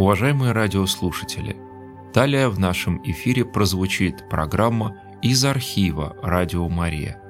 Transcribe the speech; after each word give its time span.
Уважаемые 0.00 0.52
радиослушатели, 0.52 1.56
далее 2.14 2.48
в 2.48 2.58
нашем 2.58 3.02
эфире 3.04 3.44
прозвучит 3.44 4.26
программа 4.30 4.96
из 5.20 5.44
архива 5.44 6.16
«Радио 6.22 6.66
Мария». 6.70 7.20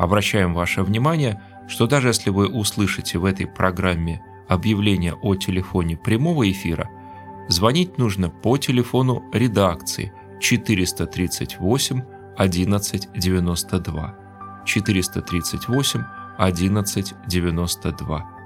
Обращаем 0.00 0.52
ваше 0.52 0.82
внимание, 0.82 1.40
что 1.68 1.86
даже 1.86 2.08
если 2.08 2.30
вы 2.30 2.48
услышите 2.48 3.18
в 3.18 3.24
этой 3.24 3.46
программе 3.46 4.20
объявление 4.48 5.14
о 5.14 5.36
телефоне 5.36 5.96
прямого 5.96 6.50
эфира, 6.50 6.90
звонить 7.46 7.98
нужно 7.98 8.30
по 8.30 8.58
телефону 8.58 9.22
редакции 9.32 10.12
438 10.40 12.02
1192 12.36 14.18
438 14.66 16.02
1192. 16.36 18.37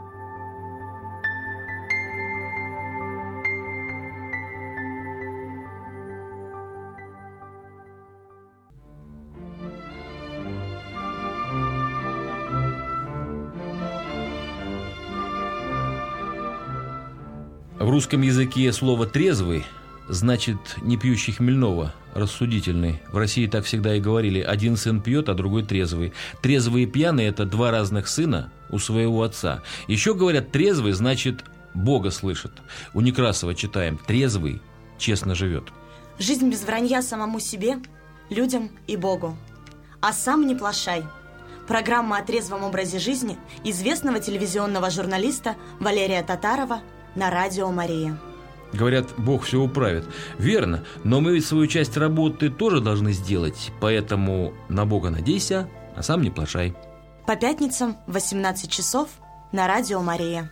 Русском 17.92 18.22
языке 18.22 18.72
слово 18.72 19.06
«трезвый» 19.06 19.66
значит 20.08 20.56
не 20.80 20.96
пьющий 20.96 21.34
хмельного, 21.34 21.92
рассудительный. 22.14 23.02
В 23.12 23.18
России 23.18 23.46
так 23.46 23.66
всегда 23.66 23.94
и 23.94 24.00
говорили. 24.00 24.40
Один 24.40 24.78
сын 24.78 25.02
пьет, 25.02 25.28
а 25.28 25.34
другой 25.34 25.62
трезвый. 25.62 26.14
Трезвый 26.40 26.84
и 26.84 26.86
пьяный– 26.86 27.24
это 27.26 27.44
два 27.44 27.70
разных 27.70 28.08
сына 28.08 28.50
у 28.70 28.78
своего 28.78 29.22
отца. 29.22 29.62
Еще 29.88 30.14
говорят, 30.14 30.50
трезвый 30.52 30.92
значит 30.92 31.44
Бога 31.74 32.10
слышит. 32.10 32.52
У 32.94 33.02
Некрасова 33.02 33.54
читаем 33.54 33.98
«трезвый 33.98 34.62
честно 34.96 35.34
живет». 35.34 35.64
Жизнь 36.18 36.48
без 36.48 36.62
вранья 36.62 37.02
самому 37.02 37.40
себе, 37.40 37.76
людям 38.30 38.70
и 38.86 38.96
Богу. 38.96 39.36
А 40.00 40.14
сам 40.14 40.46
не 40.46 40.54
плашай. 40.54 41.04
Программа 41.68 42.16
о 42.16 42.24
трезвом 42.24 42.64
образе 42.64 42.98
жизни 42.98 43.36
известного 43.64 44.18
телевизионного 44.18 44.88
журналиста 44.88 45.56
Валерия 45.78 46.22
Татарова 46.22 46.80
на 47.14 47.30
радио 47.30 47.70
«Мария». 47.70 48.18
Говорят, 48.72 49.10
Бог 49.18 49.44
все 49.44 49.60
управит. 49.60 50.04
Верно, 50.38 50.82
но 51.04 51.20
мы 51.20 51.34
ведь 51.34 51.44
свою 51.44 51.66
часть 51.66 51.96
работы 51.96 52.48
тоже 52.48 52.80
должны 52.80 53.12
сделать, 53.12 53.70
поэтому 53.80 54.54
на 54.68 54.86
Бога 54.86 55.10
надейся, 55.10 55.68
а 55.94 56.02
сам 56.02 56.22
не 56.22 56.30
плашай. 56.30 56.74
По 57.26 57.36
пятницам 57.36 57.96
в 58.06 58.14
18 58.14 58.70
часов 58.70 59.08
на 59.52 59.66
радио 59.66 60.00
«Мария». 60.00 60.50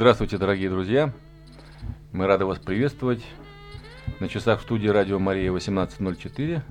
Здравствуйте, 0.00 0.38
дорогие 0.38 0.70
друзья! 0.70 1.12
Мы 2.12 2.26
рады 2.26 2.46
вас 2.46 2.58
приветствовать. 2.58 3.22
На 4.18 4.30
часах 4.30 4.60
в 4.60 4.62
студии 4.62 4.88
радио 4.88 5.18
Мария 5.18 5.52
18.04. 5.52 6.62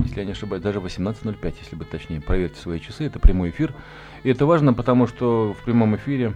Если 0.00 0.18
я 0.18 0.26
не 0.26 0.32
ошибаюсь, 0.32 0.62
даже 0.62 0.78
18.05, 0.78 1.54
если 1.58 1.74
быть 1.74 1.88
точнее. 1.88 2.20
Проверьте 2.20 2.60
свои 2.60 2.78
часы, 2.78 3.06
это 3.06 3.18
прямой 3.18 3.48
эфир. 3.48 3.72
И 4.24 4.28
это 4.28 4.44
важно, 4.44 4.74
потому 4.74 5.06
что 5.06 5.56
в 5.58 5.64
прямом 5.64 5.96
эфире 5.96 6.34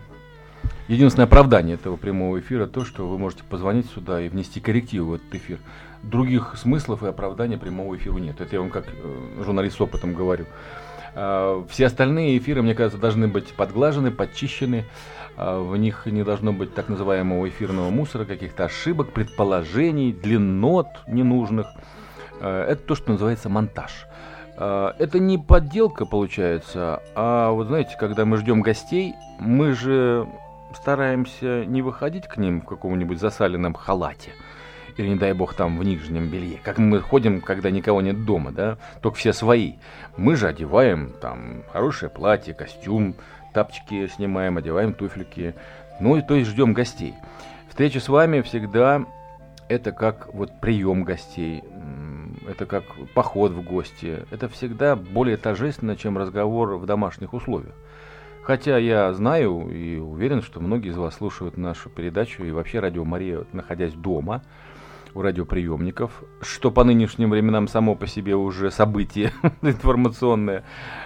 единственное 0.89 1.27
оправдание 1.27 1.75
этого 1.75 1.97
прямого 1.99 2.41
эфира 2.41 2.67
то, 2.67 2.87
что 2.87 3.07
вы 3.07 3.19
можете 3.19 3.45
позвонить 3.45 3.91
сюда 3.91 4.23
и 4.23 4.31
внести 4.31 4.61
коррективы 4.61 5.11
в 5.11 5.15
этот 5.17 5.35
эфир. 5.35 5.59
Других 6.03 6.55
смыслов 6.57 7.03
и 7.03 7.07
оправдания 7.07 7.59
прямого 7.59 7.97
эфира 7.97 8.17
нет. 8.17 8.41
Это 8.41 8.57
я 8.57 8.63
вам 8.63 8.71
как 8.71 8.87
э, 8.89 9.43
журналист 9.45 9.77
с 9.77 9.81
опытом 9.83 10.15
говорю. 10.15 10.47
А, 11.15 11.65
все 11.69 11.87
остальные 11.87 12.39
эфиры, 12.39 12.63
мне 12.63 12.75
кажется, 12.75 12.99
должны 12.99 13.29
быть 13.29 13.49
подглажены, 13.55 14.11
подчищены. 14.11 14.85
А, 15.37 15.61
в 15.61 15.77
них 15.77 16.07
не 16.07 16.23
должно 16.23 16.53
быть 16.53 16.75
так 16.75 16.89
называемого 16.89 17.49
эфирного 17.49 17.91
мусора, 17.91 18.25
каких-то 18.25 18.65
ошибок, 18.65 19.13
предположений, 19.13 20.13
длиннот 20.13 20.89
ненужных. 21.07 21.67
А, 22.41 22.67
это 22.67 22.83
то, 22.83 22.95
что 22.95 23.13
называется 23.13 23.49
монтаж. 23.49 24.07
Это 24.57 25.19
не 25.19 25.37
подделка 25.37 26.07
получается, 26.07 27.03
а 27.17 27.51
вот 27.51 27.67
знаете, 27.67 27.97
когда 27.99 28.25
мы 28.25 28.37
ждем 28.37 28.63
гостей, 28.63 29.13
мы 29.41 29.73
же 29.73 30.29
стараемся 30.81 31.65
не 31.65 31.83
выходить 31.83 32.29
к 32.29 32.37
ним 32.37 32.61
в 32.61 32.65
каком-нибудь 32.65 33.19
засаленном 33.19 33.75
халате– 33.75 34.31
или, 34.97 35.09
не 35.09 35.17
дай 35.17 35.33
бог, 35.33 35.55
там 35.55 35.79
в 35.79 35.85
нижнем 35.85 36.29
белье. 36.29 36.59
Как 36.63 36.79
мы 36.79 37.01
ходим, 37.01 37.41
когда 37.41 37.71
никого 37.71 38.01
нет 38.01 38.25
дома, 38.25 38.53
да, 38.53 38.79
только 39.03 39.19
все 39.19 39.33
свои. 39.33 39.75
Мы 40.17 40.37
же 40.37 40.47
одеваем 40.47 41.13
там 41.21 41.65
хорошее 41.73 42.11
платье, 42.11 42.55
костюм, 42.55 43.15
тапочки 43.53 44.07
снимаем, 44.09 44.57
одеваем 44.57 44.93
туфельки. 44.93 45.55
Ну 46.01 46.17
и 46.17 46.23
то 46.23 46.35
есть 46.35 46.51
ждем 46.51 46.73
гостей. 46.73 47.15
Встреча 47.69 48.01
с 48.01 48.09
вами 48.09 48.41
всегда 48.43 49.05
это 49.69 49.93
как 49.93 50.33
вот 50.33 50.61
прием 50.61 51.05
гостей, 51.05 51.65
это 52.49 52.67
как 52.67 52.85
поход 53.15 53.53
в 53.53 53.63
гости. 53.63 54.25
Это 54.31 54.49
всегда 54.49 54.97
более 54.97 55.37
торжественно, 55.37 55.97
чем 55.97 56.19
разговор 56.19 56.77
в 56.77 56.87
домашних 56.87 57.33
условиях. 57.33 57.75
Хотя 58.43 58.77
я 58.77 59.13
знаю 59.15 59.71
и 59.71 59.97
уверен, 59.97 60.43
что 60.43 60.61
многие 60.61 60.91
из 60.91 60.97
вас 60.99 61.15
слушают 61.15 61.57
нашу 61.57 61.89
передачу 61.89 62.45
и 62.45 62.51
вообще 62.51 62.79
радио 62.79 63.03
Мария, 63.05 63.45
находясь 63.53 63.95
дома 63.95 64.43
у 65.15 65.23
радиоприемников, 65.23 66.23
что 66.41 66.71
по 66.71 66.85
нынешним 66.85 67.31
временам 67.31 67.69
само 67.69 67.95
по 67.95 68.07
себе 68.07 68.35
уже 68.35 68.71
событие 68.71 69.33
информационное. 69.63 70.65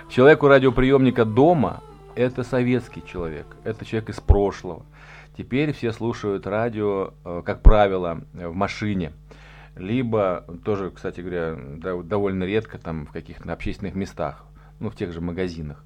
Человек 0.09 0.43
у 0.43 0.49
радиоприемника 0.49 1.25
дома– 1.25 1.83
это 2.15 2.43
советский 2.43 3.03
человек, 3.05 3.47
это 3.65 3.85
человек 3.85 4.11
из 4.11 4.21
прошлого. 4.21 4.85
Теперь 5.37 5.73
все 5.73 5.93
слушают 5.93 6.47
радио, 6.47 7.13
э, 7.25 7.43
как 7.45 7.63
правило, 7.63 8.23
в 8.33 8.55
машине. 8.55 9.13
Либо, 9.77 10.45
тоже, 10.65 10.91
кстати 10.91 11.21
говоря, 11.21 11.57
довольно 12.03 12.43
редко 12.43 12.79
там 12.79 13.07
в 13.07 13.13
каких-то 13.13 13.53
общественных 13.53 13.95
местах, 13.95 14.45
ну, 14.81 14.91
в 14.91 14.97
тех 14.97 15.13
же 15.13 15.21
магазинах. 15.21 15.85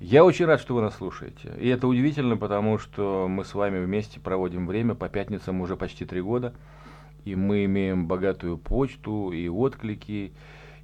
Я 0.00 0.24
очень 0.24 0.46
рад, 0.46 0.60
что 0.60 0.74
вы 0.74 0.80
нас 0.80 0.96
слушаете. 0.96 1.52
И 1.60 1.68
это 1.68 1.86
удивительно, 1.86 2.36
потому 2.36 2.78
что 2.78 3.28
мы 3.28 3.44
с 3.44 3.54
вами 3.54 3.84
вместе 3.84 4.18
проводим 4.18 4.66
время 4.66 4.94
по 4.94 5.08
пятницам 5.10 5.60
уже 5.60 5.76
почти 5.76 6.06
три 6.06 6.22
года 6.22 6.54
и 7.24 7.34
мы 7.34 7.64
имеем 7.64 8.06
богатую 8.06 8.58
почту, 8.58 9.32
и 9.32 9.48
отклики, 9.48 10.32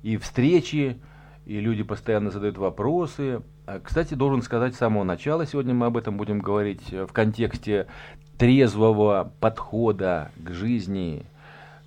и 0.02 0.16
встречи, 0.16 0.98
и 1.47 1.60
люди 1.60 1.82
постоянно 1.82 2.30
задают 2.30 2.58
вопросы. 2.58 3.42
А, 3.66 3.80
кстати, 3.80 4.14
должен 4.14 4.42
сказать 4.42 4.74
с 4.74 4.78
самого 4.78 5.04
начала, 5.04 5.47
сегодня 5.47 5.74
мы 5.74 5.86
об 5.86 5.97
этом 5.97 6.16
будем 6.16 6.38
говорить 6.38 6.92
э, 6.92 7.06
в 7.06 7.12
контексте 7.12 7.86
трезвого 8.38 9.32
подхода 9.41 10.30
к 10.36 10.50
жизни. 10.52 11.24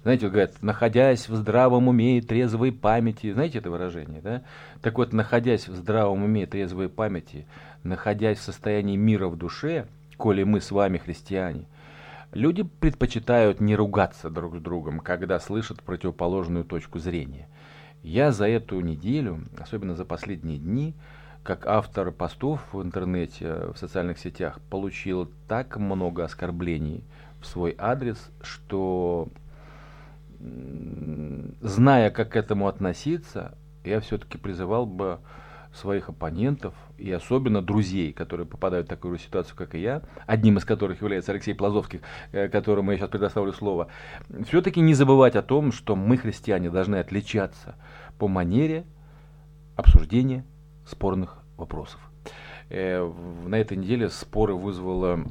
Знаете, 0.04 0.30
говорят, 0.30 0.62
находясь 0.62 1.28
в 1.30 1.36
здравом 1.36 1.88
уме 1.88 2.18
и 2.18 2.22
трезвой 2.22 2.72
памяти. 2.72 3.34
Знаете 3.34 3.60
это 3.60 3.70
выражение, 3.70 4.22
да? 4.22 4.44
Так 4.82 4.98
вот, 4.98 5.14
находясь 5.14 5.68
в 5.68 5.76
здравом 5.76 6.24
уме 6.24 6.44
и 6.44 6.46
трезвой 6.46 6.90
памяти, 6.90 7.46
находясь 7.84 8.40
в 8.40 8.44
состоянии 8.44 8.96
мира 8.96 9.28
в 9.28 9.38
душе, 9.38 9.88
коли 10.18 10.44
мы 10.44 10.62
с 10.62 10.72
вами 10.72 10.98
христиане– 10.98 11.66
Люди 12.32 12.64
предпочитают 12.64 13.60
не 13.60 13.76
ругаться 13.76 14.30
друг 14.30 14.58
с 14.58 14.62
другом, 14.62 15.00
когда 15.00 15.40
слышат 15.40 15.82
противоположную 15.82 16.64
точку 16.64 17.00
зрения. 17.00 17.48
Я 18.04 18.32
за 18.32 18.48
эту 18.48 18.80
неделю, 18.82 19.44
особенно 19.58 19.96
за 19.96 20.06
последние 20.06 20.60
дни, 20.60 20.94
как 21.44 21.66
автор 21.66 22.12
постов 22.12 22.62
в 22.72 22.82
интернете, 22.84 23.72
в 23.74 23.78
социальных 23.78 24.20
сетях, 24.20 24.60
получил 24.70 25.32
так 25.48 25.78
много 25.78 26.24
оскорблений 26.24 27.04
в 27.42 27.48
свой 27.48 27.76
адрес, 27.78 28.30
что, 28.42 29.30
зная, 30.40 32.12
как 32.12 32.34
к 32.34 32.36
этому 32.36 32.68
относиться, 32.68 33.58
я 33.84 34.00
все-таки 34.02 34.38
призывал 34.38 34.86
бы 34.86 35.20
своих 35.74 36.10
оппонентов 36.10 36.76
и 37.00 37.12
особенно 37.12 37.62
друзей, 37.62 38.14
которые 38.14 38.46
попадают 38.46 38.88
в 38.88 38.90
такую 38.90 39.18
ситуацию, 39.18 39.56
как 39.56 39.76
и 39.76 39.80
я, 39.80 40.02
одним 40.28 40.58
из 40.58 40.66
которых 40.66 41.02
является 41.02 41.32
Алексей 41.32 41.54
Плазовский, 41.54 42.02
э, 42.32 42.50
которому 42.50 42.92
я 42.92 42.98
сейчас 42.98 43.10
предоставлю 43.10 43.54
слово, 43.54 43.88
все-таки 44.46 44.82
не 44.82 44.94
забывать 44.94 45.36
о 45.36 45.42
том, 45.42 45.72
что 45.72 45.96
мы, 45.96 46.18
христиане, 46.18 46.70
должны 46.70 46.98
отличаться 46.98 47.76
по 48.18 48.28
манере 48.28 48.86
обсуждения 49.76 50.46
спорных 50.86 51.38
вопросов. 51.58 52.00
Э, 52.70 53.12
на 53.46 53.56
этой 53.56 53.78
неделе 53.78 54.10
споры 54.10 54.54
вызвало 54.56 55.26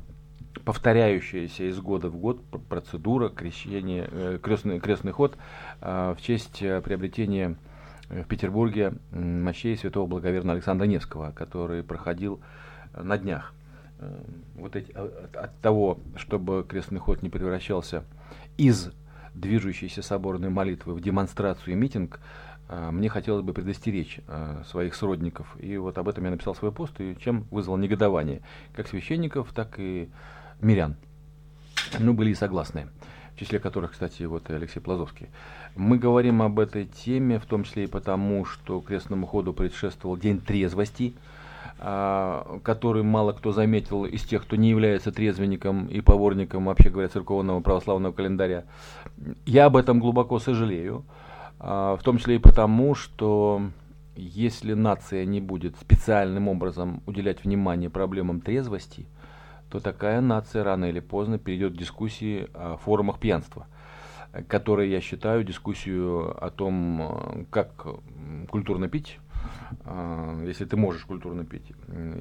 повторяющаяся 0.64 1.68
из 1.68 1.78
года 1.78 2.08
в 2.08 2.16
год 2.16 2.40
процедура 2.68 3.28
крещения, 3.28 4.08
э, 4.10 4.38
крестный, 4.42 4.80
крестный 4.80 5.12
ход 5.12 5.36
в 5.80 6.16
честь 6.20 6.58
приобретения 6.58 7.56
в 8.08 8.24
Петербурге 8.24 8.94
мощей 9.10 9.76
святого 9.76 10.06
благоверного 10.06 10.54
Александра 10.54 10.86
Невского, 10.86 11.32
который 11.32 11.82
проходил 11.82 12.40
на 12.94 13.18
днях. 13.18 13.52
Вот 14.54 14.76
эти, 14.76 14.92
от 14.92 15.58
того, 15.60 15.98
чтобы 16.16 16.64
крестный 16.68 17.00
ход 17.00 17.22
не 17.22 17.28
превращался 17.28 18.04
из 18.56 18.92
движущейся 19.34 20.02
соборной 20.02 20.48
молитвы 20.50 20.94
в 20.94 21.00
демонстрацию 21.00 21.74
и 21.74 21.76
митинг, 21.76 22.20
мне 22.68 23.08
хотелось 23.08 23.42
бы 23.42 23.52
предостеречь 23.52 24.20
своих 24.66 24.94
сродников. 24.94 25.56
И 25.58 25.76
вот 25.78 25.98
об 25.98 26.08
этом 26.08 26.24
я 26.24 26.30
написал 26.30 26.54
свой 26.54 26.70
пост, 26.70 27.00
и 27.00 27.16
чем 27.20 27.46
вызвал 27.50 27.76
негодование 27.76 28.42
как 28.74 28.88
священников, 28.88 29.52
так 29.52 29.78
и 29.78 30.08
мирян. 30.60 30.96
Ну, 31.98 32.12
были 32.12 32.30
и 32.30 32.34
согласные, 32.34 32.88
в 33.38 33.40
числе 33.40 33.60
которых, 33.60 33.92
кстати, 33.92 34.24
вот 34.24 34.50
и 34.50 34.52
Алексей 34.52 34.80
Плазовский. 34.80 35.28
Мы 35.76 35.96
говорим 35.96 36.42
об 36.42 36.58
этой 36.58 36.86
теме, 36.86 37.38
в 37.38 37.46
том 37.46 37.62
числе 37.62 37.84
и 37.84 37.86
потому, 37.86 38.44
что 38.44 38.80
крестному 38.80 39.28
ходу 39.28 39.52
предшествовал 39.52 40.16
День 40.16 40.40
трезвости, 40.40 41.14
а, 41.78 42.58
который 42.64 43.04
мало 43.04 43.32
кто 43.32 43.52
заметил 43.52 44.04
из 44.04 44.24
тех, 44.24 44.42
кто 44.42 44.56
не 44.56 44.70
является 44.70 45.12
трезвенником 45.12 45.86
и 45.86 46.00
поборником, 46.00 46.64
вообще 46.64 46.90
говоря, 46.90 47.08
церковного 47.08 47.60
православного 47.60 48.12
календаря. 48.12 48.64
Я 49.46 49.66
об 49.66 49.76
этом 49.76 50.00
глубоко 50.00 50.40
сожалею, 50.40 51.04
а, 51.60 51.94
в 51.96 52.02
том 52.02 52.18
числе 52.18 52.36
и 52.36 52.40
потому, 52.40 52.96
что 52.96 53.62
если 54.16 54.72
нация 54.72 55.24
не 55.24 55.40
будет 55.40 55.76
специальным 55.76 56.48
образом 56.48 57.04
уделять 57.06 57.44
внимание 57.44 57.88
проблемам 57.88 58.40
трезвости– 58.40 59.06
то 59.70 59.80
такая 59.80 60.20
нация 60.20 60.64
рано 60.64 60.86
или 60.86 61.00
поздно 61.00 61.38
перейдет 61.38 61.74
к 61.74 61.76
дискуссии 61.76 62.48
о 62.54 62.76
форумах 62.78 63.18
пьянства, 63.18 63.66
которые, 64.48 64.90
я 64.90 65.00
считаю, 65.00 65.44
дискуссию 65.44 66.36
о 66.42 66.50
том, 66.50 67.46
как 67.50 67.86
культурно 68.50 68.88
пить, 68.88 69.18
а, 69.84 70.42
если 70.44 70.64
ты 70.64 70.76
можешь 70.76 71.04
культурно 71.04 71.44
пить, 71.44 71.72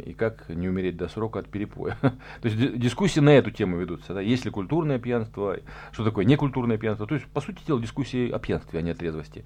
и 0.06 0.14
как 0.14 0.50
не 0.50 0.68
умереть 0.68 0.98
до 0.98 1.08
срока 1.08 1.40
от 1.40 1.50
перепоя. 1.50 1.98
То 2.02 2.48
есть 2.48 2.78
дискуссии 2.78 3.22
на 3.22 3.30
эту 3.30 3.52
тему 3.52 3.78
ведутся. 3.78 4.14
Да? 4.14 4.22
Есть 4.22 4.46
ли 4.46 4.52
культурное 4.52 5.00
пьянство, 5.00 5.58
что 5.92 6.04
такое 6.04 6.26
некультурное 6.26 6.78
пьянство. 6.78 7.08
То 7.08 7.16
есть, 7.16 7.28
по 7.28 7.42
сути 7.42 7.66
дела, 7.66 7.82
дискуссии 7.82 8.30
о 8.30 8.40
пьянстве, 8.40 8.80
а 8.80 8.82
не 8.82 8.92
о 8.92 8.96
трезвости. 8.96 9.46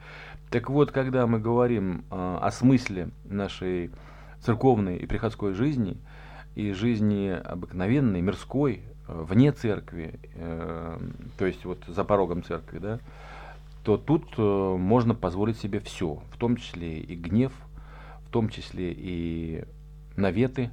Так 0.49 0.69
вот, 0.69 0.91
когда 0.91 1.27
мы 1.27 1.39
говорим 1.39 2.03
а, 2.09 2.39
о 2.39 2.51
смысле 2.51 3.09
нашей 3.25 3.91
церковной 4.39 4.97
и 4.97 5.05
приходской 5.05 5.53
жизни– 5.53 5.97
и 6.55 6.71
жизни 6.73 7.29
обыкновенной, 7.29 8.21
мирской, 8.21 8.83
э, 9.07 9.25
вне 9.27 9.51
церкви, 9.51 10.19
э, 10.35 10.99
то 11.37 11.45
есть 11.45 11.65
вот 11.65 11.83
за 11.87 12.03
порогом 12.03 12.43
церкви, 12.43 12.79
да, 12.79 12.99
то 13.83 13.97
тут 13.97 14.25
э, 14.37 14.41
можно 14.77 15.15
позволить 15.15 15.57
себе 15.57 15.79
все, 15.79 16.21
в 16.31 16.37
том 16.37 16.57
числе 16.57 16.99
и 16.99 17.15
гнев, 17.15 17.53
в 18.27 18.31
том 18.31 18.49
числе 18.49 18.93
и 18.95 19.63
наветы, 20.15 20.69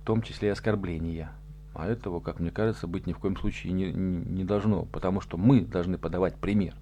в 0.00 0.04
том 0.04 0.22
числе 0.22 0.48
и 0.48 0.52
оскорбления. 0.52 1.30
А 1.74 1.86
этого, 1.86 2.20
как 2.20 2.38
мне 2.38 2.50
кажется, 2.50 2.86
быть 2.86 3.06
ни 3.06 3.12
в 3.12 3.18
коем 3.18 3.36
случае 3.36 3.72
не, 3.72 3.92
не 3.92 4.44
должно, 4.44 4.84
потому 4.84 5.20
что 5.20 5.36
мы 5.36 5.62
должны 5.62 5.96
подавать 5.98 6.36
пример. 6.36 6.74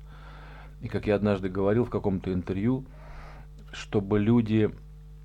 И 0.80 0.88
как 0.88 1.06
я 1.06 1.14
однажды 1.14 1.48
говорил 1.48 1.84
в 1.84 1.90
каком-то 1.90 2.32
интервью, 2.32 2.84
чтобы 3.72 4.18
люди 4.18 4.70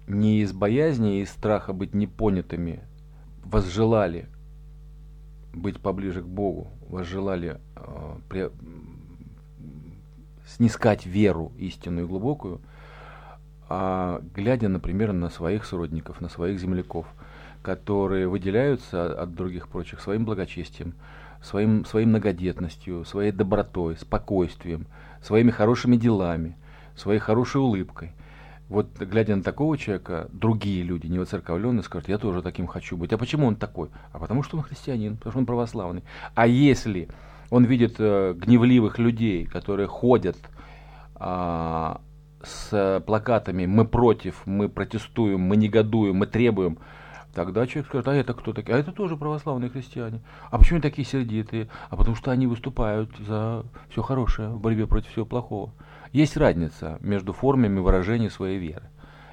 не 0.07 0.41
из 0.41 0.53
боязни 0.53 1.19
и 1.19 1.21
из 1.23 1.29
страха 1.29 1.73
быть 1.73 1.93
непонятыми 1.93 2.81
возжелали 3.43 4.27
быть 5.53 5.79
поближе 5.79 6.21
к 6.21 6.25
Богу, 6.25 6.67
возжелали 6.89 7.59
э, 7.75 8.15
при, 8.27 8.51
снискать 10.45 11.05
веру 11.05 11.53
истинную 11.57 12.05
и 12.05 12.09
глубокую, 12.09 12.61
а 13.69 14.21
глядя, 14.35 14.67
например, 14.67 15.13
на 15.13 15.29
своих 15.29 15.65
сродников, 15.65 16.19
на 16.21 16.29
своих 16.29 16.59
земляков, 16.59 17.07
которые 17.63 18.27
выделяются 18.27 19.19
от 19.19 19.33
других 19.33 19.69
прочих 19.69 20.01
своим 20.01 20.25
благочестием, 20.25 20.93
своим, 21.41 21.85
своей 21.85 22.05
многодетностью, 22.05 23.05
своей 23.05 23.31
добротой, 23.31 23.97
спокойствием, 23.97 24.87
своими 25.21 25.51
хорошими 25.51 25.95
делами, 25.95 26.57
своей 26.95 27.19
хорошей 27.19 27.61
улыбкой– 27.61 28.11
вот 28.69 28.97
глядя 28.97 29.35
на 29.35 29.43
такого 29.43 29.77
человека, 29.77 30.27
другие 30.31 30.83
люди, 30.83 31.07
не 31.07 31.19
воцерковленные, 31.19 31.83
скажут, 31.83 32.09
я 32.09 32.17
тоже 32.17 32.41
таким 32.41 32.67
хочу 32.67 32.97
быть. 32.97 33.13
А 33.13 33.17
почему 33.17 33.47
он 33.47 33.55
такой? 33.55 33.89
А 34.11 34.19
потому 34.19 34.43
что 34.43 34.57
он 34.57 34.63
христианин, 34.63 35.17
потому 35.17 35.31
что 35.31 35.39
он 35.39 35.45
православный. 35.45 36.03
А 36.33 36.47
если 36.47 37.09
он 37.51 37.65
видит 37.65 37.95
э, 37.99 38.33
гневливых 38.33 38.97
людей, 38.97 39.45
которые 39.45 39.87
ходят 39.87 40.37
э, 41.19 41.95
с 42.43 43.03
плакатами 43.05 43.65
«Мы 43.65 43.85
против», 43.85 44.41
«Мы 44.45 44.67
протестуем», 44.69 45.41
«Мы 45.41 45.57
негодуем», 45.57 46.17
«Мы 46.17 46.27
требуем», 46.27 46.79
Тогда 47.35 47.67
человек 47.67 47.89
скажет, 47.89 48.07
а 48.07 48.15
это 48.15 48.33
кто 48.33 48.53
такие? 48.53 48.75
А 48.75 48.79
это 48.79 48.93
тоже 48.93 49.17
православные 49.17 49.69
христиане. 49.69 50.21
А 50.49 50.57
почему 50.57 50.77
они 50.77 50.81
такие 50.81 51.05
сердитые? 51.05 51.67
А 51.89 51.97
потому 51.97 52.15
что 52.15 52.31
они 52.31 52.47
выступают 52.47 53.11
за 53.17 53.65
все 53.89 54.01
хорошее 54.01 54.51
в 54.51 54.61
борьбе 54.61 54.87
против 54.87 55.11
всего 55.11 55.25
плохого. 55.25 55.73
Есть 56.15 56.37
разница 56.37 56.97
между 57.01 57.33
формами 57.33 57.77
выражения 57.77 58.29
своей 58.29 58.57
веры. 58.57 58.85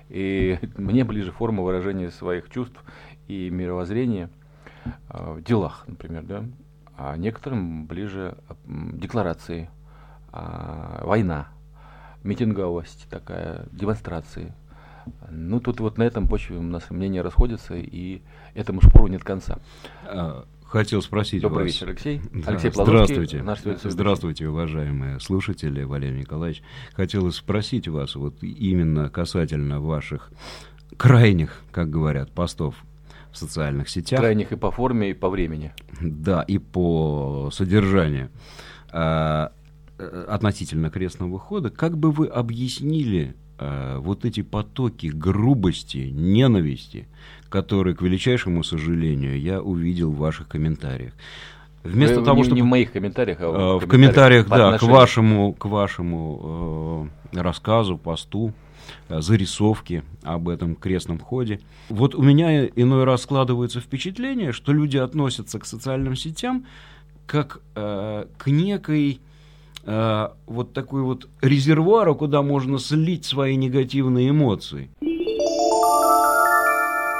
И 0.08 0.58
мне 0.76 1.04
ближе 1.04 1.30
форма 1.30 1.62
выражения 1.62 2.10
своих 2.10 2.50
чувств 2.50 2.82
и 3.28 3.50
мировоззрения 3.50 4.30
э, 4.84 5.34
в 5.34 5.44
делах, 5.44 5.84
например, 5.86 6.24
да, 6.24 6.44
а 6.98 7.16
некоторым 7.16 7.86
ближе 7.86 8.36
декларации, 8.66 9.70
э, 10.32 11.04
война, 11.04 11.50
митинговость 12.24 13.06
такая, 13.08 13.68
демонстрации. 13.70 14.52
Ну, 15.30 15.60
тут 15.60 15.78
вот 15.78 15.98
на 15.98 16.02
этом 16.02 16.26
почве 16.26 16.56
у 16.56 16.62
нас 16.62 16.90
мнения 16.90 17.22
расходятся, 17.22 17.76
и 17.76 18.22
этому 18.54 18.82
спору 18.82 19.06
нет 19.06 19.22
конца. 19.22 19.58
Хотел 20.72 21.02
спросить 21.02 21.42
Добрый 21.42 21.64
вас. 21.64 21.74
вечер, 21.74 21.90
Алексей. 21.90 22.22
Да. 22.32 22.52
Алексей 22.52 22.70
Здравствуйте. 22.72 23.42
Наш 23.42 23.58
Здравствуйте, 23.60 24.48
уважаемые 24.48 25.20
слушатели, 25.20 25.82
Валерий 25.82 26.20
Николаевич. 26.20 26.62
Хотелось 26.94 27.36
спросить 27.36 27.88
вас 27.88 28.14
вот 28.14 28.42
именно 28.42 29.10
касательно 29.10 29.80
ваших 29.80 30.30
крайних, 30.96 31.60
как 31.72 31.90
говорят, 31.90 32.32
постов 32.32 32.74
в 33.32 33.36
социальных 33.36 33.90
сетях. 33.90 34.18
Крайних 34.18 34.52
и 34.52 34.56
по 34.56 34.70
форме, 34.70 35.10
и 35.10 35.12
по 35.12 35.28
времени. 35.28 35.74
Да, 36.00 36.40
и 36.40 36.56
по 36.56 37.50
содержанию. 37.52 38.30
А, 38.90 39.52
относительно 39.98 40.88
крестного 40.88 41.32
выхода, 41.32 41.68
как 41.68 41.98
бы 41.98 42.10
вы 42.10 42.28
объяснили 42.28 43.36
а, 43.58 43.98
вот 43.98 44.24
эти 44.24 44.40
потоки 44.40 45.08
грубости, 45.08 46.08
ненависти, 46.10 47.08
которые, 47.52 47.94
к 47.94 48.00
величайшему 48.00 48.64
сожалению, 48.64 49.38
я 49.38 49.60
увидел 49.60 50.10
в 50.10 50.16
ваших 50.16 50.48
комментариях. 50.48 51.12
Вместо 51.84 52.20
Вы, 52.20 52.24
того, 52.24 52.38
не, 52.38 52.44
чтобы... 52.44 52.56
не 52.56 52.62
в 52.62 52.66
моих 52.66 52.92
комментариях, 52.92 53.38
а 53.40 53.50
в, 53.50 53.82
э, 53.82 53.84
в 53.84 53.88
комментариях, 53.88 54.48
да, 54.48 54.78
к 54.78 54.82
вашему, 54.82 55.52
к 55.52 55.66
вашему 55.66 57.10
э, 57.32 57.40
рассказу, 57.40 57.98
посту, 57.98 58.52
э, 59.08 59.20
зарисовке 59.20 60.02
об 60.22 60.48
этом 60.48 60.76
крестном 60.76 61.18
ходе. 61.18 61.60
Вот 61.88 62.14
у 62.14 62.22
меня 62.22 62.66
иной 62.66 63.04
раз 63.04 63.22
складывается 63.22 63.80
впечатление, 63.80 64.52
что 64.52 64.72
люди 64.72 64.96
относятся 64.96 65.58
к 65.58 65.66
социальным 65.66 66.16
сетям 66.16 66.64
как 67.26 67.60
э, 67.74 68.26
к 68.38 68.46
некой 68.46 69.20
э, 69.84 70.28
вот 70.46 70.72
такой 70.72 71.02
вот 71.02 71.28
резервуару, 71.40 72.14
куда 72.14 72.42
можно 72.42 72.78
слить 72.78 73.24
свои 73.24 73.56
негативные 73.56 74.30
эмоции. 74.30 74.88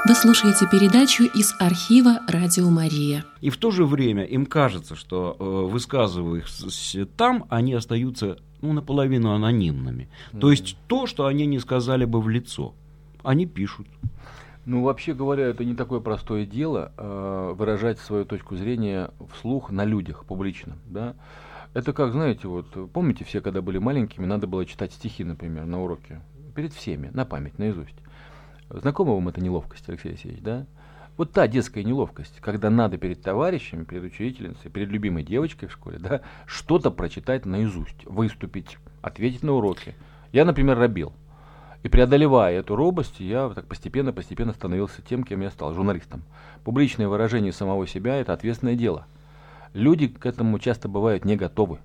Вы 0.05 0.17
слушаете 0.17 0.67
передачу 0.67 1.23
из 1.23 1.55
архива 1.61 2.19
«Радио 2.27 2.69
Мария». 2.69 3.25
И 3.41 3.51
в 3.51 3.57
то 3.57 3.71
же 3.71 3.87
время 3.87 4.25
им 4.25 4.47
кажется, 4.47 4.97
что 4.97 5.37
э, 5.39 5.45
высказываясь 5.45 6.97
там, 7.17 7.47
они 7.51 7.73
остаются 7.75 8.39
ну, 8.63 8.73
наполовину 8.73 9.33
анонимными. 9.33 10.09
Mm-hmm. 10.33 10.41
То 10.41 10.51
есть 10.51 10.77
то, 10.89 11.07
что 11.07 11.27
они 11.27 11.47
не 11.47 11.61
сказали 11.61 12.05
бы 12.05 12.21
в 12.21 12.29
лицо, 12.29 12.75
они 13.23 13.47
пишут. 13.47 13.87
Ну, 14.67 14.83
вообще 14.83 15.15
говоря, 15.15 15.47
это 15.47 15.65
не 15.65 15.77
такое 15.77 16.01
простое 16.01 16.47
дело 16.47 16.91
э, 16.97 17.53
выражать 17.57 18.01
свою 18.01 18.25
точку 18.25 18.57
зрения 18.57 19.13
вслух 19.33 19.71
на 19.71 19.85
людях 19.85 20.25
публично, 20.25 20.79
да. 20.87 21.15
Это 21.75 21.93
как, 21.93 22.11
знаете, 22.11 22.49
вот 22.49 22.91
помните 22.93 23.25
все, 23.25 23.41
когда 23.41 23.63
были 23.63 23.79
маленькими, 23.79 24.27
надо 24.27 24.49
было 24.49 24.67
читать 24.67 24.93
стихи, 24.93 25.23
например, 25.23 25.65
на 25.65 25.81
уроке 25.81 26.23
перед 26.57 26.73
всеми, 26.73 27.09
на 27.15 27.25
память, 27.25 27.61
наизусть. 27.61 27.95
Знакома 28.81 29.13
вам 29.13 29.29
эта 29.29 29.43
неловкость, 29.43 29.87
Алексей 29.89 30.11
Алексеевич, 30.11 30.41
да? 30.41 30.65
Вот 31.19 31.33
та 31.33 31.47
детская 31.47 31.85
неловкость, 31.85 32.41
когда 32.41 32.71
надо 32.71 32.97
перед 32.97 33.21
товарищами, 33.21 33.85
перед 33.85 34.05
учительницей, 34.05 34.71
перед 34.71 34.89
любимой 34.89 35.23
девочкой 35.23 35.69
в 35.69 35.73
школе, 35.73 35.99
да, 35.99 36.23
что-то 36.47 36.91
прочитать 36.91 37.45
наизусть, 37.45 38.07
выступить, 38.07 38.79
ответить 39.03 39.43
на 39.43 39.53
уроки. 39.53 39.95
Я, 40.33 40.47
например, 40.47 40.79
робил. 40.79 41.13
И 41.83 41.89
преодолевая 41.89 42.61
эту 42.61 42.75
робость, 42.75 43.21
я 43.21 43.51
так 43.51 43.67
постепенно-постепенно 43.67 44.55
становился 44.55 45.03
тем, 45.03 45.25
кем 45.25 45.43
я 45.43 45.51
стал, 45.51 45.75
журналистом. 45.75 46.23
Публичное 46.65 47.09
выражение 47.09 47.53
самого 47.53 47.87
себя– 47.87 48.17
это 48.21 48.33
ответственное 48.33 48.77
дело. 48.77 49.07
Люди 49.75 50.09
к 50.09 50.25
этому 50.25 50.59
часто 50.59 50.89
бывают 50.89 51.27
не 51.27 51.37
готовы. 51.37 51.79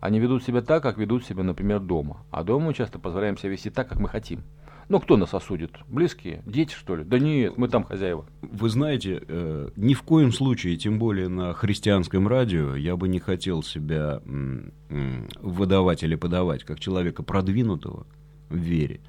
Они 0.00 0.20
ведут 0.20 0.44
себя 0.44 0.60
так, 0.60 0.82
как 0.82 0.98
ведут 0.98 1.24
себя, 1.24 1.42
например, 1.44 1.80
дома. 1.80 2.18
А 2.30 2.44
дома 2.44 2.66
мы 2.66 2.74
часто 2.74 2.98
позволяем 2.98 3.38
себя 3.38 3.50
вести 3.50 3.70
так, 3.70 3.88
как 3.88 4.00
мы 4.00 4.08
хотим. 4.08 4.42
Ну, 4.88 5.00
кто 5.00 5.16
нас 5.16 5.34
осудит? 5.34 5.72
Близкие? 5.88 6.42
Дети, 6.46 6.72
что 6.72 6.94
ли? 6.94 7.04
Да 7.04 7.18
нет, 7.18 7.58
мы 7.58 7.68
там 7.68 7.82
хозяева. 7.82 8.24
Вы 8.42 8.68
знаете, 8.68 9.20
э, 9.26 9.70
ни 9.74 9.94
в 9.94 10.02
коем 10.02 10.32
случае, 10.32 10.76
тем 10.76 10.98
более 10.98 11.28
на 11.28 11.52
христианском 11.54 12.28
радио, 12.28 12.76
я 12.76 12.96
бы 12.96 13.08
не 13.08 13.18
хотел 13.18 13.64
себя 13.64 14.22
э, 14.24 15.26
выдавать 15.40 16.04
или 16.04 16.14
подавать 16.14 16.62
как 16.62 16.78
человека 16.78 17.24
продвинутого 17.24 18.06
в 18.48 18.56
вере. 18.56 19.00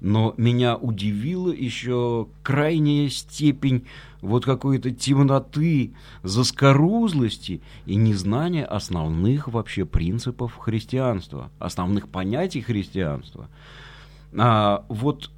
Но 0.00 0.32
меня 0.36 0.76
удивила 0.76 1.52
еще 1.52 2.28
крайняя 2.42 3.08
степень 3.08 3.86
вот 4.20 4.44
какой-то 4.44 4.92
темноты, 4.92 5.92
заскорузлости 6.22 7.60
и 7.84 7.96
незнания 7.96 8.64
основных 8.64 9.48
вообще 9.48 9.84
принципов 9.84 10.56
христианства, 10.56 11.50
основных 11.58 12.08
понятий 12.08 12.60
христианства. 12.60 13.48
А, 14.36 14.84
вот 14.88 15.30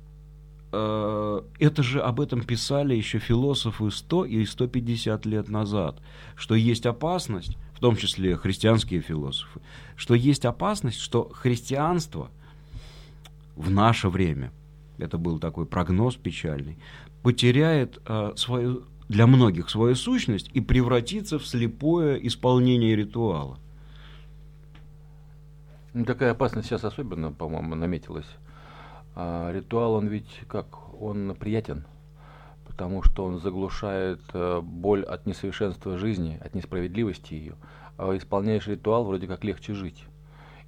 э, 0.73 1.40
это 1.59 1.82
же 1.82 2.00
об 2.00 2.20
этом 2.20 2.42
писали 2.42 2.94
еще 2.94 3.18
философы 3.18 3.90
100 3.90 4.25
и 4.26 4.44
150 4.44 5.26
лет 5.26 5.49
назад, 5.49 6.00
что 6.37 6.54
есть 6.54 6.87
опасность, 6.87 7.56
в 7.75 7.80
том 7.80 7.97
числе 7.97 8.37
христианские 8.37 9.00
философы, 9.00 9.61
что 9.97 10.14
есть 10.14 10.44
опасность, 10.44 11.00
что 11.00 11.28
христианство 11.32 12.30
в 13.56 13.70
наше 13.70 14.09
время, 14.09 14.52
это 14.99 15.18
был 15.18 15.38
такой 15.38 15.66
прогноз 15.66 16.16
печальный, 16.16 16.78
потеряет 17.23 18.00
э, 18.06 18.32
свою, 18.37 18.85
для 19.09 19.26
многих 19.26 19.70
свою 19.70 19.94
сущность 19.94 20.50
и 20.52 20.61
превратится 20.61 21.38
в 21.38 21.47
слепое 21.47 22.25
исполнение 22.26 22.94
ритуала. 22.97 23.59
Ну, 25.92 26.04
такая 26.04 26.32
опасность 26.32 26.68
сейчас 26.68 26.85
особенно, 26.85 27.32
по-моему, 27.32 27.75
наметилась. 27.75 28.28
А 29.14 29.50
ритуал, 29.52 29.95
он 29.95 30.07
ведь 30.09 30.40
как? 30.49 30.67
Он 31.00 31.35
приятен, 31.38 31.85
потому 32.67 33.02
что 33.02 33.25
он 33.25 33.40
заглушает 33.40 34.21
э, 34.33 34.61
боль 34.62 35.02
от 35.02 35.26
несовершенства 35.26 35.99
жизни, 35.99 36.38
от 36.43 36.55
несправедливости 36.55 37.35
ее. 37.35 37.55
А 37.97 38.17
исполняешь 38.17 38.67
ритуал, 38.67 39.05
вроде 39.05 39.26
как 39.26 39.45
легче 39.45 39.75
жить. 39.75 40.05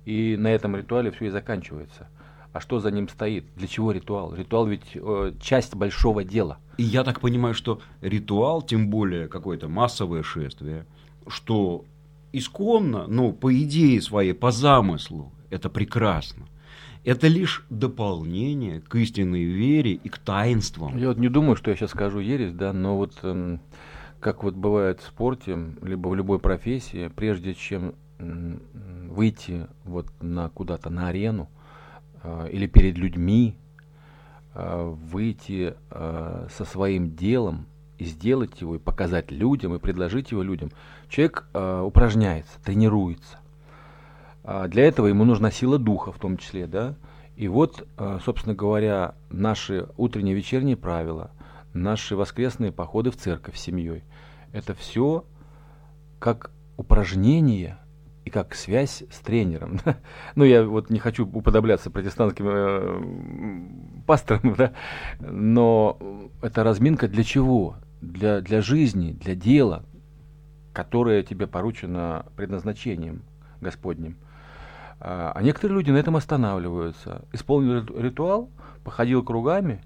И 0.05 0.37
на 0.37 0.49
этом 0.49 0.77
ритуале 0.77 1.11
все 1.11 1.27
и 1.27 1.31
заканчивается. 1.31 2.09
А 2.53 2.61
что 2.61 2.81
за 2.81 2.91
ним 2.91 3.09
стоит? 3.09 3.47
Для 3.57 3.67
чего 3.67 3.93
ритуал? 3.93 4.35
Ритуал 4.35 4.67
ведь 4.67 4.91
э, 4.95 5.33
часть 5.41 5.75
большого 5.75 6.25
дела. 6.25 6.59
И 6.77 6.83
я 6.83 7.05
так 7.05 7.21
понимаю, 7.21 7.55
что 7.55 7.81
ритуал, 8.01 8.63
тем 8.63 8.91
более 8.91 9.29
какое-то 9.29 9.69
массовое 9.69 10.23
шествие, 10.23 10.87
что 11.29 11.85
исконно, 12.33 13.07
ну, 13.07 13.33
по 13.33 13.55
идее 13.55 14.03
своей, 14.03 14.35
по 14.35 14.51
замыслу, 14.51 15.33
это 15.51 15.71
прекрасно 15.71 16.47
это 17.04 17.26
лишь 17.26 17.64
дополнение 17.68 18.80
к 18.80 18.94
истинной 18.94 19.44
вере 19.44 19.92
и 19.92 20.09
к 20.09 20.18
таинствам. 20.18 20.97
Я 20.97 21.09
вот 21.09 21.18
не 21.18 21.28
думаю, 21.28 21.56
что 21.56 21.71
я 21.71 21.76
сейчас 21.76 21.90
скажу 21.90 22.21
ересь, 22.21 22.52
да, 22.52 22.73
но 22.73 22.97
вот 22.97 23.18
эм, 23.23 23.61
как 24.21 24.44
вот 24.44 24.54
бывает 24.54 25.00
в 25.00 25.06
спорте, 25.06 25.59
либо 25.82 26.09
в 26.09 26.14
любой 26.14 26.38
профессии, 26.38 27.09
прежде 27.09 27.54
чем 27.54 27.94
эм, 28.18 28.61
выйти 29.09 29.66
вот 29.85 30.06
на 30.21 30.49
куда-то 30.49 30.90
на 30.90 31.09
арену 31.09 31.49
э, 32.23 32.49
или 32.52 32.66
перед 32.66 32.97
людьми, 32.97 33.56
э, 34.54 34.94
выйти 35.11 35.75
э, 35.90 36.47
со 36.50 36.64
своим 36.64 37.16
делом 37.16 37.66
и 37.99 38.04
сделать 38.04 38.61
его, 38.61 38.76
и 38.76 38.78
показать 38.78 39.30
людям, 39.30 39.75
и 39.75 39.78
предложить 39.78 40.30
его 40.30 40.42
людям, 40.42 40.71
человек 41.09 41.47
э, 41.52 41.80
упражняется, 41.80 42.61
тренируется. 42.62 43.38
А 44.45 44.69
для 44.69 44.85
этого 44.85 45.07
ему 45.07 45.25
нужна 45.25 45.51
сила 45.51 45.79
духа 45.79 46.13
в 46.13 46.19
том 46.19 46.37
числе, 46.37 46.67
да. 46.67 46.97
И 47.37 47.49
вот, 47.49 47.87
а, 47.97 48.19
собственно 48.25 48.55
говоря, 48.55 49.15
наши 49.31 49.89
утренние 49.97 50.35
вечерние 50.35 50.77
правила, 50.77 51.31
наши 51.73 52.17
воскресные 52.17 52.73
походы 52.73 53.11
в 53.11 53.17
церковь 53.17 53.57
с 53.57 53.61
семьей, 53.61 54.05
это 54.53 54.75
все 54.75 55.25
как 56.19 56.51
упражнение 56.77 57.79
и 58.25 58.31
как 58.31 58.55
связь 58.55 59.03
с 59.11 59.19
тренером. 59.19 59.81
ну, 60.35 60.45
я 60.45 60.65
вот 60.65 60.91
не 60.91 60.99
хочу 60.99 61.27
уподобляться 61.27 61.91
протестантским 61.91 62.47
э, 62.49 64.03
пасторам, 64.07 64.55
да, 64.59 64.73
но 65.21 65.99
это 66.43 66.65
разминка 66.65 67.09
для 67.09 67.25
чего? 67.25 67.77
Для, 68.01 68.41
для 68.41 68.63
жизни, 68.63 69.13
для 69.13 69.35
дела, 69.37 69.85
которое 70.73 71.23
тебе 71.23 71.47
поручено 71.47 72.27
предназначением 72.37 73.23
Господним. 73.61 74.17
А, 75.04 75.32
а 75.35 75.42
некоторые 75.42 75.78
люди 75.78 75.90
на 75.90 75.97
этом 75.97 76.14
останавливаются. 76.14 77.23
Исполнил 77.32 77.85
ритуал, 77.99 78.49
походил 78.85 79.25
кругами. 79.25 79.82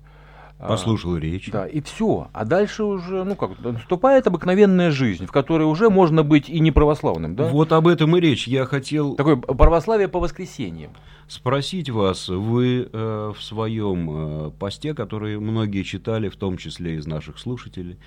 А, 0.58 0.68
Послушал 0.68 1.16
речь. 1.16 1.50
Да, 1.50 1.66
и 1.66 1.80
все. 1.80 2.28
А 2.34 2.44
дальше 2.44 2.84
уже, 2.84 3.24
ну 3.24 3.34
как, 3.34 3.58
наступает 3.60 4.26
обыкновенная 4.26 4.90
жизнь, 4.90 5.24
в 5.24 5.32
которой 5.32 5.64
уже 5.64 5.88
можно 5.88 6.22
быть 6.22 6.50
и 6.50 6.60
не 6.60 6.70
православным, 6.70 7.34
да? 7.34 7.48
Вот 7.48 7.72
об 7.72 7.88
этом 7.88 8.14
и 8.16 8.20
речь. 8.20 8.46
Я 8.46 8.66
хотел... 8.66 9.14
Такое 9.14 9.36
православие 9.36 10.08
по 10.08 10.20
воскресеньям. 10.20 10.90
Спросить 11.28 11.88
вас, 11.88 12.28
вы 12.28 12.88
э, 12.92 13.32
в 13.34 13.42
своем 13.42 14.10
э, 14.10 14.50
посте, 14.58 14.92
который 14.92 15.38
многие 15.40 15.82
читали, 15.82 16.28
в 16.28 16.36
том 16.36 16.58
числе 16.58 16.96
из 16.96 17.06
наших 17.06 17.38
слушателей, 17.38 17.98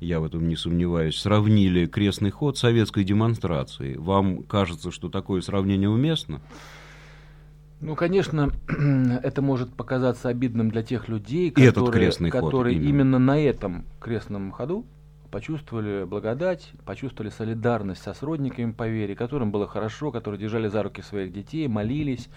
я 0.00 0.20
в 0.20 0.24
этом 0.24 0.48
не 0.48 0.56
сомневаюсь, 0.56 1.18
сравнили 1.18 1.86
крестный 1.86 2.30
ход 2.30 2.56
с 2.56 2.60
советской 2.60 3.04
демонстрацией. 3.04 3.96
Вам 3.98 4.42
кажется, 4.42 4.90
что 4.90 5.08
такое 5.08 5.42
сравнение 5.42 5.88
уместно? 5.88 6.40
Ну, 7.80 7.94
конечно, 7.94 8.50
это 9.22 9.42
может 9.42 9.72
показаться 9.74 10.28
обидным 10.28 10.70
для 10.70 10.82
тех 10.82 11.08
людей, 11.08 11.50
которые, 11.50 12.10
которые 12.30 12.76
именно. 12.76 12.88
именно 12.88 13.18
на 13.18 13.38
этом 13.38 13.84
крестном 14.00 14.52
ходу 14.52 14.84
почувствовали 15.30 16.04
благодать, 16.04 16.72
почувствовали 16.84 17.30
солидарность 17.30 18.02
со 18.02 18.14
сродниками 18.14 18.72
по 18.72 18.88
вере, 18.88 19.14
которым 19.14 19.52
было 19.52 19.66
хорошо, 19.66 20.10
которые 20.10 20.40
держали 20.40 20.68
за 20.68 20.82
руки 20.82 21.02
своих 21.02 21.32
детей, 21.32 21.68
молились, 21.68 22.28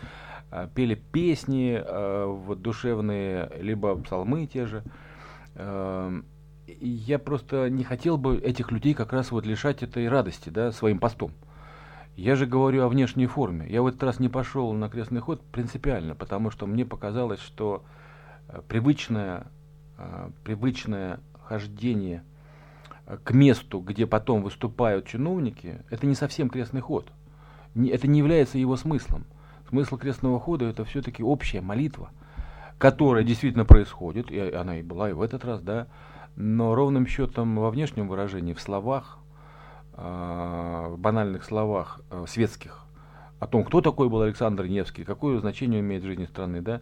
а, 0.51 0.67
пели 0.67 0.95
песни 0.95 1.81
а, 1.83 2.27
вот, 2.27 2.61
душевные, 2.61 3.51
либо 3.59 3.95
псалмы 3.95 4.45
те 4.45 4.65
же. 4.65 4.83
Я 6.79 7.19
просто 7.19 7.69
не 7.69 7.83
хотел 7.83 8.17
бы 8.17 8.37
этих 8.37 8.71
людей 8.71 8.93
как 8.93 9.13
раз 9.13 9.31
вот 9.31 9.45
лишать 9.45 9.83
этой 9.83 10.07
радости, 10.07 10.49
да, 10.49 10.71
своим 10.71 10.99
постом. 10.99 11.31
Я 12.15 12.35
же 12.35 12.45
говорю 12.45 12.83
о 12.83 12.89
внешней 12.89 13.25
форме. 13.25 13.67
Я 13.67 13.81
в 13.81 13.87
этот 13.87 14.03
раз 14.03 14.19
не 14.19 14.29
пошел 14.29 14.71
на 14.73 14.87
крестный 14.87 15.19
ход 15.19 15.41
принципиально, 15.51 16.13
потому 16.15 16.51
что 16.51 16.67
мне 16.67 16.85
показалось, 16.85 17.39
что 17.39 17.83
э, 18.47 18.61
привычное, 18.67 19.47
э, 19.97 20.29
привычное 20.43 21.19
хождение 21.41 22.23
э, 23.07 23.17
к 23.23 23.31
месту, 23.31 23.79
где 23.79 24.05
потом 24.05 24.43
выступают 24.43 25.07
чиновники, 25.07 25.81
это 25.89 26.05
не 26.05 26.13
совсем 26.13 26.49
крестный 26.49 26.81
ход. 26.81 27.11
Это 27.75 28.07
не 28.07 28.19
является 28.19 28.59
его 28.59 28.75
смыслом. 28.75 29.25
Смысл 29.69 29.97
крестного 29.97 30.39
хода 30.39 30.65
это 30.65 30.85
все-таки 30.85 31.23
общая 31.23 31.61
молитва, 31.61 32.11
которая 32.77 33.23
действительно 33.23 33.65
происходит, 33.65 34.29
и 34.29 34.39
она 34.39 34.77
и 34.77 34.83
была 34.83 35.09
и 35.09 35.13
в 35.13 35.21
этот 35.23 35.43
раз, 35.45 35.61
да, 35.61 35.87
но 36.35 36.75
ровным 36.75 37.07
счетом 37.07 37.57
во 37.57 37.69
внешнем 37.69 38.07
выражении, 38.07 38.53
в 38.53 38.61
словах, 38.61 39.19
а, 39.93 40.89
в 40.89 40.97
банальных 40.97 41.43
словах 41.43 42.01
э, 42.09 42.25
светских, 42.27 42.85
о 43.39 43.47
том, 43.47 43.63
кто 43.63 43.81
такой 43.81 44.09
был 44.09 44.21
Александр 44.21 44.65
Невский, 44.65 45.03
какое 45.03 45.39
значение 45.39 45.81
имеет 45.81 46.03
в 46.03 46.07
жизни 46.07 46.25
страны, 46.25 46.61
да, 46.61 46.81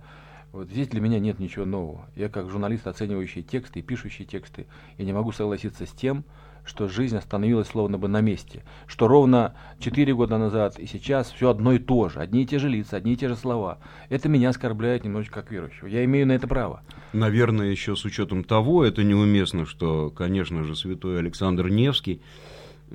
вот 0.51 0.69
здесь 0.69 0.87
для 0.87 1.01
меня 1.01 1.19
нет 1.19 1.39
ничего 1.39 1.65
нового. 1.65 2.05
Я 2.15 2.29
как 2.29 2.49
журналист, 2.49 2.87
оценивающий 2.87 3.41
тексты 3.41 3.79
и 3.79 3.81
пишущий 3.81 4.25
тексты, 4.25 4.67
я 4.97 5.05
не 5.05 5.13
могу 5.13 5.31
согласиться 5.31 5.85
с 5.85 5.91
тем, 5.91 6.23
что 6.65 6.87
жизнь 6.87 7.17
остановилась 7.17 7.67
словно 7.67 7.97
бы 7.97 8.07
на 8.07 8.21
месте, 8.21 8.63
что 8.87 9.07
ровно 9.07 9.55
4 9.79 10.13
года 10.13 10.37
назад 10.37 10.79
и 10.79 10.85
сейчас 10.85 11.31
все 11.31 11.49
одно 11.49 11.73
и 11.73 11.79
то 11.79 12.09
же, 12.09 12.19
одни 12.19 12.43
и 12.43 12.45
те 12.45 12.59
же 12.59 12.69
лица, 12.69 12.97
одни 12.97 13.13
и 13.13 13.15
те 13.15 13.27
же 13.27 13.35
слова. 13.35 13.79
Это 14.09 14.29
меня 14.29 14.49
оскорбляет 14.49 15.03
немножечко 15.03 15.41
как 15.41 15.51
верующего. 15.51 15.87
Я 15.87 16.05
имею 16.05 16.27
на 16.27 16.33
это 16.33 16.47
право. 16.47 16.83
Наверное, 17.13 17.67
еще 17.67 17.95
с 17.95 18.05
учетом 18.05 18.43
того, 18.43 18.83
это 18.85 19.03
неуместно, 19.03 19.65
что, 19.65 20.09
конечно 20.09 20.63
же, 20.63 20.75
святой 20.75 21.19
Александр 21.19 21.69
Невский 21.69 22.21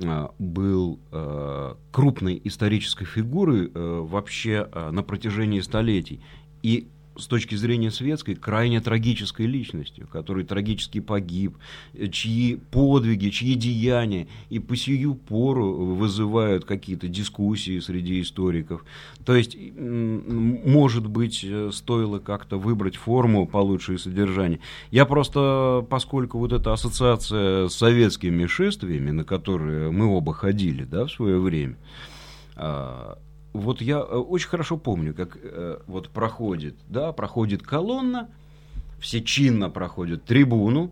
а, 0.03 0.31
был 0.39 0.99
э, 1.11 1.75
крупной 1.91 2.41
исторической 2.43 3.05
фигурой 3.05 3.71
э, 3.73 3.99
вообще 4.03 4.67
на 4.91 5.03
протяжении 5.03 5.59
столетий. 5.59 6.21
И 6.63 6.87
с 7.17 7.27
точки 7.27 7.55
зрения 7.55 7.91
светской, 7.91 8.35
крайне 8.35 8.81
трагической 8.81 9.45
личностью, 9.45 10.07
который 10.11 10.43
трагически 10.43 10.99
погиб, 10.99 11.57
чьи 12.11 12.55
подвиги, 12.55 13.29
чьи 13.29 13.55
деяния 13.55 14.27
и 14.49 14.59
по 14.59 14.75
сию 14.75 15.15
пору 15.15 15.95
вызывают 15.95 16.65
какие-то 16.65 17.07
дискуссии 17.07 17.79
среди 17.79 18.21
историков. 18.21 18.85
То 19.25 19.35
есть, 19.35 19.57
может 19.77 21.07
быть, 21.07 21.45
стоило 21.71 22.19
как-то 22.19 22.57
выбрать 22.57 22.95
форму 22.95 23.47
получше 23.47 23.95
и 23.95 23.97
содержание. 23.97 24.59
Я 24.91 25.05
просто, 25.05 25.85
поскольку 25.89 26.39
вот 26.39 26.53
эта 26.53 26.73
ассоциация 26.73 27.67
с 27.67 27.75
советскими 27.75 28.45
шествиями, 28.45 29.11
на 29.11 29.23
которые 29.23 29.91
мы 29.91 30.05
оба 30.05 30.33
ходили 30.33 30.83
да, 30.83 31.05
в 31.05 31.11
свое 31.11 31.39
время, 31.39 31.77
а, 32.55 33.17
вот 33.53 33.81
я 33.81 33.97
э, 33.97 34.01
очень 34.01 34.49
хорошо 34.49 34.77
помню, 34.77 35.13
как 35.13 35.37
э, 35.41 35.79
вот 35.87 36.09
проходит, 36.09 36.75
да, 36.87 37.11
проходит 37.11 37.63
колонна, 37.63 38.29
все 38.99 39.21
чинно 39.21 39.69
проходят 39.69 40.23
трибуну, 40.25 40.91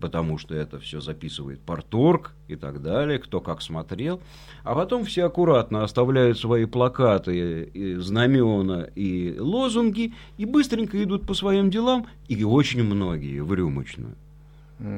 потому 0.00 0.38
что 0.38 0.54
это 0.54 0.78
все 0.78 1.00
записывает 1.00 1.60
порторг 1.60 2.32
и 2.48 2.56
так 2.56 2.82
далее, 2.82 3.18
кто 3.18 3.40
как 3.40 3.62
смотрел. 3.62 4.20
А 4.62 4.74
потом 4.74 5.04
все 5.04 5.24
аккуратно 5.24 5.84
оставляют 5.84 6.38
свои 6.38 6.66
плакаты, 6.66 7.64
и 7.72 7.94
знамена 7.94 8.88
и 8.94 9.38
лозунги 9.38 10.12
и 10.36 10.44
быстренько 10.44 11.02
идут 11.02 11.26
по 11.26 11.34
своим 11.34 11.70
делам, 11.70 12.06
и 12.28 12.44
очень 12.44 12.82
многие 12.82 13.40
в 13.40 13.52
рюмочную. 13.54 14.14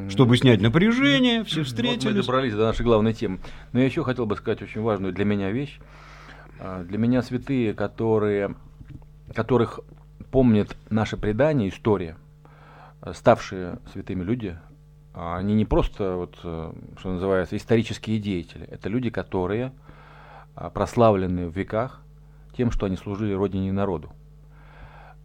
Чтобы 0.09 0.37
снять 0.37 0.61
напряжение, 0.61 1.45
все 1.45 1.63
встретились. 1.63 2.05
Вот 2.05 2.15
мы 2.15 2.23
добрались 2.23 2.53
до 2.53 2.65
нашей 2.65 2.83
главной 2.85 3.15
темы. 3.15 3.39
Но 3.73 3.79
я 3.79 3.87
еще 3.87 4.03
хотел 4.03 4.27
бы 4.27 4.35
сказать 4.35 4.61
очень 4.61 4.81
важную 4.81 5.13
для 5.13 5.25
меня 5.25 5.53
вещь. 5.53 5.79
А, 6.61 6.83
для 6.83 6.99
меня 6.99 7.23
святые, 7.23 7.75
которые, 7.75 8.55
которых 9.35 9.81
помнят 10.31 10.77
наше 10.91 11.17
предание, 11.17 11.69
история, 11.69 12.17
э, 13.03 13.13
ставшие 13.15 13.79
святыми 13.93 14.25
люди, 14.25 14.59
а 15.15 15.37
они 15.37 15.55
не 15.55 15.65
просто, 15.65 16.17
вот, 16.17 16.39
э, 16.43 16.73
что 16.99 17.13
называется, 17.13 17.57
исторические 17.57 18.19
деятели. 18.19 18.67
Это 18.67 18.89
люди, 18.89 19.11
которые 19.11 19.73
а, 20.55 20.71
прославлены 20.71 21.49
в 21.49 21.57
веках 21.57 22.03
тем, 22.57 22.71
что 22.71 22.87
они 22.87 22.97
служили 22.97 23.33
Родине 23.33 23.69
и 23.69 23.73
народу. 23.73 24.11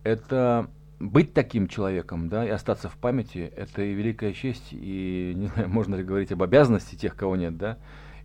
Это 0.03 0.69
быть 0.99 1.33
таким 1.33 1.67
человеком, 1.67 2.29
да, 2.29 2.45
и 2.45 2.49
остаться 2.49 2.89
в 2.89 2.95
памяти, 2.95 3.51
это 3.55 3.81
и 3.81 3.93
великая 3.93 4.33
честь, 4.33 4.69
и, 4.71 5.33
не 5.35 5.47
знаю, 5.47 5.69
можно 5.69 5.95
ли 5.95 6.03
говорить 6.03 6.31
об 6.31 6.43
обязанности 6.43 6.95
тех, 6.95 7.15
кого 7.15 7.35
нет, 7.35 7.57
да, 7.57 7.77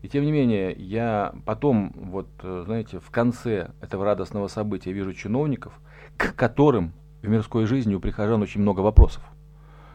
и 0.02 0.09
тем 0.09 0.25
не 0.25 0.33
менее, 0.33 0.73
я 0.73 1.35
потом, 1.45 1.93
вот, 1.97 2.28
э, 2.43 2.62
знаете, 2.67 3.00
в 3.00 3.11
конце 3.11 3.71
этого 3.81 4.05
радостного 4.05 4.47
события 4.47 4.93
вижу 4.93 5.12
чиновников, 5.12 5.81
к 6.17 6.35
которым 6.35 6.93
в 7.23 7.28
мирской 7.28 7.67
жизни 7.67 7.95
у 7.95 8.00
прихожан 8.00 8.40
очень 8.43 8.61
много 8.61 8.81
вопросов. 8.81 9.23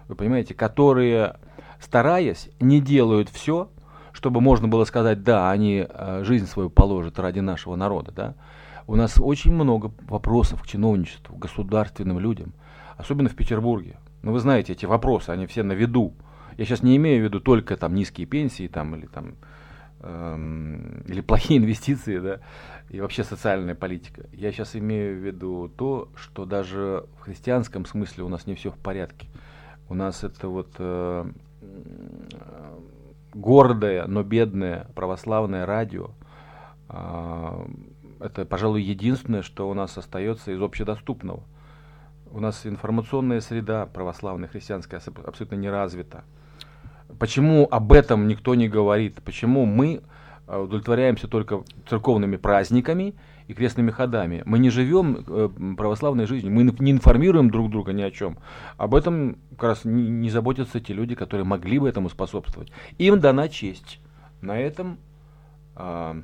Вы 0.09 0.15
понимаете, 0.15 0.53
которые, 0.53 1.37
стараясь, 1.79 2.49
не 2.59 2.81
делают 2.81 3.29
все, 3.29 3.69
чтобы 4.11 4.41
можно 4.41 4.67
было 4.67 4.83
сказать, 4.83 5.23
да, 5.23 5.49
они 5.49 5.87
э, 5.87 6.23
жизнь 6.25 6.47
свою 6.47 6.69
положат 6.69 7.17
ради 7.17 7.39
нашего 7.39 7.75
народа, 7.75 8.11
да. 8.11 8.35
У 8.87 8.95
нас 8.95 9.17
очень 9.19 9.53
много 9.53 9.93
вопросов 10.09 10.61
к 10.61 10.67
чиновничеству, 10.67 11.35
к 11.35 11.39
государственным 11.39 12.19
людям, 12.19 12.53
особенно 12.97 13.29
в 13.29 13.35
Петербурге. 13.35 13.97
Ну, 14.21 14.33
вы 14.33 14.39
знаете, 14.39 14.73
эти 14.73 14.85
вопросы, 14.85 15.29
они 15.29 15.47
все 15.47 15.63
на 15.63 15.71
виду. 15.71 16.13
Я 16.57 16.65
сейчас 16.65 16.83
не 16.83 16.97
имею 16.97 17.21
в 17.21 17.23
виду 17.23 17.39
только 17.39 17.77
там 17.77 17.95
низкие 17.95 18.27
пенсии 18.27 18.67
там, 18.67 18.95
или 18.95 19.05
там 19.05 19.35
или 20.03 21.21
плохие 21.21 21.59
инвестиции, 21.61 22.19
да, 22.19 22.39
и 22.89 22.99
вообще 22.99 23.23
социальная 23.23 23.75
политика. 23.75 24.25
Я 24.33 24.51
сейчас 24.51 24.75
имею 24.75 25.17
в 25.17 25.25
виду 25.25 25.69
то, 25.69 26.09
что 26.15 26.45
даже 26.45 27.05
в 27.17 27.21
христианском 27.21 27.85
смысле 27.85 28.23
у 28.23 28.29
нас 28.29 28.45
не 28.45 28.55
все 28.55 28.71
в 28.71 28.77
порядке. 28.77 29.27
У 29.89 29.95
нас 29.95 30.23
это 30.23 30.49
вот 30.49 30.75
э, 30.77 31.25
гордое, 33.33 34.05
но 34.07 34.23
бедное 34.23 34.87
православное 34.95 35.65
радио. 35.65 36.11
Э, 36.89 37.65
это, 38.19 38.45
пожалуй, 38.45 38.81
единственное, 38.81 39.41
что 39.41 39.69
у 39.69 39.73
нас 39.73 39.97
остается 39.97 40.51
из 40.51 40.61
общедоступного. 40.61 41.43
У 42.31 42.39
нас 42.39 42.65
информационная 42.65 43.41
среда 43.41 43.85
православная, 43.85 44.49
христианская 44.49 44.97
абсолютно 44.97 45.55
не 45.55 45.69
развита. 45.69 46.23
Почему 47.19 47.67
об 47.69 47.91
этом 47.93 48.27
никто 48.27 48.55
не 48.55 48.67
говорит? 48.67 49.21
Почему 49.23 49.65
мы 49.65 50.01
э, 50.47 50.57
удовлетворяемся 50.57 51.27
только 51.27 51.63
церковными 51.87 52.37
праздниками 52.37 53.15
и 53.47 53.53
крестными 53.53 53.91
ходами? 53.91 54.43
Мы 54.45 54.59
не 54.59 54.69
живем 54.69 55.23
э, 55.27 55.49
православной 55.77 56.25
жизнью, 56.25 56.53
мы 56.53 56.63
не 56.63 56.91
информируем 56.91 57.49
друг 57.49 57.69
друга 57.69 57.93
ни 57.93 58.01
о 58.01 58.11
чем. 58.11 58.37
Об 58.77 58.95
этом 58.95 59.37
как 59.51 59.63
раз 59.63 59.81
не, 59.85 60.29
заботятся 60.29 60.79
те 60.79 60.93
люди, 60.93 61.15
которые 61.15 61.45
могли 61.45 61.79
бы 61.79 61.89
этому 61.89 62.09
способствовать. 62.09 62.71
Им 62.97 63.19
дана 63.19 63.47
честь. 63.49 63.99
На 64.41 64.59
этом 64.59 64.97
э, 65.75 66.21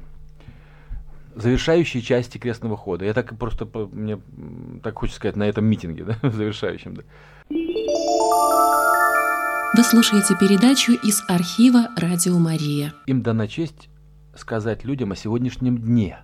завершающей 1.36 2.02
части 2.02 2.38
крестного 2.38 2.78
хода. 2.78 3.06
Я 3.06 3.14
так 3.14 3.38
просто, 3.38 3.66
мне 3.92 4.20
так 4.84 4.98
хочется 4.98 5.20
сказать, 5.20 5.36
на 5.36 5.48
этом 5.48 5.66
митинге, 5.66 6.04
да, 6.22 6.30
завершающем. 6.30 6.96
Да. 6.96 7.04
Вы 9.72 9.84
слушаете 9.84 10.36
передачу 10.36 10.94
из 10.94 11.24
архива 11.28 11.90
«Радио 11.96 12.40
Мария». 12.40 12.92
Им 13.06 13.22
дана 13.22 13.48
честь 13.48 13.88
сказать 14.36 14.84
людям 14.84 15.12
о 15.12 15.16
сегодняшнем 15.16 15.78
дне 15.78 16.18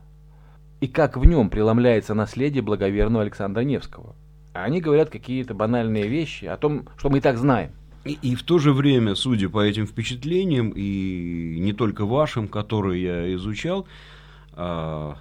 и 0.82 0.88
как 0.88 1.16
в 1.16 1.26
нем 1.26 1.52
преломляется 1.52 2.16
наследие 2.16 2.64
благоверного 2.64 3.22
Александра 3.22 3.62
Невского. 3.62 4.16
А 4.54 4.64
они 4.64 4.82
говорят 4.82 5.12
какие-то 5.12 5.54
банальные 5.54 6.08
вещи 6.08 6.46
о 6.46 6.58
том, 6.58 6.88
что 6.98 7.12
мы 7.12 7.20
и 7.20 7.22
так 7.22 7.38
знаем. 7.38 7.70
И, 8.04 8.14
и 8.14 8.34
в 8.34 8.42
то 8.42 8.58
же 8.58 8.74
время, 8.74 9.14
судя 9.14 9.48
по 9.48 9.60
этим 9.64 9.86
впечатлениям, 9.86 10.72
и 10.76 11.58
не 11.60 11.74
только 11.74 12.04
вашим, 12.08 12.48
которые 12.48 13.04
я 13.04 13.36
изучал, 13.36 13.86
а, 14.54 15.18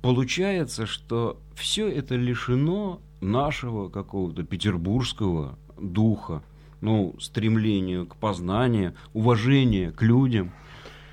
получается, 0.00 0.86
что 0.86 1.40
все 1.56 1.88
это 1.88 2.14
лишено 2.14 3.00
нашего 3.20 3.88
какого-то 3.88 4.44
петербургского 4.44 5.58
духа, 5.76 6.44
ну, 6.80 7.14
стремлению 7.20 8.06
к 8.06 8.16
познанию, 8.16 8.94
уважению 9.12 9.92
к 9.92 10.02
людям. 10.02 10.52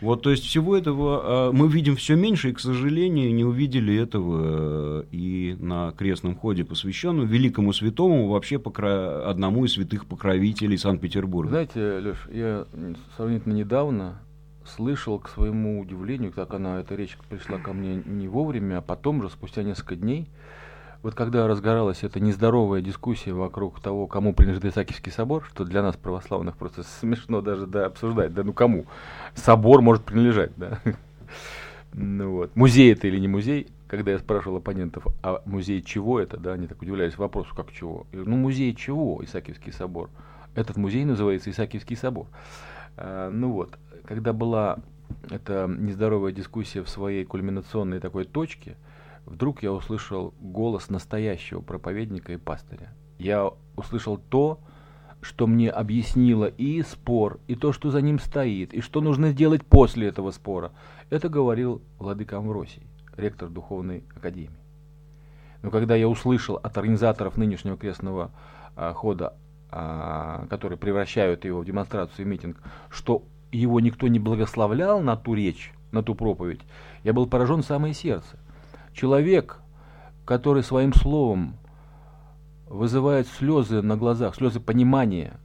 Вот, 0.01 0.21
то 0.21 0.29
есть 0.29 0.43
всего 0.43 0.75
этого 0.75 1.49
э, 1.49 1.51
мы 1.53 1.67
видим 1.67 1.95
все 1.95 2.15
меньше, 2.15 2.49
и, 2.49 2.53
к 2.53 2.59
сожалению, 2.59 3.33
не 3.33 3.43
увидели 3.43 3.95
этого 3.95 5.01
э, 5.01 5.03
и 5.11 5.55
на 5.59 5.93
крестном 5.97 6.35
ходе, 6.35 6.65
посвященном 6.65 7.25
великому 7.25 7.73
святому, 7.73 8.27
вообще 8.27 8.59
покро... 8.59 9.27
одному 9.27 9.65
из 9.65 9.73
святых 9.73 10.05
покровителей 10.05 10.77
Санкт-Петербурга. 10.77 11.49
Знаете, 11.49 11.99
Леш, 11.99 12.27
я 12.31 12.65
сравнительно 13.15 13.53
недавно 13.53 14.19
слышал, 14.65 15.17
к 15.19 15.29
своему 15.29 15.79
удивлению, 15.79 16.31
так 16.31 16.53
она, 16.53 16.79
эта 16.79 16.95
речь 16.95 17.17
пришла 17.29 17.57
ко 17.57 17.73
мне 17.73 18.01
не 18.05 18.27
вовремя, 18.27 18.79
а 18.79 18.81
потом 18.81 19.21
же, 19.21 19.29
спустя 19.29 19.63
несколько 19.63 19.95
дней, 19.95 20.27
вот 21.05 21.13
когда 21.13 21.47
разгоралась 21.47 22.03
эта 22.03 22.19
нездоровая 22.19 22.81
дискуссия 22.81 23.31
вокруг 23.31 23.79
того, 23.79 24.07
кому 24.07 24.33
принадлежит 24.33 24.65
Исаакиевский 24.65 25.11
собор, 25.11 25.45
что 25.47 25.63
для 25.63 25.83
нас, 25.83 25.95
православных, 25.95 26.57
просто 26.57 26.81
смешно 26.99 27.41
даже 27.41 27.67
да, 27.67 27.85
обсуждать, 27.85 28.33
да 28.33 28.43
ну 28.43 28.53
кому 28.53 28.87
собор 29.35 29.83
может 29.83 30.03
принадлежать, 30.03 30.51
да. 30.57 30.79
Ну 31.93 32.31
вот. 32.31 32.55
Музей 32.55 32.91
это 32.91 33.07
или 33.07 33.19
не 33.19 33.27
музей? 33.27 33.67
Когда 33.87 34.13
я 34.13 34.17
спрашивал 34.17 34.57
оппонентов, 34.57 35.05
а 35.21 35.43
музей 35.45 35.83
чего 35.83 36.19
это, 36.19 36.37
да, 36.37 36.53
они 36.53 36.65
так 36.65 36.81
удивлялись 36.81 37.17
вопросу, 37.19 37.53
как 37.55 37.71
чего. 37.71 38.07
Я 38.11 38.17
говорю, 38.17 38.31
ну 38.31 38.37
музей 38.37 38.73
чего, 38.73 39.23
Исаакиевский 39.23 39.71
собор? 39.73 40.09
Этот 40.55 40.75
музей 40.75 41.05
называется 41.05 41.51
Исаакиевский 41.51 41.95
собор. 41.95 42.25
А, 42.97 43.29
ну 43.29 43.51
вот, 43.51 43.77
когда 44.05 44.33
была 44.33 44.79
эта 45.29 45.67
нездоровая 45.67 46.31
дискуссия 46.31 46.81
в 46.81 46.89
своей 46.89 47.25
кульминационной 47.25 47.99
такой 47.99 48.25
точке, 48.25 48.75
вдруг 49.25 49.63
я 49.63 49.71
услышал 49.71 50.33
голос 50.39 50.89
настоящего 50.89 51.61
проповедника 51.61 52.33
и 52.33 52.37
пастыря. 52.37 52.93
Я 53.17 53.51
услышал 53.75 54.17
то, 54.17 54.59
что 55.21 55.47
мне 55.47 55.69
объяснило 55.69 56.45
и 56.45 56.81
спор, 56.83 57.39
и 57.47 57.55
то, 57.55 57.73
что 57.73 57.89
за 57.89 58.01
ним 58.01 58.19
стоит, 58.19 58.73
и 58.73 58.81
что 58.81 59.01
нужно 59.01 59.31
сделать 59.31 59.65
после 59.65 60.07
этого 60.07 60.31
спора. 60.31 60.71
Это 61.09 61.29
говорил 61.29 61.81
владыка 61.97 62.37
Амвросий, 62.37 62.83
ректор 63.17 63.49
Духовной 63.49 64.03
Академии. 64.15 64.59
Но 65.63 65.71
когда 65.71 65.95
я 65.95 66.07
услышал 66.07 66.57
от 66.57 66.77
организаторов 66.77 67.37
нынешнего 67.37 67.75
крестного 67.75 68.31
а, 68.75 68.93
хода, 68.93 69.33
а, 69.71 70.45
которые 70.47 70.77
превращают 70.77 71.43
его 71.43 71.61
в 71.61 71.65
демонстрацию 71.65 72.25
и 72.25 72.29
митинг, 72.29 72.61
что 72.89 73.23
его 73.51 73.79
никто 73.79 74.07
не 74.07 74.19
благословлял 74.19 75.01
на 75.01 75.15
ту 75.15 75.33
речь, 75.33 75.73
на 75.91 76.03
ту 76.03 76.13
проповедь, 76.13 76.61
я 77.03 77.13
был 77.13 77.25
поражен 77.25 77.63
в 77.63 77.65
самое 77.65 77.95
сердце. 77.95 78.37
Человек, 78.95 79.59
который 80.23 80.63
своим 80.63 80.93
словом 80.93 81.57
вызывает 82.67 83.27
слезы 83.27 83.81
на 83.81 83.97
глазах, 83.97 84.35
слезы 84.35 84.59
понимания, 84.59 85.37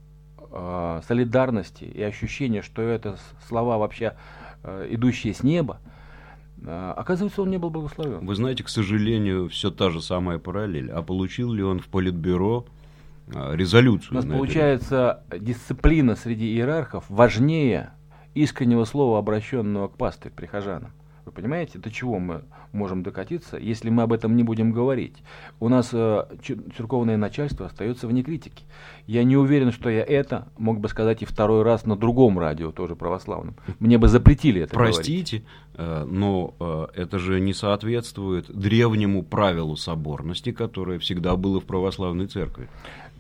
э, 0.51 1.01
солидарности 1.07 1.85
и 1.85 2.01
ощущения, 2.01 2.63
что 2.63 2.81
это 2.81 3.19
слова 3.49 3.77
вообще 3.79 4.15
э, 4.63 4.87
идущие 4.91 5.35
с 5.35 5.43
неба, 5.43 5.81
а, 6.67 6.93
оказывается, 6.93 7.43
он 7.43 7.51
не 7.51 7.59
был 7.59 7.71
благословен. 7.71 8.27
Вы 8.27 8.35
знаете, 8.35 8.63
к 8.63 8.69
сожалению, 8.69 9.49
все 9.49 9.71
та 9.71 9.91
же 9.91 10.03
самая 10.03 10.39
параллель. 10.39 10.91
А 10.91 11.03
получил 11.03 11.53
ли 11.53 11.63
он 11.63 11.81
в 11.81 11.87
Политбюро 11.87 12.67
резолюцию? 13.29 14.13
У 14.13 14.15
нас 14.15 14.27
получается 14.27 15.23
это? 15.31 15.39
дисциплина 15.39 16.17
среди 16.17 16.53
иерархов 16.53 17.07
важнее 17.09 17.93
искреннего 18.35 18.85
слова, 18.85 19.19
обращенного 19.19 19.89
к 19.89 19.97
пастырю, 19.97 20.35
прихожанам. 20.35 20.93
Вы 21.25 21.33
понимаете, 21.33 21.79
до 21.79 21.91
чего 21.91 22.19
мы 22.19 22.43
можем 22.73 23.03
докатиться, 23.03 23.57
если 23.57 23.91
мы 23.91 24.03
об 24.03 24.13
этом 24.13 24.37
не 24.37 24.43
будем 24.43 24.73
говорить? 24.73 25.17
У 25.59 25.69
нас 25.69 25.91
э, 25.93 26.25
церковное 26.77 27.17
начальство 27.17 27.67
остается 27.67 28.07
вне 28.07 28.23
критики. 28.23 28.65
Я 29.07 29.25
не 29.25 29.37
уверен, 29.37 29.73
что 29.73 29.91
я 29.91 30.03
это 30.03 30.49
мог 30.59 30.81
бы 30.81 30.89
сказать 30.89 31.23
и 31.23 31.25
второй 31.25 31.63
раз 31.63 31.85
на 31.85 31.97
другом 31.97 32.39
радио, 32.39 32.73
тоже 32.73 32.97
православном. 32.97 33.57
Мне 33.79 33.99
бы 33.99 34.09
запретили 34.09 34.63
это 34.63 34.75
Простите, 34.75 35.39
говорить. 35.39 35.49
Э, 35.75 36.05
но 36.05 36.55
э, 36.59 36.87
это 36.95 37.19
же 37.19 37.41
не 37.41 37.53
соответствует 37.53 38.47
древнему 38.51 39.23
правилу 39.23 39.77
соборности, 39.77 40.53
которое 40.53 40.99
всегда 40.99 41.37
было 41.37 41.61
в 41.61 41.65
православной 41.65 42.27
церкви. 42.27 42.69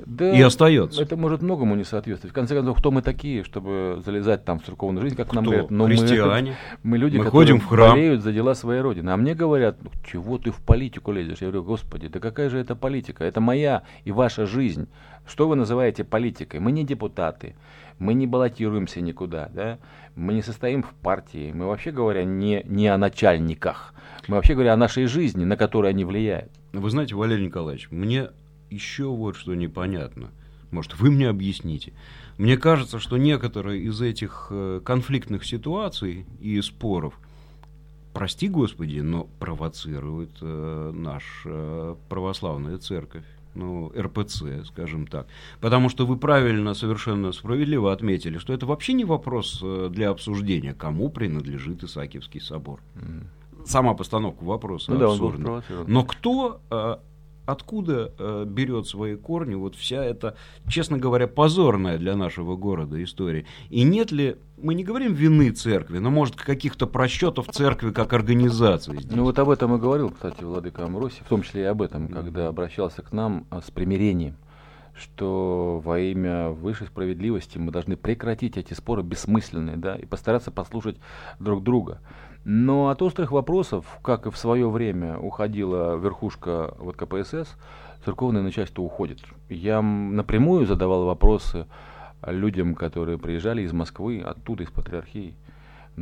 Да, 0.06 0.32
и 0.32 0.40
остается. 0.40 1.02
Это 1.02 1.16
может 1.16 1.42
многому 1.42 1.74
не 1.74 1.84
соответствовать. 1.84 2.32
В 2.32 2.34
конце 2.34 2.54
концов, 2.54 2.78
кто 2.78 2.90
мы 2.90 3.02
такие, 3.02 3.44
чтобы 3.44 4.02
залезать 4.04 4.44
там 4.44 4.60
в 4.60 4.64
церковную 4.64 5.02
жизнь, 5.02 5.16
как 5.16 5.26
кто? 5.26 5.36
нам 5.36 5.44
говорят? 5.44 5.70
Но 5.70 5.86
Христиане. 5.86 6.56
Мы, 6.82 6.90
мы 6.90 6.98
люди, 6.98 7.16
мы 7.16 7.24
которые 7.24 7.46
ходим 7.46 7.60
в 7.60 7.66
храм. 7.66 7.90
болеют 7.90 8.22
за 8.22 8.32
дела 8.32 8.54
своей 8.54 8.80
родины. 8.80 9.10
А 9.10 9.16
мне 9.16 9.34
говорят, 9.34 9.76
ну, 9.82 9.90
чего 10.04 10.38
ты 10.38 10.50
в 10.50 10.60
политику 10.60 11.12
лезешь? 11.12 11.38
Я 11.40 11.48
говорю, 11.48 11.64
господи, 11.64 12.08
да 12.08 12.20
какая 12.20 12.50
же 12.50 12.58
это 12.58 12.74
политика? 12.74 13.24
Это 13.24 13.40
моя 13.40 13.82
и 14.04 14.12
ваша 14.12 14.46
жизнь. 14.46 14.88
Что 15.26 15.48
вы 15.48 15.56
называете 15.56 16.04
политикой? 16.04 16.60
Мы 16.60 16.72
не 16.72 16.84
депутаты, 16.84 17.54
мы 17.98 18.14
не 18.14 18.26
баллотируемся 18.26 19.00
никуда, 19.00 19.48
да? 19.52 19.78
мы 20.16 20.34
не 20.34 20.42
состоим 20.42 20.82
в 20.82 20.92
партии, 20.94 21.52
мы 21.54 21.66
вообще 21.66 21.90
говоря 21.90 22.24
не, 22.24 22.62
не 22.66 22.88
о 22.88 22.98
начальниках, 22.98 23.94
мы 24.28 24.36
вообще 24.36 24.54
говоря 24.54 24.74
о 24.74 24.76
нашей 24.76 25.06
жизни, 25.06 25.44
на 25.44 25.56
которую 25.56 25.90
они 25.90 26.04
влияют. 26.04 26.50
Вы 26.72 26.90
знаете, 26.90 27.14
Валерий 27.14 27.46
Николаевич, 27.46 27.88
мне 27.90 28.30
еще 28.70 29.04
вот 29.04 29.37
что 29.37 29.54
непонятно. 29.54 30.30
Может, 30.70 30.98
вы 30.98 31.11
мне 31.11 31.28
объясните. 31.28 31.92
Мне 32.38 32.56
кажется, 32.56 32.98
что 32.98 33.16
некоторые 33.16 33.83
из 33.83 34.00
этих 34.00 34.48
э, 34.50 34.80
конфликтных 34.85 35.44
ситуаций 35.44 36.26
и 36.40 36.61
споров, 36.62 37.18
прости 38.12 38.48
Господи, 38.48 39.00
но 39.00 39.24
провоцирует 39.38 40.30
э, 40.40 40.92
наша 40.94 41.26
э, 41.44 41.96
православная 42.09 42.78
церковь 42.78 43.24
ну, 43.54 43.92
РПЦ, 43.98 44.64
скажем 44.66 45.09
так. 45.09 45.26
Потому 45.61 45.88
что 45.88 46.06
вы 46.06 46.16
правильно, 46.16 46.74
совершенно 46.74 47.33
справедливо 47.33 47.92
отметили, 47.92 48.38
что 48.38 48.52
это 48.52 48.64
вообще 48.64 48.92
не 48.92 49.04
вопрос 49.04 49.61
э, 49.62 49.88
для 49.90 50.11
обсуждения, 50.11 50.72
кому 50.72 51.11
принадлежит 51.11 51.83
Исаакиевский 51.83 52.40
собор. 52.40 52.80
Сама 53.66 53.94
постановка 53.94 54.44
вопроса 54.44 54.92
ну, 54.92 55.11
абсурдна. 55.11 55.62
Да, 55.68 55.85
Но 55.87 56.04
кто 56.04 56.61
откуда 57.50 58.12
э, 58.18 58.44
берет 58.46 58.86
свои 58.86 59.16
корни 59.16 59.54
вот 59.54 59.74
вся 59.74 60.04
эта, 60.04 60.36
честно 60.68 60.98
говоря, 60.98 61.26
позорная 61.26 61.98
для 61.98 62.16
нашего 62.16 62.56
города 62.56 63.02
история? 63.02 63.46
И 63.68 63.82
нет 63.82 64.12
ли, 64.12 64.36
мы 64.56 64.74
не 64.74 64.84
говорим 64.84 65.12
вины 65.12 65.50
церкви, 65.50 65.98
но 65.98 66.10
может 66.10 66.36
каких-то 66.36 66.86
просчетов 66.86 67.48
церкви 67.48 67.90
как 67.90 68.12
организации? 68.12 68.96
Здесь? 68.96 69.10
Ну 69.10 69.24
вот 69.24 69.38
об 69.38 69.50
этом 69.50 69.74
и 69.74 69.78
говорил, 69.78 70.10
кстати, 70.10 70.42
Владыка 70.42 70.84
Амроси, 70.84 71.22
в 71.24 71.28
том 71.28 71.42
числе 71.42 71.62
и 71.62 71.66
об 71.66 71.82
этом, 71.82 72.08
когда 72.08 72.48
обращался 72.48 73.02
к 73.02 73.12
нам 73.12 73.46
а, 73.50 73.60
с 73.60 73.70
примирением 73.70 74.36
что 75.00 75.80
во 75.82 75.98
имя 75.98 76.50
высшей 76.50 76.86
справедливости 76.86 77.58
мы 77.58 77.72
должны 77.72 77.96
прекратить 77.96 78.56
эти 78.56 78.74
споры 78.74 79.02
бессмысленные, 79.02 79.76
да, 79.76 79.96
и 79.96 80.04
постараться 80.04 80.50
послушать 80.50 80.96
друг 81.38 81.62
друга. 81.62 82.00
Но 82.44 82.88
от 82.88 83.03
острых 83.03 83.33
вопросов, 83.33 83.85
как 84.03 84.26
и 84.26 84.31
в 84.31 84.37
свое 84.37 84.68
время 84.70 85.18
уходила 85.18 85.96
верхушка 85.96 86.74
вот 86.79 86.96
КПСС, 86.96 87.57
церковное 88.05 88.42
начальство 88.42 88.83
уходит. 88.83 89.18
Я 89.48 89.83
напрямую 89.83 90.66
задавал 90.66 91.05
вопросы 91.05 91.66
людям, 92.26 92.74
которые 92.74 93.18
приезжали 93.18 93.62
из 93.62 93.72
Москвы, 93.72 94.20
оттуда, 94.20 94.62
из 94.62 94.70
патриархии. 94.70 95.35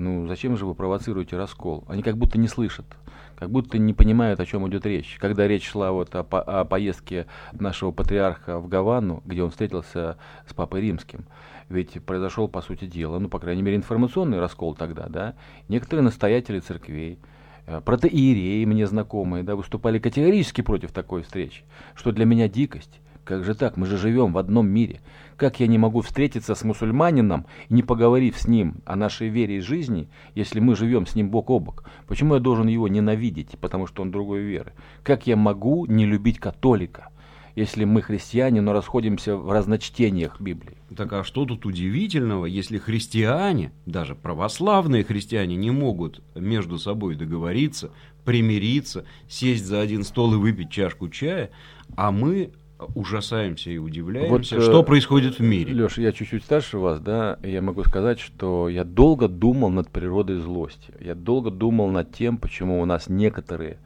Ну, 0.01 0.29
зачем 0.29 0.57
же 0.57 0.65
вы 0.65 0.77
провоцируете 0.77 1.37
раскол? 1.37 1.83
Они 1.89 2.05
как 2.05 2.17
будто 2.17 2.39
не 2.39 2.47
слышат, 2.47 2.87
как 3.35 3.51
будто 3.51 3.79
не 3.79 3.93
понимают, 3.93 4.39
о 4.39 4.47
чем 4.47 4.69
идет 4.69 4.87
речь. 4.87 5.17
Когда 5.19 5.49
речь 5.49 5.69
шла 5.69 5.91
вот 5.91 6.15
о, 6.15 6.23
по 6.23 6.41
о 6.41 6.65
поездке 6.65 7.27
нашего 7.51 7.91
патриарха 7.91 8.61
в 8.61 8.69
Гавану, 8.69 9.25
где 9.27 9.43
он 9.43 9.51
встретился 9.51 10.17
с 10.47 10.55
Папой 10.55 10.83
Римским, 10.83 11.25
ведь 11.69 12.01
произошел, 12.05 12.47
по 12.47 12.61
сути 12.61 12.85
дела, 12.85 13.19
ну, 13.19 13.29
по 13.29 13.41
крайней 13.41 13.63
мере, 13.63 13.77
информационный 13.77 14.39
раскол 14.39 14.77
тогда, 14.77 15.09
да, 15.09 15.35
некоторые 15.67 16.05
настоятели 16.05 16.61
церквей, 16.61 17.19
э, 17.67 17.81
протеиереи 17.81 18.65
мне 18.67 18.87
знакомые, 18.87 19.43
да, 19.43 19.57
выступали 19.57 19.99
категорически 19.99 20.61
против 20.61 20.93
такой 20.93 21.23
встречи, 21.23 21.65
что 21.97 22.13
для 22.13 22.25
меня 22.25 22.49
дикость. 22.49 23.01
Как 23.29 23.45
же 23.45 23.55
так? 23.55 23.77
Мы 23.77 23.85
же 23.85 23.99
живем 23.99 24.33
в 24.33 24.39
одном 24.39 24.71
мире. 24.71 25.03
Как 25.37 25.61
я 25.61 25.67
не 25.67 25.77
могу 25.77 26.01
встретиться 26.01 26.55
с 26.55 26.65
мусульманином, 26.65 27.45
не 27.69 27.83
поговорив 27.83 28.39
с 28.39 28.49
ним 28.49 28.77
о 28.87 28.97
нашей 28.97 29.29
вере 29.29 29.59
и 29.59 29.61
жизни, 29.61 30.09
если 30.35 30.61
мы 30.61 30.75
живем 30.75 31.07
с 31.07 31.15
ним 31.15 31.29
бок 31.29 31.51
о 31.51 31.59
бок? 31.59 31.85
Почему 32.07 32.37
я 32.37 32.41
должен 32.41 32.69
его 32.69 32.89
ненавидеть, 32.89 33.59
потому 33.61 33.87
что 33.87 34.01
он 34.01 34.11
другой 34.11 34.41
веры? 34.41 34.73
Как 35.03 35.27
я 35.27 35.37
могу 35.37 35.85
не 35.85 36.07
любить 36.07 36.39
католика? 36.39 37.11
если 37.55 37.85
мы 37.85 38.03
христиане, 38.03 38.61
но 38.61 38.73
расходимся 38.73 39.37
в 39.37 39.51
разночтениях 39.51 40.41
Библии. 40.41 40.77
Так 40.97 41.13
а 41.13 41.25
что 41.25 41.45
тут 41.45 41.67
удивительного, 41.67 42.47
если 42.47 42.79
христиане, 42.79 43.73
даже 43.85 44.15
православные 44.15 45.03
христиане, 45.03 45.57
не 45.57 45.73
могут 45.73 46.23
между 46.37 46.79
собой 46.79 47.17
договориться, 47.17 47.91
примириться, 48.25 49.07
сесть 49.29 49.67
за 49.67 49.81
один 49.81 50.05
стол 50.05 50.35
и 50.35 50.37
выпить 50.37 50.71
чашку 50.71 51.09
чая, 51.09 51.51
а 51.97 52.13
мы 52.13 52.53
ужасаемся 52.95 53.71
и 53.71 53.79
удивляемся, 53.79 54.57
вот, 54.57 54.65
что 54.65 54.81
э, 54.81 54.85
происходит 54.85 55.39
в 55.39 55.43
мире. 55.43 55.73
Леша, 55.73 56.01
я 56.01 56.13
чуть-чуть 56.13 56.45
старше 56.45 56.79
вас, 56.79 57.01
да, 57.01 57.39
я 57.43 57.61
могу 57.61 57.83
сказать, 57.85 58.21
что 58.21 58.69
я 58.69 58.85
долго 58.85 59.29
думал 59.29 59.71
над 59.71 59.91
природой 59.91 60.39
злости. 60.39 60.93
Я 61.01 61.15
долго 61.15 61.51
думал 61.51 61.89
над 61.89 62.13
тем, 62.13 62.39
почему 62.39 62.81
у 62.81 62.85
нас 62.85 63.09
некоторые 63.09 63.79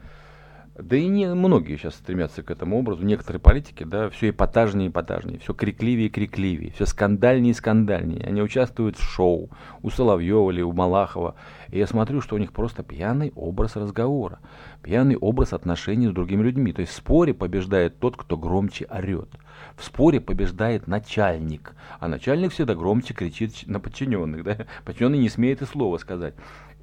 да 0.74 0.96
и 0.96 1.06
не 1.06 1.34
многие 1.34 1.76
сейчас 1.76 1.96
стремятся 1.96 2.42
к 2.42 2.50
этому 2.50 2.78
образу. 2.78 3.04
Некоторые 3.04 3.40
политики, 3.40 3.84
да, 3.84 4.08
все 4.08 4.30
эпатажнее 4.30 4.86
и 4.88 4.90
эпатажнее, 4.90 5.38
все 5.38 5.52
крикливее 5.52 6.06
и 6.06 6.10
крикливее, 6.10 6.72
все 6.72 6.86
скандальнее 6.86 7.50
и 7.50 7.54
скандальнее. 7.54 8.24
Они 8.26 8.40
участвуют 8.40 8.96
в 8.96 9.02
шоу 9.02 9.50
у 9.82 9.90
Соловьева 9.90 10.50
или 10.50 10.62
у 10.62 10.72
Малахова. 10.72 11.34
И 11.68 11.78
я 11.78 11.86
смотрю, 11.86 12.22
что 12.22 12.36
у 12.36 12.38
них 12.38 12.52
просто 12.52 12.82
пьяный 12.82 13.32
образ 13.36 13.76
разговора, 13.76 14.38
пьяный 14.82 15.16
образ 15.16 15.52
отношений 15.52 16.08
с 16.08 16.12
другими 16.12 16.42
людьми. 16.42 16.72
То 16.72 16.80
есть 16.80 16.92
в 16.92 16.96
споре 16.96 17.34
побеждает 17.34 17.98
тот, 17.98 18.16
кто 18.16 18.38
громче 18.38 18.86
орет. 18.86 19.28
В 19.76 19.84
споре 19.84 20.22
побеждает 20.22 20.86
начальник, 20.86 21.74
а 22.00 22.08
начальник 22.08 22.52
всегда 22.52 22.74
громче 22.74 23.12
кричит 23.12 23.66
на 23.66 23.78
подчиненных. 23.78 24.42
Да? 24.42 24.56
Подчиненный 24.86 25.18
не 25.18 25.28
смеет 25.28 25.60
и 25.60 25.66
слова 25.66 25.98
сказать. 25.98 26.34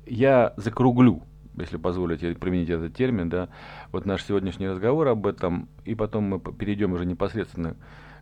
Я 0.06 0.54
закруглю 0.58 1.24
если 1.58 1.78
позволите 1.78 2.34
применить 2.36 2.70
этот 2.70 2.96
термин, 2.96 3.30
да, 3.30 3.50
вот 3.92 4.06
наш 4.06 4.24
сегодняшний 4.24 4.68
разговор 4.68 5.08
об 5.08 5.28
этом, 5.28 5.68
и 5.86 5.96
потом 5.96 6.24
мы 6.26 6.40
перейдем 6.40 6.94
уже 6.94 7.06
непосредственно 7.06 7.76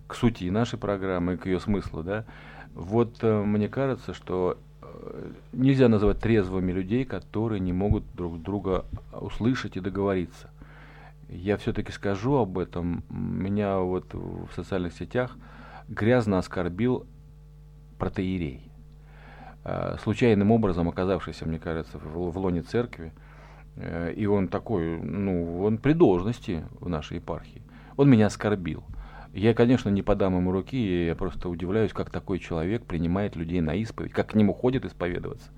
к 0.08 0.16
сути 0.16 0.50
нашей 0.50 0.80
программы, 0.80 1.38
к 1.38 1.46
ее 1.46 1.60
смыслу, 1.60 2.04
да, 2.04 2.26
вот 2.74 3.18
э, 3.24 3.44
мне 3.44 3.68
кажется, 3.70 4.14
что 4.14 4.58
э, 4.82 5.32
нельзя 5.52 5.90
называть 5.90 6.20
трезвыми 6.20 6.72
людей, 6.72 7.06
которые 7.06 7.60
не 7.60 7.74
могут 7.74 8.04
друг 8.16 8.42
друга 8.42 8.86
услышать 9.12 9.78
и 9.78 9.80
договориться. 9.80 10.50
Я 11.28 11.58
все-таки 11.58 11.92
скажу 11.92 12.36
об 12.36 12.58
этом. 12.58 13.04
Меня 13.10 13.80
вот 13.80 14.14
в 14.14 14.48
социальных 14.56 14.94
сетях 14.94 15.36
грязно 15.90 16.38
оскорбил 16.38 17.06
протеерей. 17.98 18.72
Э, 19.68 19.98
случайным 20.02 20.52
образом 20.52 20.88
оказавшийся, 20.90 21.46
мне 21.46 21.60
кажется, 21.60 21.98
в, 22.00 22.38
лоне 22.38 22.62
церкви, 22.62 23.12
Э, 23.78 24.12
и 24.16 24.26
он 24.26 24.48
такой, 24.48 25.00
ну, 25.00 25.62
он 25.64 25.78
при 25.78 25.94
должности 25.94 26.64
в 26.80 26.90
нашей 26.90 27.18
епархии. 27.18 27.62
Он 27.96 28.10
меня 28.10 28.28
оскорбил. 28.28 28.84
Я, 29.34 29.54
конечно, 29.54 29.90
не 29.90 30.02
подам 30.02 30.36
ему 30.36 30.52
руки, 30.52 31.06
я 31.06 31.16
просто 31.16 31.50
удивляюсь, 31.50 31.94
как 31.94 32.10
такой 32.10 32.40
человек 32.40 32.86
принимает 32.86 33.36
людей 33.36 33.62
на 33.62 33.76
исповедь, 33.76 34.12
как 34.12 34.32
к 34.32 34.36
нему 34.36 34.54
ходит 34.54 34.86
исповедоваться. 34.86 35.50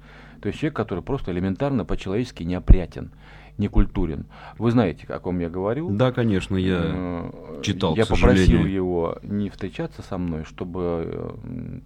То 0.41 0.47
есть 0.47 0.59
человек, 0.59 0.75
который 0.75 1.03
просто 1.03 1.31
элементарно 1.31 1.85
по-человечески 1.85 2.43
неопрятен, 2.43 3.11
некультурен. 3.59 4.25
Вы 4.57 4.71
знаете, 4.71 5.05
о 5.07 5.19
ком 5.19 5.39
я 5.39 5.49
говорю? 5.49 5.89
Да, 5.91 6.11
конечно, 6.11 6.55
я 6.55 6.81
э, 6.81 7.59
читал, 7.61 7.95
Я 7.95 8.05
попросил 8.05 8.65
его 8.65 9.17
не 9.21 9.49
встречаться 9.49 10.01
со 10.01 10.17
мной, 10.17 10.45
чтобы, 10.45 11.35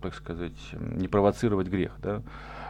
так 0.01 0.15
сказать, 0.15 0.53
не 0.79 1.07
провоцировать 1.07 1.67
грех, 1.67 1.93
да, 2.01 2.21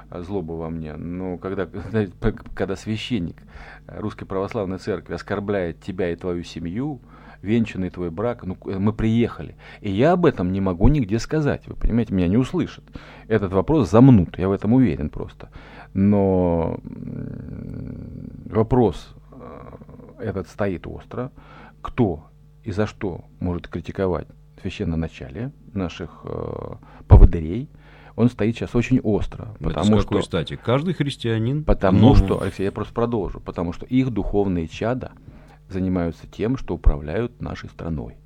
злобу 0.10 0.56
во 0.56 0.70
мне. 0.70 0.96
Но 0.96 1.38
когда, 1.38 1.68
когда 2.56 2.76
священник 2.76 3.38
Русской 3.88 4.26
Православной 4.26 4.80
Церкви 4.80 5.14
оскорбляет 5.14 5.82
тебя 5.82 6.12
и 6.12 6.16
твою 6.16 6.44
семью, 6.44 7.02
венчанный 7.44 7.90
твой 7.90 8.10
брак, 8.10 8.44
ну, 8.46 8.58
мы 8.66 8.94
приехали. 8.94 9.56
И 9.82 9.92
я 9.92 10.14
об 10.14 10.26
этом 10.26 10.52
не 10.52 10.62
могу 10.62 10.88
нигде 10.88 11.20
сказать, 11.20 11.68
вы 11.68 11.76
понимаете, 11.76 12.14
меня 12.14 12.28
не 12.28 12.38
услышат. 12.38 12.84
Этот 13.28 13.52
вопрос 13.52 13.92
замнут, 13.92 14.40
я 14.40 14.48
в 14.48 14.54
этом 14.54 14.74
уверен 14.74 15.10
просто. 15.10 15.50
Но 15.94 16.80
вопрос 18.46 19.14
э, 19.32 19.72
этот 20.20 20.48
стоит 20.48 20.88
остро. 20.88 21.32
Кто 21.82 22.26
и 22.64 22.72
за 22.72 22.88
что 22.88 23.26
может 23.40 23.68
критиковать 23.68 24.28
священноначалие 24.62 25.52
наших 25.74 26.22
э, 26.24 26.76
поводырей, 27.08 27.70
он 28.16 28.30
стоит 28.30 28.56
сейчас 28.56 28.76
очень 28.76 29.00
остро. 29.00 29.56
Потому 29.60 29.96
Это 29.96 30.02
с 30.02 30.06
какой 30.06 30.22
что, 30.22 30.28
стати? 30.28 30.56
Каждый 30.56 30.94
христианин. 30.94 31.64
Потому 31.64 32.10
но... 32.10 32.16
что, 32.16 32.42
Алексей, 32.42 32.64
я 32.64 32.72
просто 32.72 32.94
продолжу, 32.94 33.40
потому 33.40 33.74
что 33.74 33.86
их 33.86 34.12
духовные 34.12 34.68
чада 34.68 35.12
занимаются 35.70 36.28
тем, 36.28 36.58
что 36.58 36.76
управляют 36.76 37.42
нашей 37.42 37.70
страной. 37.70 38.18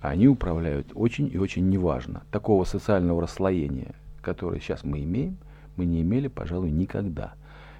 Они 0.00 0.28
управляют 0.28 0.92
очень 0.94 1.30
и 1.32 1.38
очень 1.38 1.68
неважно. 1.68 2.22
Такого 2.30 2.64
социального 2.64 3.22
расслоения, 3.22 3.94
которое 4.22 4.60
сейчас 4.60 4.84
мы 4.84 5.02
имеем, 5.02 5.38
мы 5.78 5.86
не 5.86 6.02
имели, 6.02 6.28
пожалуй, 6.28 6.70
никогда. 6.70 7.34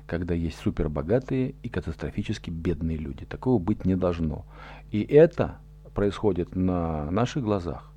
Когда 0.06 0.34
есть 0.34 0.58
супербогатые 0.58 1.54
и 1.62 1.68
катастрофически 1.68 2.50
бедные 2.50 2.96
люди. 2.96 3.26
Такого 3.26 3.58
быть 3.58 3.84
не 3.84 3.94
должно. 3.94 4.46
И 4.90 5.02
это 5.02 5.58
происходит 5.94 6.56
на 6.56 7.10
наших 7.10 7.42
глазах. 7.42 7.92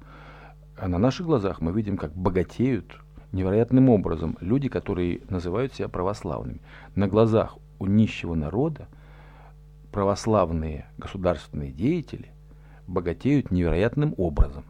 А 0.78 0.88
на 0.88 0.98
наших 0.98 1.28
глазах 1.28 1.62
мы 1.62 1.72
видим, 1.72 1.96
как 1.96 2.14
богатеют 2.14 3.00
невероятным 3.32 3.90
образом 3.90 4.38
люди, 4.42 4.68
которые 4.68 5.22
называют 5.30 5.74
себя 5.74 5.88
православными. 5.88 6.62
На 6.96 7.08
глазах 7.08 7.58
у 7.80 7.86
нищего 7.86 8.36
народа 8.36 8.88
православные 9.92 10.86
государственные 10.98 11.72
деятели 11.72 12.32
богатеют 12.88 13.52
невероятным 13.52 14.16
образом. 14.18 14.66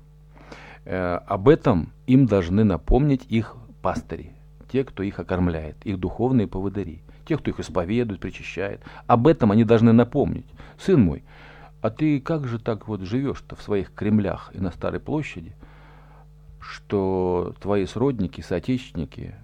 Э, 0.86 1.16
об 1.26 1.48
этом 1.48 1.94
им 2.08 2.26
должны 2.26 2.64
напомнить 2.64 3.26
их 3.30 3.56
пастыри, 3.82 4.34
те, 4.72 4.84
кто 4.84 5.04
их 5.04 5.20
окормляет, 5.20 5.76
их 5.86 6.00
духовные 6.00 6.48
поводыри, 6.48 7.02
те, 7.26 7.38
кто 7.38 7.52
их 7.52 7.60
исповедует, 7.60 8.22
причащает. 8.22 8.82
Об 9.06 9.28
этом 9.28 9.52
они 9.52 9.66
должны 9.66 9.92
напомнить. 9.92 10.48
Сын 10.80 11.02
мой, 11.02 11.24
а 11.82 11.90
ты 11.90 12.20
как 12.22 12.48
же 12.48 12.58
так 12.58 12.88
вот 12.88 13.02
живешь-то 13.02 13.56
в 13.56 13.62
своих 13.62 13.94
Кремлях 13.94 14.52
и 14.54 14.60
на 14.60 14.72
Старой 14.72 15.00
площади, 15.00 15.54
что 16.60 17.54
твои 17.60 17.86
сродники, 17.86 18.42
соотечественники 18.42 19.36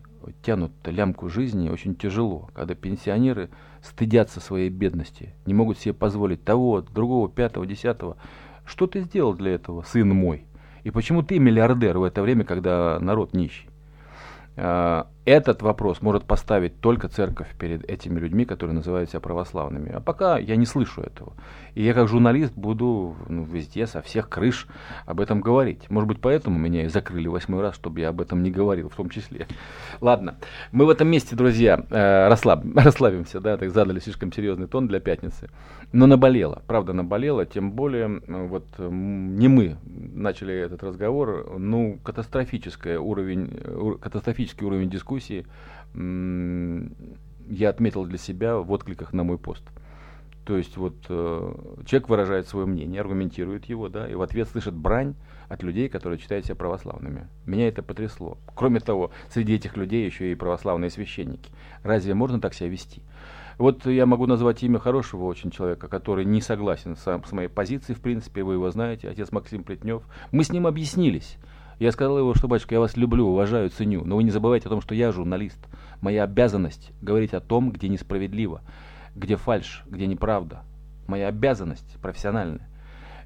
тянут 0.44 0.72
лямку 0.86 1.30
жизни 1.30 1.70
очень 1.70 1.96
тяжело, 1.96 2.50
когда 2.54 2.76
пенсионеры 2.76 3.50
стыдятся 3.82 4.40
своей 4.40 4.70
бедности, 4.70 5.34
не 5.46 5.54
могут 5.54 5.78
себе 5.78 5.94
позволить 5.94 6.44
того, 6.44 6.82
другого, 6.82 7.30
пятого, 7.30 7.66
десятого. 7.66 8.18
Что 8.66 8.88
ты 8.88 9.02
сделал 9.02 9.34
для 9.34 9.52
этого, 9.52 9.82
сын 9.84 10.10
мой? 10.10 10.46
И 10.84 10.92
почему 10.92 11.22
ты 11.22 11.40
миллиардер 11.40 11.98
в 11.98 12.04
это 12.04 12.22
время, 12.22 12.44
когда 12.44 13.00
народ 13.00 13.34
нищий? 13.34 13.68
А, 14.58 15.08
этот 15.28 15.62
вопрос 15.62 16.02
может 16.02 16.24
поставить 16.24 16.80
только 16.80 17.10
церковь 17.10 17.54
перед 17.60 17.84
этими 17.84 18.18
людьми, 18.18 18.46
которые 18.46 18.74
называют 18.74 19.10
себя 19.10 19.20
православными. 19.20 19.92
А 19.92 20.00
пока 20.00 20.38
я 20.38 20.56
не 20.56 20.66
слышу 20.66 21.02
этого. 21.02 21.34
И 21.76 21.84
я 21.84 21.94
как 21.94 22.08
журналист 22.08 22.54
буду 22.56 23.18
ну, 23.28 23.44
везде, 23.44 23.88
со 23.88 24.02
всех 24.02 24.30
крыш 24.30 24.68
об 25.06 25.20
этом 25.20 25.42
говорить. 25.42 25.90
Может 25.90 26.08
быть, 26.08 26.22
поэтому 26.22 26.58
меня 26.58 26.86
и 26.86 26.88
закрыли 26.88 27.28
восьмой 27.28 27.62
раз, 27.62 27.76
чтобы 27.76 28.00
я 28.00 28.10
об 28.10 28.22
этом 28.22 28.42
не 28.42 28.52
говорил 28.52 28.88
в 28.88 28.96
том 28.96 29.10
числе. 29.10 29.48
Ладно, 30.00 30.36
мы 30.72 30.86
в 30.86 30.90
этом 30.90 31.10
месте, 31.10 31.36
друзья, 31.36 31.86
э, 31.90 32.30
расслаб, 32.30 32.64
расслабимся, 32.76 33.42
да, 33.42 33.58
так 33.58 33.70
задали 33.72 34.00
слишком 34.00 34.32
серьезный 34.32 34.68
тон 34.68 34.88
для 34.88 35.02
пятницы. 35.02 35.50
Но 35.92 36.08
наболело, 36.08 36.64
правда 36.68 36.94
наболело, 36.94 37.46
тем 37.46 37.74
более, 37.74 38.22
э, 38.26 38.48
вот 38.48 38.66
не 38.80 39.50
мы 39.50 39.76
начали 39.86 40.56
этот 40.56 40.84
разговор, 40.84 41.58
ну, 41.60 42.00
катастрофический 42.02 42.96
уровень, 42.96 43.50
э, 43.52 43.96
катастрофический 44.00 44.66
уровень 44.66 44.90
дискуссии 45.18 45.46
я 47.50 47.70
отметил 47.70 48.06
для 48.06 48.18
себя 48.18 48.58
в 48.58 48.72
откликах 48.72 49.14
на 49.14 49.24
мой 49.24 49.38
пост. 49.38 49.64
То 50.46 50.58
есть 50.58 50.78
вот 50.78 50.96
э, 51.10 51.56
человек 51.86 52.10
выражает 52.10 52.48
свое 52.48 52.66
мнение, 52.66 53.02
аргументирует 53.02 53.66
его, 53.66 53.90
да, 53.90 54.08
и 54.08 54.16
в 54.16 54.22
ответ 54.22 54.48
слышит 54.48 54.74
брань 54.74 55.16
от 55.50 55.62
людей, 55.64 55.90
которые 55.90 56.20
считают 56.20 56.46
себя 56.46 56.56
православными. 56.56 57.28
Меня 57.46 57.68
это 57.68 57.84
потрясло. 57.84 58.38
Кроме 58.56 58.80
того, 58.80 59.12
среди 59.30 59.56
этих 59.56 59.76
людей 59.76 60.06
еще 60.06 60.32
и 60.32 60.36
православные 60.36 60.90
священники. 60.90 61.52
Разве 61.84 62.14
можно 62.14 62.40
так 62.40 62.54
себя 62.54 62.70
вести? 62.70 63.02
Вот 63.58 63.86
я 63.88 64.06
могу 64.06 64.26
назвать 64.26 64.64
имя 64.64 64.80
хорошего 64.80 65.26
очень 65.26 65.52
человека, 65.52 65.88
который 65.88 66.24
не 66.24 66.42
согласен 66.42 66.96
с, 66.96 67.04
с 67.04 67.32
моей 67.32 67.50
позицией, 67.50 67.98
в 67.98 68.02
принципе, 68.02 68.44
вы 68.44 68.54
его 68.54 68.70
знаете, 68.72 69.10
отец 69.10 69.32
Максим 69.32 69.64
Плетнев. 69.64 70.04
Мы 70.32 70.44
с 70.44 70.52
ним 70.52 70.68
объяснились. 70.68 71.38
Я 71.80 71.92
сказал 71.92 72.18
его, 72.18 72.34
что, 72.34 72.48
батюшка, 72.48 72.76
я 72.76 72.80
вас 72.80 72.98
люблю, 72.98 73.28
уважаю, 73.28 73.70
ценю, 73.70 74.04
но 74.04 74.16
вы 74.16 74.24
не 74.24 74.32
забывайте 74.32 74.68
о 74.68 74.70
том, 74.70 74.82
что 74.82 74.96
я 74.96 75.12
журналист. 75.12 75.60
Моя 76.02 76.24
обязанность 76.24 76.92
говорить 77.02 77.34
о 77.34 77.40
том, 77.40 77.72
где 77.72 77.88
несправедливо 77.88 78.62
где 79.18 79.36
фальш, 79.36 79.84
где 79.88 80.08
неправда. 80.08 80.64
Моя 81.08 81.28
обязанность 81.28 81.98
профессиональная. 82.02 82.68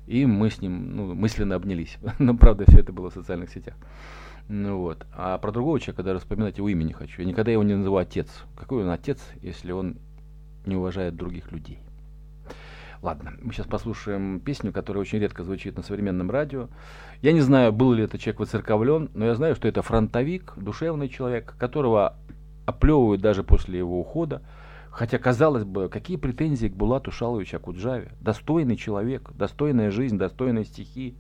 И 0.07 0.25
мы 0.25 0.49
с 0.49 0.61
ним 0.61 0.95
ну, 0.95 1.13
мысленно 1.13 1.55
обнялись. 1.55 1.97
Но, 2.19 2.35
правда, 2.35 2.65
все 2.67 2.79
это 2.79 2.91
было 2.91 3.09
в 3.09 3.13
социальных 3.13 3.49
сетях. 3.49 3.75
Ну 4.47 4.79
вот. 4.79 5.05
А 5.13 5.37
про 5.37 5.51
другого 5.51 5.79
человека 5.79 6.03
даже 6.03 6.19
вспоминать 6.19 6.57
его 6.57 6.69
имя 6.69 6.83
не 6.83 6.93
хочу. 6.93 7.21
Я 7.21 7.27
никогда 7.27 7.51
его 7.51 7.63
не 7.63 7.75
называю 7.75 8.03
отец. 8.03 8.27
Какой 8.57 8.83
он 8.83 8.89
отец, 8.89 9.21
если 9.41 9.71
он 9.71 9.97
не 10.65 10.75
уважает 10.75 11.15
других 11.15 11.51
людей? 11.51 11.79
Ладно, 13.01 13.33
мы 13.41 13.51
сейчас 13.51 13.65
послушаем 13.65 14.39
песню, 14.39 14.71
которая 14.71 15.01
очень 15.01 15.17
редко 15.17 15.43
звучит 15.43 15.75
на 15.75 15.81
современном 15.81 16.29
радио. 16.29 16.67
Я 17.23 17.31
не 17.31 17.41
знаю, 17.41 17.73
был 17.73 17.93
ли 17.93 18.03
этот 18.03 18.21
человек 18.21 18.41
выцерковлен, 18.41 19.09
но 19.15 19.25
я 19.25 19.33
знаю, 19.33 19.55
что 19.55 19.67
это 19.67 19.81
фронтовик, 19.81 20.53
душевный 20.55 21.09
человек, 21.09 21.55
которого 21.57 22.15
оплевывают 22.67 23.19
даже 23.19 23.43
после 23.43 23.79
его 23.79 23.99
ухода. 23.99 24.43
Хотя, 24.91 25.17
казалось 25.17 25.63
бы, 25.63 25.89
какие 25.89 26.17
претензии 26.17 26.67
к 26.67 26.75
Булату 26.75 27.11
Шаловичу 27.11 27.57
Акуджаве? 27.57 28.11
Достойный 28.21 28.75
человек, 28.75 29.31
достойная 29.33 29.89
жизнь, 29.89 30.19
достойные 30.19 30.65
стихи. 30.65 31.15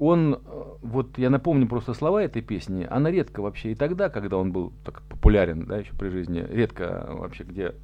Он, 0.00 0.34
э, 0.34 0.38
вот 0.82 1.16
я 1.16 1.30
напомню 1.30 1.68
просто 1.68 1.94
слова 1.94 2.20
этой 2.24 2.42
песни, 2.42 2.88
она 2.90 3.08
редко 3.10 3.40
вообще 3.40 3.70
и 3.70 3.74
тогда, 3.76 4.08
когда 4.08 4.36
он 4.38 4.50
был 4.50 4.72
так 4.84 5.02
популярен, 5.02 5.66
да, 5.66 5.78
еще 5.78 5.92
при 5.92 6.08
жизни, 6.08 6.44
редко 6.50 7.06
вообще, 7.10 7.44
где 7.44 7.74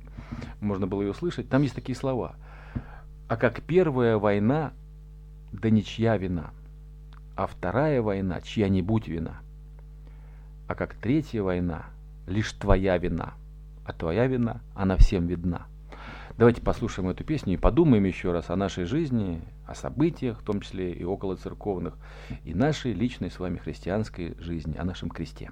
можно 0.60 0.88
было 0.88 1.02
ее 1.02 1.14
слышать, 1.14 1.48
там 1.48 1.62
есть 1.62 1.76
такие 1.76 1.94
слова. 1.94 2.34
А 3.28 3.36
как 3.36 3.62
первая 3.62 4.18
война, 4.18 4.72
да 5.52 5.70
ничья 5.70 6.16
вина, 6.16 6.50
а 7.36 7.46
вторая 7.46 8.02
война, 8.02 8.40
чья-нибудь 8.40 9.06
вина, 9.06 9.40
а 10.66 10.74
как 10.74 10.94
третья 10.94 11.42
война, 11.42 11.86
лишь 12.26 12.52
твоя 12.52 12.98
вина– 12.98 13.34
а 13.88 13.92
твоя 13.94 14.26
вина, 14.26 14.60
она 14.74 14.96
всем 14.98 15.26
видна. 15.26 15.66
Давайте 16.36 16.60
послушаем 16.60 17.08
эту 17.08 17.24
песню 17.24 17.54
и 17.54 17.56
подумаем 17.56 18.04
еще 18.04 18.32
раз 18.32 18.50
о 18.50 18.56
нашей 18.56 18.84
жизни, 18.84 19.40
о 19.66 19.74
событиях, 19.74 20.38
в 20.40 20.44
том 20.44 20.60
числе 20.60 20.92
и 20.92 21.02
около 21.04 21.36
церковных, 21.36 21.94
и 22.44 22.54
нашей 22.54 22.92
личной 22.92 23.30
с 23.30 23.38
вами 23.38 23.56
христианской 23.56 24.36
жизни, 24.38 24.76
о 24.76 24.84
нашем 24.84 25.08
кресте. 25.08 25.50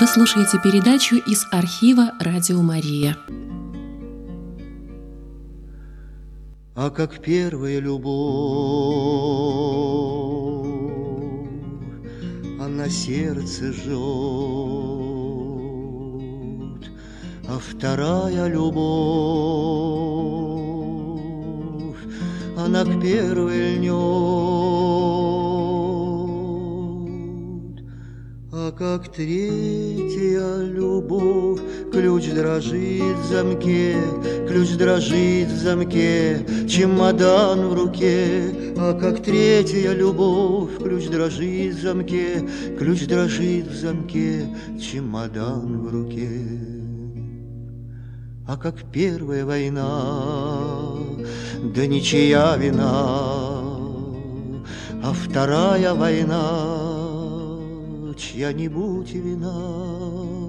Вы 0.00 0.06
слушаете 0.06 0.58
передачу 0.62 1.16
из 1.16 1.46
архива 1.52 2.12
«Радио 2.20 2.60
Мария». 2.60 3.16
А 6.80 6.90
как 6.90 7.18
первая 7.18 7.80
любовь, 7.80 8.08
она 12.60 12.88
сердце 12.88 13.72
жжет, 13.72 13.98
а 17.48 17.58
вторая 17.58 18.46
любовь, 18.46 18.78
она 22.56 22.84
к 22.84 23.00
первой 23.02 23.74
льнет. 23.74 23.94
А 28.52 28.70
как 28.70 29.08
третья 29.08 30.58
любовь, 30.62 31.60
ключ 31.92 32.26
дрожит 32.30 33.16
в 33.16 33.24
замке, 33.24 33.96
ключ 34.48 34.70
дрожит 34.76 35.48
в 35.48 35.56
замке, 35.56 36.46
чемодан 36.68 37.68
в 37.68 37.74
руке. 37.74 38.74
А 38.76 38.98
как 38.98 39.22
третья 39.22 39.92
любовь, 39.92 40.78
ключ 40.78 41.08
дрожит 41.08 41.74
в 41.74 41.82
замке, 41.82 42.48
ключ 42.78 43.06
дрожит 43.06 43.66
в 43.66 43.74
замке, 43.74 44.46
чемодан 44.80 45.82
в 45.82 45.92
руке. 45.92 46.78
А 48.46 48.56
как 48.56 48.76
первая 48.90 49.44
война, 49.44 50.94
да 51.62 51.86
ничья 51.86 52.56
вина, 52.56 52.88
а 55.02 55.12
вторая 55.12 55.92
война, 55.92 56.78
чья-нибудь 58.16 59.12
вина, 59.12 60.47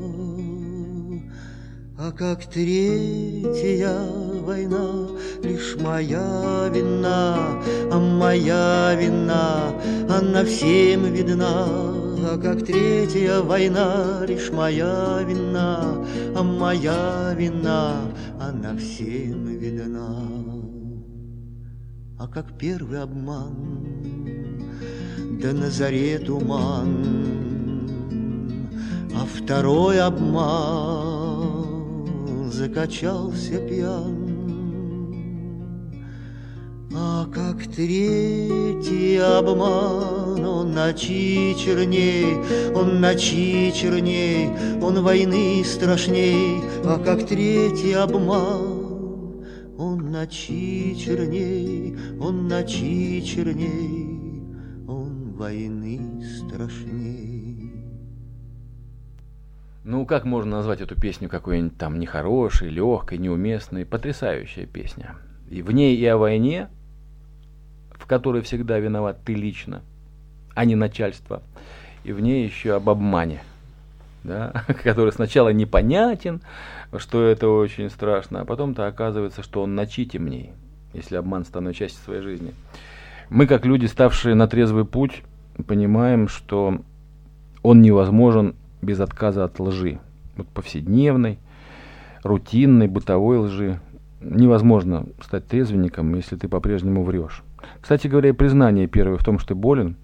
а 2.02 2.14
как 2.14 2.46
третья 2.46 3.94
война 4.46 5.10
лишь 5.44 5.76
моя 5.76 6.70
вина, 6.74 7.62
а 7.92 8.00
моя 8.00 8.96
вина, 8.96 9.74
она 10.10 10.46
всем 10.46 11.12
видна. 11.12 11.68
А 12.32 12.38
как 12.42 12.66
третья 12.66 13.42
война 13.42 14.22
лишь 14.26 14.50
моя 14.50 15.20
вина, 15.28 16.06
а 16.38 16.42
моя 16.42 17.34
вина, 17.38 17.96
она 18.40 18.78
всем 18.78 19.46
видна. 19.58 20.22
А 22.18 22.28
как 22.28 22.58
первый 22.58 23.02
обман, 23.02 23.58
да 25.42 25.52
на 25.52 25.70
заре 25.70 26.18
туман, 26.20 27.06
а 29.14 29.26
второй 29.26 30.00
обман 30.00 31.19
закачался 32.60 33.58
пьян. 33.70 34.18
А 36.94 37.26
как 37.34 37.64
третий 37.74 39.16
обман, 39.16 40.44
он 40.46 40.74
ночи 40.74 41.56
черней, 41.58 42.36
он 42.76 43.00
ночи 43.00 43.72
черней, 43.74 44.50
он 44.82 45.02
войны 45.02 45.64
страшней, 45.64 46.62
а 46.84 47.00
как 47.00 47.26
третий 47.26 47.94
обман, 47.94 49.46
он 49.78 50.12
ночи 50.12 50.98
черней, 51.00 51.96
он 52.20 52.50
ночи 52.50 53.24
черней, 53.26 54.44
он 54.86 55.32
войны 55.38 56.22
страшней. 56.38 57.29
Ну, 59.84 60.06
как 60.06 60.26
можно 60.26 60.58
назвать 60.58 60.82
эту 60.82 61.00
песню 61.00 61.30
какой-нибудь 61.30 61.78
там 61.78 62.00
нехорошей, 62.00 62.70
легкой, 62.70 63.18
неуместной? 63.18 63.86
Потрясающая 63.86 64.66
песня. 64.66 65.16
И 65.50 65.62
в 65.62 65.72
ней 65.72 65.96
и 65.96 66.06
о 66.06 66.18
войне, 66.18 66.68
в 67.92 68.06
которой 68.06 68.42
всегда 68.42 68.78
виноват 68.78 69.20
ты 69.24 69.34
лично, 69.34 69.82
а 70.54 70.66
не 70.66 70.76
начальство. 70.76 71.42
И 72.04 72.12
в 72.12 72.20
ней 72.20 72.46
еще 72.46 72.76
об 72.76 72.90
обмане, 72.90 73.42
да, 74.24 74.66
который 74.84 75.14
сначала 75.14 75.50
непонятен, 75.50 76.42
что 76.98 77.24
это 77.24 77.48
очень 77.48 77.90
страшно, 77.90 78.42
а 78.42 78.46
потом-то 78.46 78.86
оказывается, 78.86 79.44
что 79.44 79.64
он 79.64 79.76
ночи 79.76 80.06
темней, 80.06 80.52
если 80.94 81.16
обман 81.16 81.46
становится 81.46 81.86
частью 81.86 82.04
своей 82.04 82.22
жизни. 82.22 82.54
Мы, 83.30 83.48
как 83.48 83.66
люди, 83.66 83.86
ставшие 83.86 84.36
на 84.36 84.48
трезвый 84.48 84.86
путь, 84.86 85.24
понимаем, 85.68 86.28
что 86.28 86.82
он 87.64 87.82
невозможен 87.82 88.56
без 88.82 89.00
отказа 89.00 89.44
от 89.44 89.60
лжи. 89.60 90.00
Вот 90.38 90.48
повседневной, 90.48 91.40
рутинной, 92.24 92.88
бытовой 92.88 93.38
лжи. 93.38 93.80
Невозможно 94.22 95.06
стать 95.22 95.48
трезвенником, 95.48 96.14
если 96.16 96.36
ты 96.36 96.48
по-прежнему 96.48 97.04
врешь. 97.04 97.44
Кстати 97.82 98.08
говоря, 98.08 98.34
признание 98.34 98.88
первое 98.88 99.18
в 99.18 99.24
том, 99.24 99.40
что 99.40 99.50
ты 99.50 99.56
болен, 99.56 99.96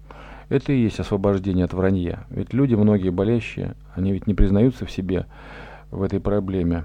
это 0.48 0.72
и 0.72 0.80
есть 0.80 1.00
освобождение 1.00 1.64
от 1.64 1.72
вранья. 1.72 2.24
Ведь 2.30 2.54
люди, 2.54 2.74
многие 2.74 3.10
болящие, 3.10 3.74
они 3.94 4.12
ведь 4.12 4.26
не 4.26 4.34
признаются 4.34 4.86
в 4.86 4.90
себе 4.90 5.26
в 5.90 6.02
этой 6.02 6.20
проблеме. 6.20 6.84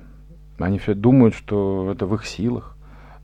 Они 0.58 0.78
все 0.78 0.94
думают, 0.94 1.36
что 1.36 1.90
это 1.92 2.06
в 2.06 2.16
их 2.16 2.26
силах, 2.26 2.76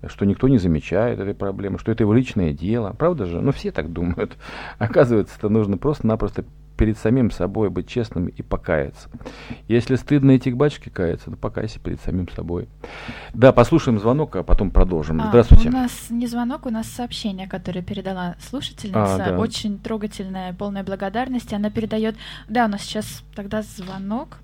что 0.06 0.26
никто 0.26 0.48
не 0.48 0.58
замечает 0.58 1.20
этой 1.20 1.34
проблемы, 1.34 1.80
что 1.80 1.92
это 1.92 2.04
его 2.04 2.14
личное 2.14 2.54
дело. 2.54 2.96
Правда 2.98 3.26
же? 3.26 3.42
Ну, 3.42 3.52
все 3.52 3.72
так 3.72 3.92
думают. 3.92 4.38
Оказывается, 4.78 5.36
это 5.38 5.50
нужно 5.50 5.78
просто-напросто 5.78 6.46
перед 6.78 6.98
самим 6.98 7.32
собой 7.32 7.70
быть 7.70 7.88
честным 7.88 8.28
и 8.28 8.42
покаяться. 8.42 9.10
Если 9.68 9.96
стыдно 9.96 10.38
идти 10.38 10.52
к 10.52 10.56
батюшке 10.56 10.90
каяться, 10.90 11.32
то 11.32 11.38
покайся 11.38 11.80
перед 11.80 12.00
самим 12.02 12.30
собой. 12.30 12.70
Да, 13.34 13.52
послушаем 13.52 14.00
звонок, 14.00 14.36
а 14.36 14.44
потом 14.44 14.72
продолжим. 14.72 15.20
А, 15.22 15.30
Здравствуйте. 15.30 15.70
У 15.70 15.72
нас 15.72 16.10
не 16.10 16.28
звонок, 16.28 16.66
у 16.66 16.70
нас 16.70 16.88
сообщение, 16.88 17.48
которое 17.48 17.82
передала 17.82 18.36
слушательница. 18.40 19.16
А, 19.16 19.18
да. 19.18 19.40
Очень 19.40 19.80
трогательное, 19.80 20.54
полное 20.54 20.84
благодарности. 20.84 21.56
Она 21.56 21.70
передает... 21.70 22.16
Да, 22.48 22.66
у 22.66 22.68
нас 22.68 22.82
сейчас 22.82 23.24
тогда 23.36 23.62
звонок. 23.64 24.38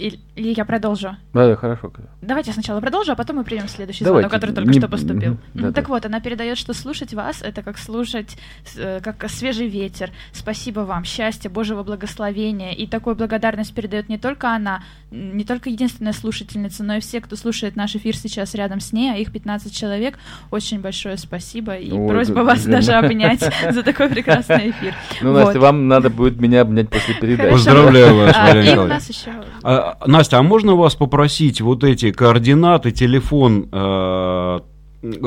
Или, 0.00 0.18
я 0.36 0.64
продолжу? 0.64 1.16
Да, 1.34 1.46
да, 1.48 1.56
хорошо. 1.56 1.92
Давайте 2.22 2.50
я 2.50 2.54
сначала 2.54 2.80
продолжу, 2.80 3.12
а 3.12 3.14
потом 3.16 3.36
мы 3.36 3.44
примем 3.44 3.68
следующий 3.68 4.04
Давайте. 4.04 4.28
звонок, 4.28 4.32
который 4.40 4.54
только 4.54 4.70
Не- 4.72 4.78
что 4.78 4.88
поступил. 4.88 5.36
Да, 5.54 5.72
так 5.72 5.84
да. 5.86 5.88
вот, 5.92 6.06
она 6.06 6.20
передает, 6.20 6.56
что 6.58 6.72
слушать 6.72 7.12
вас 7.12 7.42
это 7.42 7.62
как 7.62 7.76
слушать, 7.78 8.36
э, 8.76 9.00
как 9.02 9.28
свежий 9.28 9.68
ветер. 9.68 10.10
Спасибо 10.32 10.80
вам, 10.80 11.04
счастья, 11.04 11.50
Божьего 11.50 11.82
благословения. 11.82 12.72
И 12.72 12.86
такую 12.86 13.14
благодарность 13.16 13.74
передает 13.74 14.08
не 14.08 14.16
только 14.18 14.54
она, 14.54 14.82
не 15.10 15.44
только 15.44 15.68
единственная 15.70 16.12
слушательница, 16.12 16.82
но 16.84 16.94
и 16.96 17.00
все, 17.00 17.20
кто 17.20 17.36
слушает 17.36 17.76
наш 17.76 17.94
эфир 17.96 18.16
сейчас 18.16 18.54
рядом 18.54 18.80
с 18.80 18.92
ней, 18.92 19.12
а 19.12 19.16
их 19.16 19.32
15 19.32 19.74
человек. 19.74 20.18
Очень 20.50 20.80
большое 20.80 21.16
спасибо 21.18 21.74
и 21.76 21.90
Ой, 21.92 22.08
просьба 22.08 22.40
вас 22.40 22.60
взаимно. 22.60 22.76
даже 22.78 22.92
обнять 22.92 23.40
за 23.70 23.82
такой 23.82 24.08
прекрасный 24.08 24.70
эфир. 24.70 24.94
Ну. 25.20 25.32
Настя, 25.32 25.60
вам 25.60 25.88
надо 25.88 26.08
будет 26.10 26.40
меня 26.40 26.62
обнять 26.62 26.88
после 26.88 27.14
передачи. 27.14 27.50
Поздравляю 27.52 28.16
вас, 28.16 28.34
А, 28.36 28.46
Валерий 28.48 28.72
и 28.72 28.76
у 28.78 28.86
нас 28.86 29.08
еще 29.08 29.30
А, 29.62 29.89
Настя, 30.06 30.38
а 30.38 30.42
можно 30.42 30.74
вас 30.76 30.94
попросить 30.94 31.60
вот 31.60 31.84
эти 31.84 32.10
координаты, 32.12 32.90
телефон, 32.90 33.68
э, 33.72 34.60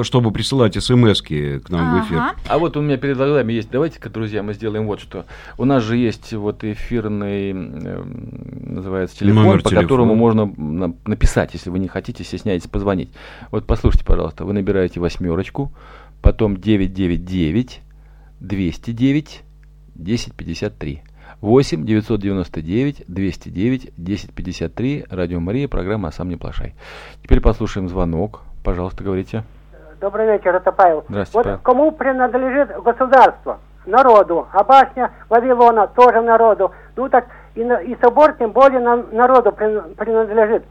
чтобы 0.04 0.32
присылать 0.32 0.76
смс-ки 0.82 1.60
к 1.60 1.70
нам 1.70 2.00
в 2.02 2.06
эфир? 2.06 2.18
Ага. 2.20 2.36
А 2.48 2.58
вот 2.60 2.78
у 2.78 2.82
меня 2.82 2.98
перед 2.98 3.18
глазами 3.18 3.54
есть, 3.54 3.70
давайте-ка, 3.72 4.10
друзья, 4.10 4.44
мы 4.44 4.54
сделаем 4.54 4.86
вот 4.86 5.00
что. 5.00 5.26
У 5.58 5.66
нас 5.66 5.84
же 5.84 5.98
есть 5.98 6.32
вот 6.34 6.64
эфирный, 6.64 7.52
эм, 7.52 8.76
называется, 8.76 9.18
телефон, 9.20 9.44
Номер 9.44 9.62
по 9.64 9.70
телефона. 9.70 9.82
которому 9.88 10.16
можно 10.16 10.46
на- 10.46 10.94
написать, 11.06 11.54
если 11.54 11.70
вы 11.72 11.80
не 11.80 11.88
хотите, 11.88 12.24
стесняетесь 12.24 12.68
позвонить. 12.70 13.10
Вот 13.52 13.66
послушайте, 13.66 14.06
пожалуйста, 14.06 14.46
вы 14.46 14.54
набираете 14.54 15.00
восьмерочку, 15.00 15.74
потом 16.22 16.58
999 16.58 17.82
209 18.40 19.42
1053. 19.96 21.02
8 21.48 21.84
999 21.84 23.04
209 23.10 23.92
1053. 23.98 25.06
Радио 25.12 25.42
Мария, 25.42 25.68
программа 25.68 26.08
«А 26.08 26.12
сам 26.14 26.30
не 26.30 26.38
плашай». 26.38 26.74
Теперь 27.22 27.42
послушаем 27.42 27.90
звонок. 27.90 28.44
Пожалуйста, 28.64 29.04
говорите. 29.04 29.44
Добрый 30.00 30.26
вечер, 30.26 30.56
это 30.56 30.72
Павел. 30.72 31.04
Здравствуйте, 31.10 31.38
вот 31.38 31.44
Павел. 31.44 31.60
кому 31.62 31.92
принадлежит 31.92 32.70
государство? 32.82 33.60
Народу. 33.86 34.48
А 34.54 34.64
башня 34.64 35.12
Вавилона 35.28 35.88
тоже 35.88 36.22
народу. 36.22 36.72
Ну 36.96 37.10
так 37.10 37.26
и, 37.56 37.60
и 37.62 37.98
собор 38.02 38.36
тем 38.40 38.52
более 38.54 38.80
на- 38.80 39.04
народу 39.12 39.50
прин- 39.50 39.96
принадлежит. 39.96 40.64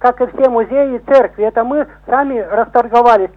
Как 0.00 0.20
и 0.20 0.26
все 0.26 0.50
музеи 0.50 0.96
и 0.96 0.98
церкви. 1.10 1.46
Это 1.46 1.64
мы 1.64 1.86
сами 2.04 2.40
расторговались. 2.40 3.30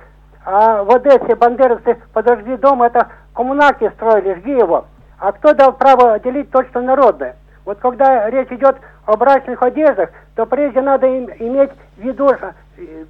А 0.43 0.83
в 0.83 0.93
Одессе 0.93 1.35
бандеровцы 1.35 1.95
подожди 2.11 2.57
дом, 2.57 2.83
это 2.83 3.07
коммунарки 3.33 3.89
строили, 3.95 4.33
жги 4.41 4.51
его. 4.51 4.83
А 5.23 5.31
кто 5.31 5.53
дал 5.53 5.71
право 5.71 6.19
делить 6.19 6.51
то, 6.51 6.65
что 6.65 6.81
народное? 6.81 7.37
Вот 7.63 7.77
когда 7.79 8.29
речь 8.29 8.51
идет 8.51 8.75
о 9.05 9.15
брачных 9.15 9.63
одеждах, 9.63 10.09
то 10.35 10.45
прежде 10.45 10.81
надо 10.81 11.07
им- 11.07 11.29
иметь 11.39 11.69
в 11.95 12.01
виду 12.01 12.27
э, 12.27 12.51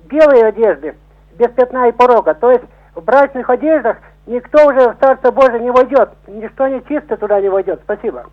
белые 0.08 0.46
одежды, 0.46 0.94
без 1.40 1.50
пятна 1.50 1.90
и 1.90 1.92
порога. 1.92 2.36
То 2.36 2.52
есть 2.52 2.66
в 2.94 3.02
брачных 3.02 3.50
одеждах 3.50 3.98
никто 4.28 4.68
уже 4.68 4.92
в 4.92 4.98
Царство 5.00 5.32
Божие 5.32 5.60
не 5.60 5.72
войдет. 5.72 6.12
Ничто 6.28 6.68
не 6.68 6.84
чисто 6.88 7.18
туда 7.18 7.42
не 7.42 7.50
войдет. 7.50 7.82
Спасибо. 7.84 8.26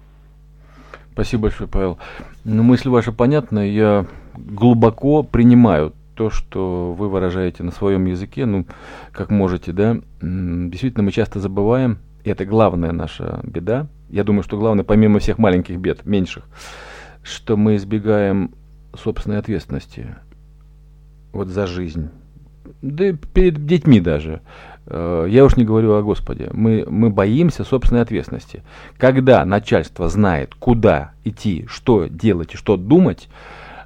Спасибо 1.15 1.45
большое, 1.45 1.71
Павел. 1.71 1.99
Ну, 2.45 2.63
мысль 2.63 2.91
ваша 2.91 3.13
понятна. 3.13 3.61
Я 3.61 4.05
глубоко 4.35 5.23
принимаю 5.23 5.95
то, 6.17 6.29
что 6.29 6.93
вы 6.93 7.09
выражаете 7.09 7.63
на 7.63 7.71
своем 7.71 8.05
языке, 8.05 8.45
ну, 8.45 8.67
как 9.11 9.31
можете, 9.31 9.73
да. 9.73 9.97
Действительно, 10.21 11.03
мы 11.03 11.13
часто 11.13 11.41
забываем, 11.41 11.97
и 12.25 12.31
это 12.31 12.45
главная 12.45 12.93
наша 12.93 13.41
беда. 13.45 13.89
Я 14.09 14.25
думаю, 14.25 14.43
что 14.43 14.59
главное, 14.59 14.85
помимо 14.85 15.19
всех 15.19 15.39
маленьких 15.39 15.79
бед, 15.79 16.05
меньших, 16.05 16.45
что 17.23 17.57
мы 17.57 17.77
избегаем 17.77 18.53
собственной 18.95 19.39
ответственности 19.39 20.17
вот 21.33 21.49
за 21.49 21.67
жизнь. 21.67 22.11
Да 22.83 23.07
и 23.07 23.13
перед 23.13 23.67
детьми 23.67 24.01
даже. 24.01 24.41
Э, 24.87 25.27
Я 25.29 25.45
уж 25.45 25.57
не 25.57 25.65
говорю 25.65 25.95
о 25.95 26.03
Господе. 26.03 26.51
Мы, 26.53 26.85
мы 26.89 27.11
боимся 27.11 27.65
собственной 27.65 28.03
ответственности. 28.03 28.63
Когда 28.99 29.45
начальство 29.45 30.09
знает, 30.09 30.55
куда 30.55 31.13
идти, 31.25 31.67
что 31.69 32.07
делать 32.07 32.55
и 32.55 32.57
что 32.57 32.77
думать, 32.77 33.29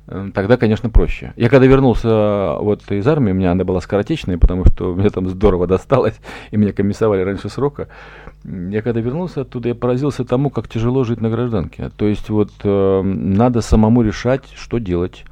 тогда, 0.06 0.56
конечно, 0.56 0.90
проще. 0.90 1.32
Я 1.36 1.48
когда 1.48 1.66
вернулся 1.66 2.56
вот 2.60 2.90
из 2.90 3.06
армии, 3.06 3.32
у 3.32 3.34
меня 3.34 3.52
она 3.52 3.64
была 3.64 3.80
скоротечная, 3.80 4.38
потому 4.38 4.64
что 4.66 4.94
мне 4.94 5.10
там 5.10 5.28
здорово 5.28 5.66
досталось, 5.66 6.20
и 6.50 6.56
меня 6.56 6.72
комиссовали 6.72 7.22
раньше 7.22 7.48
срока. 7.48 7.88
Я 8.44 8.82
когда 8.82 9.00
вернулся 9.00 9.42
оттуда, 9.42 9.68
я 9.68 9.74
поразился 9.74 10.24
тому, 10.24 10.50
как 10.50 10.68
тяжело 10.68 11.04
жить 11.04 11.20
на 11.20 11.30
гражданке. 11.30 11.90
То 11.96 12.06
есть 12.06 12.28
вот 12.28 12.50
э, 12.62 13.02
надо 13.02 13.62
самому 13.62 14.02
решать, 14.02 14.44
что 14.54 14.78
делать 14.78 15.24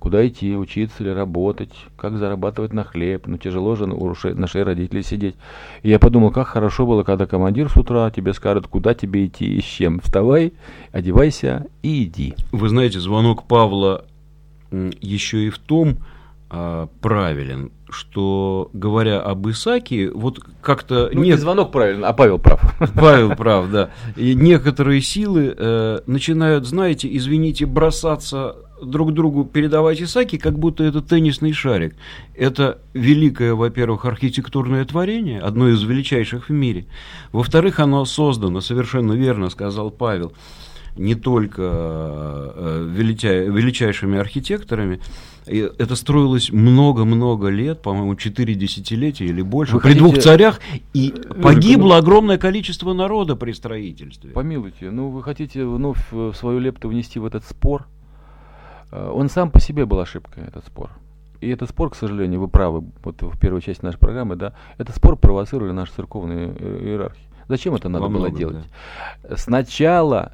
куда 0.00 0.26
идти, 0.26 0.56
учиться 0.56 1.02
или 1.02 1.10
работать, 1.10 1.72
как 1.96 2.16
зарабатывать 2.16 2.72
на 2.72 2.82
хлеб. 2.82 3.26
Ну, 3.26 3.36
тяжело 3.36 3.76
же 3.76 3.84
у 3.84 4.14
на 4.34 4.46
шее 4.46 4.64
родителей 4.64 5.02
сидеть. 5.02 5.36
И 5.82 5.90
я 5.90 5.98
подумал, 5.98 6.32
как 6.32 6.48
хорошо 6.48 6.86
было, 6.86 7.04
когда 7.04 7.26
командир 7.26 7.68
с 7.68 7.76
утра 7.76 8.10
тебе 8.10 8.32
скажет, 8.32 8.66
куда 8.66 8.94
тебе 8.94 9.26
идти 9.26 9.44
и 9.44 9.60
с 9.60 9.64
чем. 9.64 10.00
Вставай, 10.00 10.54
одевайся 10.90 11.66
и 11.82 12.04
иди. 12.04 12.34
Вы 12.50 12.70
знаете, 12.70 12.98
звонок 12.98 13.44
Павла 13.44 14.04
еще 14.70 15.46
и 15.46 15.50
в 15.50 15.58
том 15.58 15.98
а, 16.52 16.88
правилен, 17.00 17.70
что 17.88 18.70
говоря 18.72 19.20
об 19.20 19.48
Исаке, 19.48 20.10
вот 20.10 20.40
как-то... 20.60 21.08
Ну, 21.12 21.22
не 21.22 21.36
звонок 21.36 21.70
правильно, 21.70 22.08
а 22.08 22.12
Павел 22.12 22.38
прав. 22.38 22.60
Павел 22.96 23.36
прав, 23.36 23.70
да. 23.70 23.90
И 24.16 24.34
некоторые 24.34 25.00
силы 25.00 25.54
э, 25.56 26.00
начинают, 26.06 26.66
знаете, 26.66 27.08
извините, 27.16 27.66
бросаться 27.66 28.56
друг 28.82 29.12
другу 29.12 29.44
передавать 29.44 30.02
Исаки, 30.02 30.38
как 30.38 30.58
будто 30.58 30.82
это 30.82 31.00
теннисный 31.02 31.52
шарик. 31.52 31.94
Это 32.34 32.78
великое, 32.94 33.54
во-первых, 33.54 34.04
архитектурное 34.04 34.84
творение, 34.84 35.40
одно 35.40 35.68
из 35.68 35.82
величайших 35.82 36.48
в 36.48 36.52
мире. 36.52 36.86
Во-вторых, 37.30 37.78
оно 37.78 38.04
создано, 38.04 38.60
совершенно 38.60 39.12
верно 39.12 39.50
сказал 39.50 39.90
Павел, 39.90 40.32
не 40.96 41.14
только 41.14 41.62
э, 41.62 42.86
величайшими 42.88 44.18
архитекторами, 44.18 45.00
это 45.46 45.96
строилось 45.96 46.50
много-много 46.50 47.48
лет, 47.48 47.82
по-моему, 47.82 48.14
четыре 48.14 48.54
десятилетия 48.54 49.24
или 49.26 49.42
больше, 49.42 49.74
Вы 49.74 49.80
при 49.80 49.88
хотите... 49.88 50.04
двух 50.04 50.18
царях, 50.18 50.60
и 50.92 51.14
погибло 51.42 51.96
огромное 51.96 52.38
количество 52.38 52.92
народа 52.92 53.36
при 53.36 53.52
строительстве. 53.52 54.30
Помилуйте, 54.30 54.90
ну 54.90 55.08
вы 55.10 55.22
хотите 55.22 55.64
вновь 55.64 55.98
свою 56.34 56.58
лепту 56.58 56.88
внести 56.88 57.18
в 57.18 57.24
этот 57.24 57.44
спор? 57.44 57.86
Э, 58.92 59.10
он 59.12 59.28
сам 59.28 59.50
по 59.50 59.60
себе 59.60 59.86
был 59.86 60.00
ошибкой, 60.00 60.44
этот 60.46 60.66
спор. 60.66 60.90
И 61.40 61.48
этот 61.48 61.70
спор, 61.70 61.90
к 61.90 61.94
сожалению, 61.94 62.40
вы 62.40 62.48
правы, 62.48 62.84
вот 63.02 63.22
в 63.22 63.38
первой 63.38 63.62
части 63.62 63.84
нашей 63.84 63.98
программы, 63.98 64.36
да, 64.36 64.52
этот 64.76 64.96
спор 64.96 65.16
провоцировали 65.16 65.72
наши 65.72 65.92
церковные 65.92 66.54
э, 66.58 66.80
иерархи. 66.82 67.20
Зачем 67.48 67.74
это 67.74 67.88
надо 67.88 68.04
Во 68.04 68.08
было 68.10 68.28
многом, 68.28 68.38
делать? 68.38 68.56
Да. 69.22 69.36
Сначала, 69.36 70.32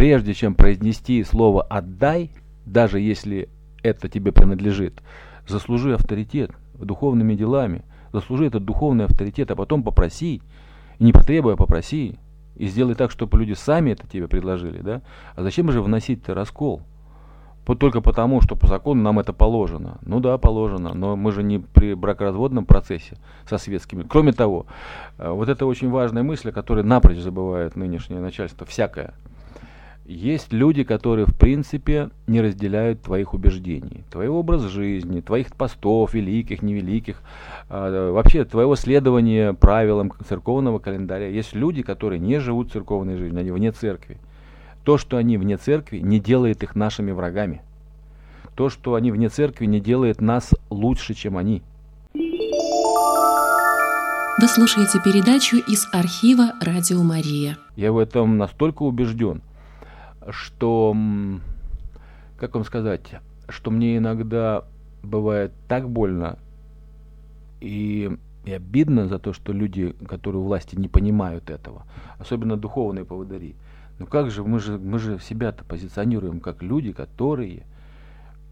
прежде 0.00 0.32
чем 0.32 0.54
произнести 0.54 1.22
слово 1.24 1.60
«отдай», 1.60 2.30
даже 2.64 3.00
если 3.00 3.50
это 3.82 4.08
тебе 4.08 4.32
принадлежит, 4.32 5.02
заслужи 5.46 5.92
авторитет 5.92 6.52
духовными 6.72 7.34
делами, 7.34 7.84
заслужи 8.10 8.46
этот 8.46 8.64
духовный 8.64 9.04
авторитет, 9.04 9.50
а 9.50 9.56
потом 9.56 9.82
попроси, 9.82 10.40
не 11.00 11.12
потребуя, 11.12 11.54
попроси, 11.54 12.18
и 12.56 12.66
сделай 12.66 12.94
так, 12.94 13.10
чтобы 13.10 13.36
люди 13.36 13.52
сами 13.52 13.90
это 13.90 14.08
тебе 14.08 14.26
предложили, 14.26 14.80
да? 14.80 15.02
А 15.36 15.42
зачем 15.42 15.70
же 15.70 15.82
вносить-то 15.82 16.32
раскол? 16.32 16.80
только 17.78 18.00
потому, 18.00 18.40
что 18.40 18.56
по 18.56 18.66
закону 18.66 19.02
нам 19.02 19.20
это 19.20 19.32
положено. 19.32 19.98
Ну 20.02 20.18
да, 20.18 20.38
положено, 20.38 20.92
но 20.92 21.14
мы 21.14 21.30
же 21.30 21.44
не 21.44 21.60
при 21.60 21.94
бракоразводном 21.94 22.64
процессе 22.64 23.16
со 23.48 23.58
светскими. 23.58 24.02
Кроме 24.02 24.32
того, 24.32 24.66
э, 25.18 25.30
вот 25.30 25.48
это 25.48 25.66
очень 25.66 25.88
важная 25.88 26.24
мысль, 26.24 26.48
о 26.48 26.52
которой 26.52 26.82
напрочь 26.82 27.18
забывает 27.18 27.76
нынешнее 27.76 28.18
начальство, 28.18 28.66
всякое. 28.66 29.14
Есть 30.10 30.52
люди, 30.52 30.82
которые 30.82 31.24
в 31.24 31.36
принципе 31.36 32.10
не 32.26 32.40
разделяют 32.40 33.00
твоих 33.00 33.32
убеждений, 33.32 34.02
твоего 34.10 34.40
образ 34.40 34.62
жизни, 34.62 35.20
твоих 35.20 35.54
постов, 35.54 36.14
великих, 36.14 36.62
невеликих, 36.62 37.22
э, 37.68 38.10
вообще 38.10 38.44
твоего 38.44 38.74
следования 38.74 39.52
правилам 39.52 40.12
церковного 40.28 40.80
календаря. 40.80 41.28
Есть 41.28 41.54
люди, 41.54 41.82
которые 41.82 42.18
не 42.18 42.40
живут 42.40 42.72
церковной 42.72 43.18
жизнью, 43.18 43.38
они 43.38 43.52
вне 43.52 43.70
церкви. 43.70 44.18
То, 44.82 44.98
что 44.98 45.16
они 45.16 45.38
вне 45.38 45.56
церкви, 45.56 45.98
не 45.98 46.18
делает 46.18 46.64
их 46.64 46.74
нашими 46.74 47.12
врагами. 47.12 47.62
То, 48.56 48.68
что 48.68 48.96
они 48.96 49.12
вне 49.12 49.28
церкви, 49.28 49.66
не 49.66 49.78
делает 49.78 50.20
нас 50.20 50.50
лучше, 50.70 51.14
чем 51.14 51.36
они. 51.36 51.62
Вы 54.40 54.48
слушаете 54.48 54.98
передачу 55.04 55.58
из 55.58 55.86
архива 55.92 56.54
«Радио 56.62 57.02
Мария». 57.02 57.58
Я 57.76 57.92
в 57.92 57.98
этом 57.98 58.38
настолько 58.38 58.84
убежден, 58.84 59.42
что, 60.28 60.96
как 62.36 62.54
вам 62.54 62.64
сказать, 62.64 63.14
что 63.48 63.70
мне 63.70 63.96
иногда 63.96 64.64
бывает 65.02 65.52
так 65.68 65.88
больно 65.88 66.38
и, 67.60 68.10
и 68.44 68.52
обидно 68.52 69.08
за 69.08 69.18
то, 69.18 69.32
что 69.32 69.52
люди, 69.52 69.94
которые 70.06 70.42
у 70.42 70.44
власти 70.44 70.76
не 70.76 70.88
понимают 70.88 71.50
этого, 71.50 71.84
особенно 72.18 72.56
духовные 72.56 73.04
поводыри– 73.04 73.56
ну 74.00 74.06
как 74.06 74.30
же, 74.30 74.42
мы 74.42 74.58
же, 74.60 74.78
мы 74.78 74.98
же 74.98 75.18
себя-то 75.20 75.62
позиционируем 75.62 76.40
как 76.40 76.62
люди, 76.62 76.90
которые 76.90 77.64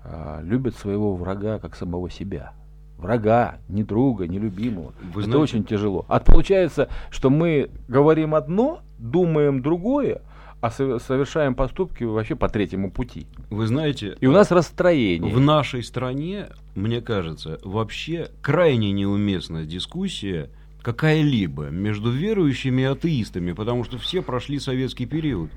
а, 0.05 0.41
любят 0.43 0.77
своего 0.77 1.17
врага 1.17 1.59
как 1.59 1.75
самого 1.75 2.11
себя. 2.11 2.53
Врага, 2.99 3.57
не 3.67 3.83
друга, 3.83 4.29
не 4.29 4.39
любимого. 4.39 4.93
Вы 5.15 5.23
Это 5.23 5.31
знаете... 5.31 5.39
очень 5.39 5.65
тяжело. 5.65 6.05
А 6.09 6.21
получается, 6.21 6.91
что 7.09 7.31
мы 7.31 7.71
говорим 7.89 8.35
одно, 8.35 8.81
думаем 8.99 9.63
другое, 9.63 10.21
а 10.61 10.71
совершаем 10.71 11.55
поступки 11.55 12.05
вообще 12.05 12.35
по 12.35 12.49
третьему 12.49 12.91
пути. 12.91 13.27
Вы 13.51 13.67
знаете... 13.67 14.17
И 14.21 14.27
у 14.27 14.33
нас 14.33 14.51
расстроение. 14.51 15.33
В 15.33 15.41
нашей 15.41 15.83
стране, 15.85 16.49
мне 16.75 17.01
кажется, 17.01 17.59
вообще 17.63 18.31
крайне 18.43 18.91
неуместна 18.91 19.65
дискуссия 19.65 20.51
какая-либо 20.83 21.65
между 21.67 22.11
верующими 22.11 22.83
и 22.83 22.85
атеистами, 22.85 23.53
потому 23.53 23.85
что 23.85 23.99
все 23.99 24.23
прошли 24.23 24.59
советский 24.59 25.07
период. 25.07 25.51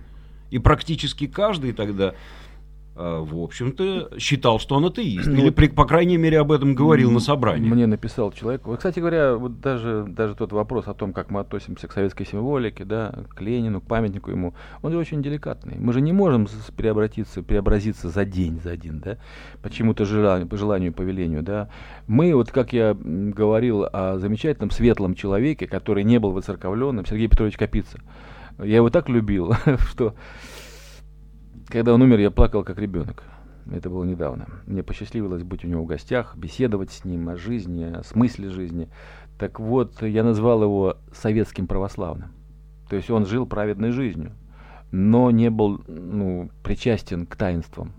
И 0.51 0.59
практически 0.59 1.27
каждый 1.27 1.71
тогда 1.71 2.13
в 3.01 3.43
общем-то, 3.43 4.19
считал, 4.19 4.59
что 4.59 4.75
он 4.75 4.85
атеист. 4.85 5.27
Ну, 5.27 5.39
Или, 5.39 5.49
при, 5.49 5.67
по 5.67 5.85
крайней 5.85 6.17
мере, 6.17 6.39
об 6.39 6.51
этом 6.51 6.75
говорил 6.75 7.11
на 7.11 7.19
собрании. 7.19 7.69
Мне 7.69 7.87
написал 7.87 8.31
человек. 8.31 8.65
Вот, 8.65 8.77
кстати 8.77 8.99
говоря, 8.99 9.35
вот 9.35 9.59
даже, 9.59 10.05
даже 10.07 10.35
тот 10.35 10.51
вопрос 10.51 10.87
о 10.87 10.93
том, 10.93 11.13
как 11.13 11.31
мы 11.31 11.39
относимся 11.39 11.87
к 11.87 11.93
советской 11.93 12.25
символике, 12.25 12.85
да, 12.85 13.13
к 13.29 13.41
Ленину, 13.41 13.81
к 13.81 13.85
памятнику 13.85 14.31
ему, 14.31 14.53
он 14.81 14.91
же 14.91 14.97
очень 14.97 15.23
деликатный. 15.23 15.77
Мы 15.79 15.93
же 15.93 16.01
не 16.01 16.13
можем 16.13 16.47
преобратиться, 16.77 17.41
преобразиться 17.41 18.09
за 18.09 18.25
день, 18.25 18.59
за 18.63 18.71
один, 18.71 18.99
да, 18.99 19.17
почему-то 19.61 20.05
желанию, 20.05 20.47
по 20.47 20.57
желанию, 20.57 20.93
по 20.93 21.01
велению, 21.01 21.41
да. 21.41 21.69
Мы, 22.07 22.35
вот 22.35 22.51
как 22.51 22.73
я 22.73 22.95
говорил 22.95 23.85
о 23.91 24.17
замечательном 24.19 24.69
светлом 24.69 25.15
человеке, 25.15 25.67
который 25.67 26.03
не 26.03 26.19
был 26.19 26.31
выцерковленным, 26.31 27.05
Сергей 27.05 27.27
Петрович 27.27 27.57
Капица. 27.57 27.99
Я 28.59 28.77
его 28.77 28.89
так 28.89 29.09
любил, 29.09 29.53
что 29.89 30.13
когда 31.71 31.93
он 31.93 32.01
умер, 32.01 32.19
я 32.19 32.31
плакал 32.31 32.63
как 32.63 32.77
ребенок. 32.77 33.23
Это 33.71 33.89
было 33.89 34.03
недавно. 34.03 34.47
Мне 34.65 34.83
посчастливилось 34.83 35.43
быть 35.43 35.63
у 35.63 35.67
него 35.67 35.83
в 35.83 35.87
гостях, 35.87 36.35
беседовать 36.35 36.91
с 36.91 37.05
ним 37.05 37.29
о 37.29 37.37
жизни, 37.37 37.83
о 37.83 38.03
смысле 38.03 38.49
жизни. 38.49 38.89
Так 39.39 39.59
вот, 39.59 40.01
я 40.01 40.23
назвал 40.23 40.61
его 40.63 40.97
советским 41.13 41.67
православным. 41.67 42.31
То 42.89 42.95
есть 42.97 43.09
он 43.09 43.25
жил 43.25 43.45
праведной 43.45 43.91
жизнью, 43.91 44.33
но 44.91 45.31
не 45.31 45.49
был 45.49 45.81
ну, 45.87 46.49
причастен 46.63 47.25
к 47.25 47.35
таинствам. 47.37 47.93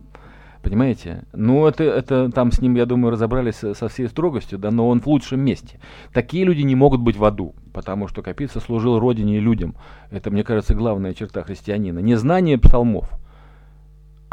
Понимаете? 0.62 1.24
Ну, 1.32 1.66
это, 1.66 1.82
это 1.82 2.30
там 2.30 2.52
с 2.52 2.60
ним, 2.60 2.76
я 2.76 2.86
думаю, 2.86 3.10
разобрались 3.10 3.56
со 3.56 3.88
всей 3.88 4.06
строгостью, 4.08 4.58
да, 4.58 4.70
но 4.70 4.88
он 4.88 5.00
в 5.00 5.06
лучшем 5.08 5.40
месте. 5.40 5.80
Такие 6.12 6.44
люди 6.44 6.62
не 6.62 6.76
могут 6.76 7.00
быть 7.00 7.16
в 7.16 7.24
аду, 7.24 7.54
потому 7.72 8.06
что 8.06 8.22
Капица 8.22 8.60
служил 8.60 9.00
родине 9.00 9.38
и 9.38 9.40
людям. 9.40 9.74
Это, 10.10 10.30
мне 10.30 10.44
кажется, 10.44 10.74
главная 10.74 11.14
черта 11.14 11.42
христианина. 11.42 11.98
Не 11.98 12.14
знание 12.16 12.58
псалмов– 12.58 13.10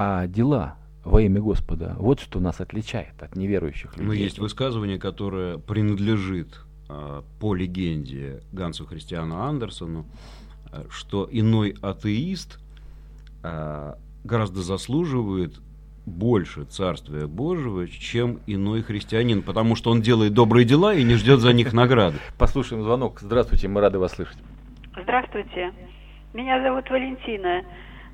а 0.02 0.28
дела 0.28 0.78
во 1.04 1.22
имя 1.22 1.42
Господа. 1.42 1.94
Вот 2.00 2.22
что 2.22 2.40
нас 2.40 2.62
отличает 2.62 3.22
от 3.22 3.36
неверующих 3.36 3.98
людей. 3.98 4.08
Но 4.08 4.14
есть 4.14 4.40
высказывание, 4.40 4.98
которое 4.98 5.58
принадлежит 5.58 6.62
э, 6.88 7.22
по 7.42 7.54
легенде 7.54 8.40
Гансу 8.54 8.86
Христиану 8.86 9.42
Андерсону, 9.42 10.06
э, 10.72 10.86
что 10.90 11.28
иной 11.30 11.76
атеист 11.82 12.60
э, 13.44 13.94
гораздо 14.24 14.62
заслуживает 14.62 15.60
больше 16.06 16.64
Царствия 16.64 17.28
Божьего, 17.28 17.86
чем 17.90 18.40
иной 18.48 18.84
христианин, 18.84 19.42
потому 19.42 19.76
что 19.76 19.92
он 19.92 20.02
делает 20.02 20.34
добрые 20.34 20.64
дела 20.64 20.94
и 20.94 21.04
не 21.04 21.16
ждет 21.16 21.42
за 21.42 21.52
них 21.52 21.74
награды. 21.74 22.20
Послушаем 22.38 22.84
звонок. 22.84 23.20
Здравствуйте, 23.20 23.68
мы 23.68 23.82
рады 23.82 24.00
вас 24.00 24.14
слышать. 24.14 24.38
Здравствуйте. 25.04 25.74
Меня 26.34 26.64
зовут 26.64 26.90
Валентина. 26.90 27.64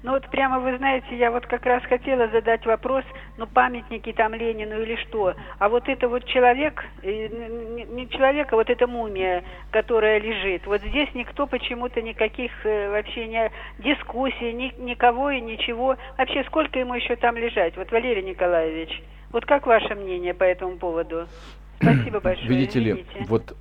Ну 0.03 0.11
вот 0.11 0.29
прямо 0.29 0.59
вы 0.59 0.77
знаете, 0.77 1.17
я 1.17 1.31
вот 1.31 1.45
как 1.47 1.65
раз 1.65 1.83
хотела 1.83 2.27
задать 2.27 2.65
вопрос, 2.65 3.03
ну 3.37 3.47
памятники 3.47 4.13
там 4.13 4.33
Ленину 4.33 4.81
или 4.81 4.95
что, 4.97 5.33
а 5.57 5.69
вот 5.69 5.89
это 5.89 6.07
вот 6.07 6.25
человек, 6.25 6.85
не 7.03 8.07
человек, 8.09 8.53
а 8.53 8.55
вот 8.55 8.69
эта 8.69 8.85
мумия, 8.85 9.43
которая 9.71 10.19
лежит, 10.19 10.67
вот 10.67 10.81
здесь 10.81 11.09
никто 11.15 11.47
почему-то 11.47 12.01
никаких 12.01 12.51
э, 12.65 12.91
вообще 12.91 13.27
не 13.27 13.51
дискуссий, 13.79 14.53
ни, 14.53 14.73
никого 14.79 15.31
и 15.31 15.41
ничего, 15.41 15.97
вообще 16.17 16.43
сколько 16.43 16.77
ему 16.77 16.93
еще 16.93 17.15
там 17.15 17.37
лежать, 17.37 17.75
вот 17.75 17.91
Валерий 17.91 18.23
Николаевич, 18.23 19.01
вот 19.31 19.45
как 19.45 19.65
ваше 19.65 19.95
мнение 19.95 20.33
по 20.33 20.43
этому 20.43 20.77
поводу? 20.77 21.27
Спасибо 21.81 22.19
большое. 22.19 22.47
Видите 22.47 22.79
ли, 22.79 23.05
вот 23.27 23.55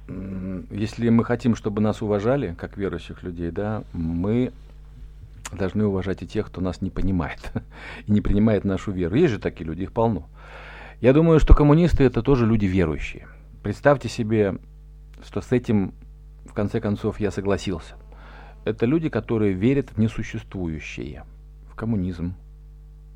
если 0.71 1.09
мы 1.09 1.25
хотим, 1.25 1.57
чтобы 1.57 1.81
нас 1.81 2.03
уважали, 2.03 2.55
как 2.59 2.77
верующих 2.77 3.23
людей, 3.23 3.51
да, 3.51 3.83
мы 3.93 4.53
должны 5.53 5.87
уважать 5.87 6.23
и 6.23 6.27
тех, 6.27 6.47
кто 6.47 6.61
нас 6.61 6.81
не 6.81 6.91
понимает 6.91 7.53
и 8.07 8.13
не 8.13 8.21
принимает 8.21 8.65
нашу 8.65 8.93
веру. 8.93 9.17
Есть 9.17 9.35
же 9.35 9.39
такие 9.39 9.67
люди, 9.67 9.83
их 9.83 9.93
полно. 9.93 10.29
Я 11.01 11.13
думаю, 11.13 11.39
что 11.41 11.55
коммунисты 11.55 12.05
это 12.05 12.23
тоже 12.23 12.47
люди 12.47 12.67
верующие. 12.67 13.27
Представьте 13.63 14.09
себе, 14.09 14.57
что 15.25 15.41
с 15.41 15.53
этим, 15.53 15.95
в 16.45 16.53
конце 16.55 16.81
концов, 16.81 17.21
я 17.21 17.31
согласился. 17.31 17.97
Это 18.65 18.87
люди, 18.87 19.09
которые 19.09 19.53
верят 19.53 19.91
в 19.91 19.99
несуществующее, 19.99 21.25
в 21.71 21.75
коммунизм, 21.75 22.35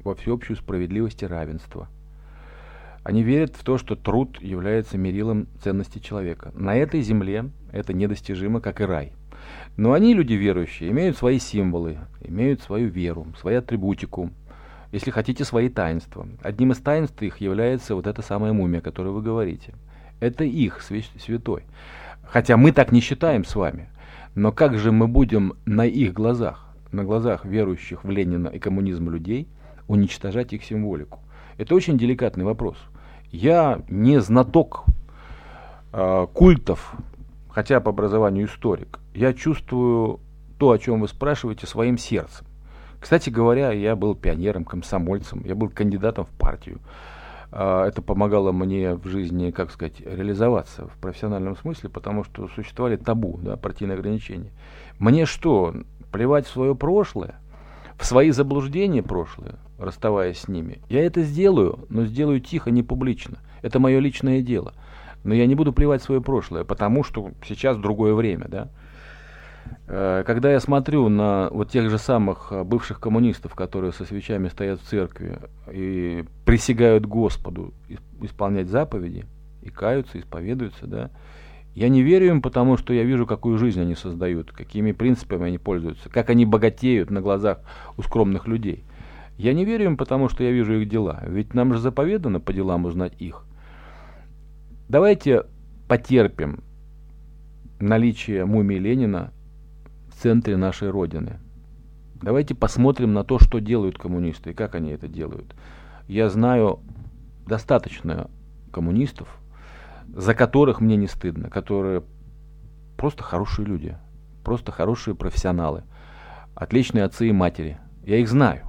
во 0.05 0.15
всеобщую 0.15 0.57
справедливость 0.57 1.23
и 1.23 1.27
равенство. 1.27 1.89
Они 3.05 3.23
верят 3.23 3.57
в 3.57 3.65
то, 3.65 3.79
что 3.79 3.97
труд 3.97 4.41
является 4.43 4.99
мерилом 4.99 5.49
ценности 5.63 5.99
человека. 5.99 6.53
На 6.55 6.77
этой 6.77 7.01
земле 7.01 7.51
это 7.73 7.95
недостижимо, 7.95 8.61
как 8.61 8.83
и 8.83 8.85
рай. 8.85 9.13
Но 9.79 9.93
они, 9.93 10.13
люди 10.13 10.33
верующие, 10.33 10.91
имеют 10.91 11.17
свои 11.17 11.39
символы, 11.39 11.99
имеют 12.21 12.61
свою 12.63 12.89
веру, 12.89 13.29
свою 13.41 13.61
атрибутику, 13.61 14.31
если 14.91 15.13
хотите, 15.13 15.45
свои 15.45 15.69
таинства. 15.69 16.27
Одним 16.43 16.73
из 16.73 16.79
таинств 16.79 17.23
их 17.23 17.41
является 17.41 17.95
вот 17.95 18.09
эта 18.09 18.21
самая 18.21 18.53
мумия, 18.53 18.81
о 18.81 18.83
которой 18.83 19.13
вы 19.13 19.23
говорите. 19.23 19.75
Это 20.19 20.43
их 20.43 20.83
святой. 20.83 21.63
Хотя 22.25 22.57
мы 22.57 22.73
так 22.73 22.91
не 22.91 23.01
считаем 23.01 23.45
с 23.45 23.55
вами. 23.55 23.89
Но 24.35 24.51
как 24.51 24.77
же 24.77 24.91
мы 24.91 25.07
будем 25.07 25.53
на 25.65 25.87
их 25.87 26.13
глазах, 26.13 26.75
на 26.91 27.05
глазах 27.05 27.45
верующих 27.45 28.03
в 28.03 28.11
Ленина 28.11 28.49
и 28.49 28.59
коммунизм 28.59 29.11
людей, 29.11 29.47
уничтожать 29.87 30.53
их 30.55 30.65
символику? 30.65 31.21
Это 31.57 31.77
очень 31.77 31.97
деликатный 31.97 32.45
вопрос. 32.45 32.79
Я 33.31 33.81
не 33.89 34.21
знаток 34.21 34.87
э, 35.93 36.27
культов 36.35 36.97
хотя 37.59 37.81
по 37.81 37.91
образованию 37.91 38.47
историк, 38.47 39.01
я 39.15 39.33
чувствую 39.33 40.21
то, 40.59 40.71
о 40.71 40.79
чем 40.79 41.01
вы 41.01 41.09
спрашиваете, 41.09 41.67
своим 41.67 41.99
сердцем. 41.99 42.47
Кстати 43.01 43.31
говоря, 43.31 43.73
я 43.73 43.97
был 43.97 44.15
пионером, 44.15 44.65
комсомольцем, 44.65 45.43
я 45.45 45.57
был 45.57 45.69
кандидатом 45.69 46.25
в 46.25 46.29
партию. 46.39 46.79
А, 47.51 47.85
это 47.85 48.01
помогало 48.01 48.53
мне 48.53 48.95
в 48.95 49.09
жизни, 49.09 49.51
как 49.51 49.73
сказать, 49.73 49.99
реализоваться 49.99 50.87
в 50.87 51.01
профессиональном 51.01 51.57
смысле, 51.57 51.89
потому 51.91 52.23
что 52.23 52.47
существовали 52.47 52.95
табу, 52.95 53.41
да, 53.43 53.57
партийные 53.57 53.99
ограничения. 53.99 54.53
Мне 55.01 55.27
что, 55.27 55.75
плевать 56.13 56.47
в 56.47 56.53
свое 56.53 56.77
прошлое, 56.77 57.41
в 57.97 58.07
свои 58.07 58.31
заблуждения 58.31 59.03
прошлые, 59.03 59.57
расставаясь 59.81 60.39
с 60.39 60.47
ними? 60.47 60.79
Я 60.89 61.05
это 61.05 61.23
сделаю, 61.23 61.87
но 61.89 62.05
сделаю 62.05 62.39
тихо, 62.39 62.71
не 62.71 62.85
публично. 62.85 63.39
Это 63.63 63.81
мое 63.81 63.99
личное 63.99 64.43
дело 64.43 64.75
но 65.25 65.35
я 65.35 65.47
не 65.47 65.55
буду 65.55 65.73
плевать 65.73 66.03
свое 66.03 66.21
прошлое, 66.21 66.65
потому 66.65 67.05
что 67.05 67.31
сейчас 67.45 67.77
другое 67.77 68.15
время, 68.15 68.47
да. 68.49 68.69
Э, 69.87 70.25
когда 70.27 70.51
я 70.53 70.61
смотрю 70.61 71.09
на 71.09 71.49
вот 71.51 71.71
тех 71.71 71.91
же 71.91 71.99
самых 71.99 72.49
э, 72.51 72.65
бывших 72.65 73.01
коммунистов, 73.01 73.55
которые 73.55 73.93
со 73.93 74.05
свечами 74.05 74.49
стоят 74.49 74.81
в 74.81 74.85
церкви 74.85 75.39
и 75.71 76.25
присягают 76.45 77.07
Господу 77.07 77.75
исполнять 78.21 78.69
заповеди, 78.69 79.27
и 79.63 79.71
каются, 79.71 80.19
исповедуются, 80.19 80.87
да, 80.87 81.11
я 81.75 81.89
не 81.89 82.03
верю 82.03 82.29
им, 82.29 82.43
потому 82.43 82.77
что 82.77 82.93
я 82.93 83.05
вижу, 83.05 83.27
какую 83.27 83.59
жизнь 83.59 83.81
они 83.81 83.95
создают, 83.95 84.53
какими 84.53 84.93
принципами 84.93 85.47
они 85.47 85.59
пользуются, 85.59 86.09
как 86.09 86.31
они 86.31 86.45
богатеют 86.45 87.11
на 87.11 87.21
глазах 87.21 87.61
у 87.97 88.03
скромных 88.03 88.47
людей. 88.47 88.85
Я 89.37 89.53
не 89.53 89.65
верю 89.65 89.85
им, 89.85 89.97
потому 89.97 90.29
что 90.29 90.43
я 90.43 90.51
вижу 90.51 90.75
их 90.75 90.89
дела. 90.89 91.23
Ведь 91.25 91.55
нам 91.55 91.73
же 91.73 91.79
заповедано 91.79 92.41
по 92.41 92.53
делам 92.53 92.87
узнать 92.87 93.13
их. 93.21 93.45
Давайте 94.89 95.45
потерпим 95.87 96.65
наличие 97.79 98.47
мумии 98.47 98.79
Ленина 98.79 99.35
в 100.09 100.15
центре 100.15 100.57
нашей 100.57 100.89
Родины. 100.89 101.41
Давайте 102.23 102.55
посмотрим 102.55 103.13
на 103.13 103.23
то, 103.23 103.39
что 103.39 103.59
делают 103.59 103.99
коммунисты 103.99 104.53
и 104.53 104.55
как 104.55 104.75
они 104.75 104.91
это 104.93 105.07
делают. 105.07 105.55
Я 106.07 106.31
знаю 106.31 106.81
достаточно 107.47 108.31
коммунистов, 108.73 109.29
за 110.09 110.35
которых 110.35 110.81
мне 110.81 110.97
не 110.97 111.07
стыдно, 111.07 111.51
которые 111.51 112.03
просто 112.97 113.23
хорошие 113.23 113.67
люди, 113.67 113.99
просто 114.43 114.73
хорошие 114.73 115.15
профессионалы, 115.15 115.85
отличные 116.55 117.05
отцы 117.05 117.29
и 117.29 117.33
матери. 117.33 117.79
Я 118.07 118.17
их 118.17 118.29
знаю. 118.31 118.67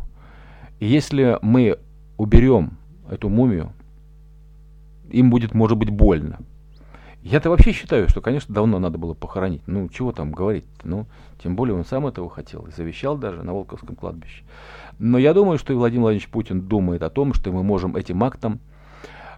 И 0.80 0.86
если 0.86 1.39
мы 1.41 1.80
уберем 2.17 2.78
эту 3.09 3.30
мумию, 3.30 3.72
им 5.12 5.30
будет, 5.30 5.53
может 5.53 5.78
быть, 5.78 5.89
больно. 5.89 6.39
Я-то 7.22 7.49
вообще 7.49 7.74
считаю, 7.74 8.07
что, 8.07 8.22
конечно, 8.22 8.55
давно 8.55 8.80
надо 8.80 8.97
было 8.97 9.14
похоронить. 9.14 9.62
Ну, 9.68 9.89
чего 9.89 10.14
там 10.14 10.32
говорить 10.32 10.64
-то? 10.64 10.82
Ну, 10.84 11.05
тем 11.43 11.55
более 11.55 11.76
он 11.76 11.84
сам 11.84 12.07
этого 12.07 12.30
хотел 12.30 12.66
и 12.68 12.72
завещал 12.72 13.18
даже 13.18 13.43
на 13.43 13.53
Волковском 13.53 13.95
кладбище. 13.95 14.43
Но 14.99 15.18
я 15.18 15.34
думаю, 15.34 15.57
что 15.57 15.74
и 15.74 15.76
Владимир 15.76 16.03
Владимирович 16.03 16.30
Путин 16.30 16.62
думает 16.62 17.03
о 17.03 17.10
том, 17.10 17.34
что 17.34 17.51
мы 17.51 17.62
можем 17.62 17.95
этим 17.97 18.24
актом 18.24 18.60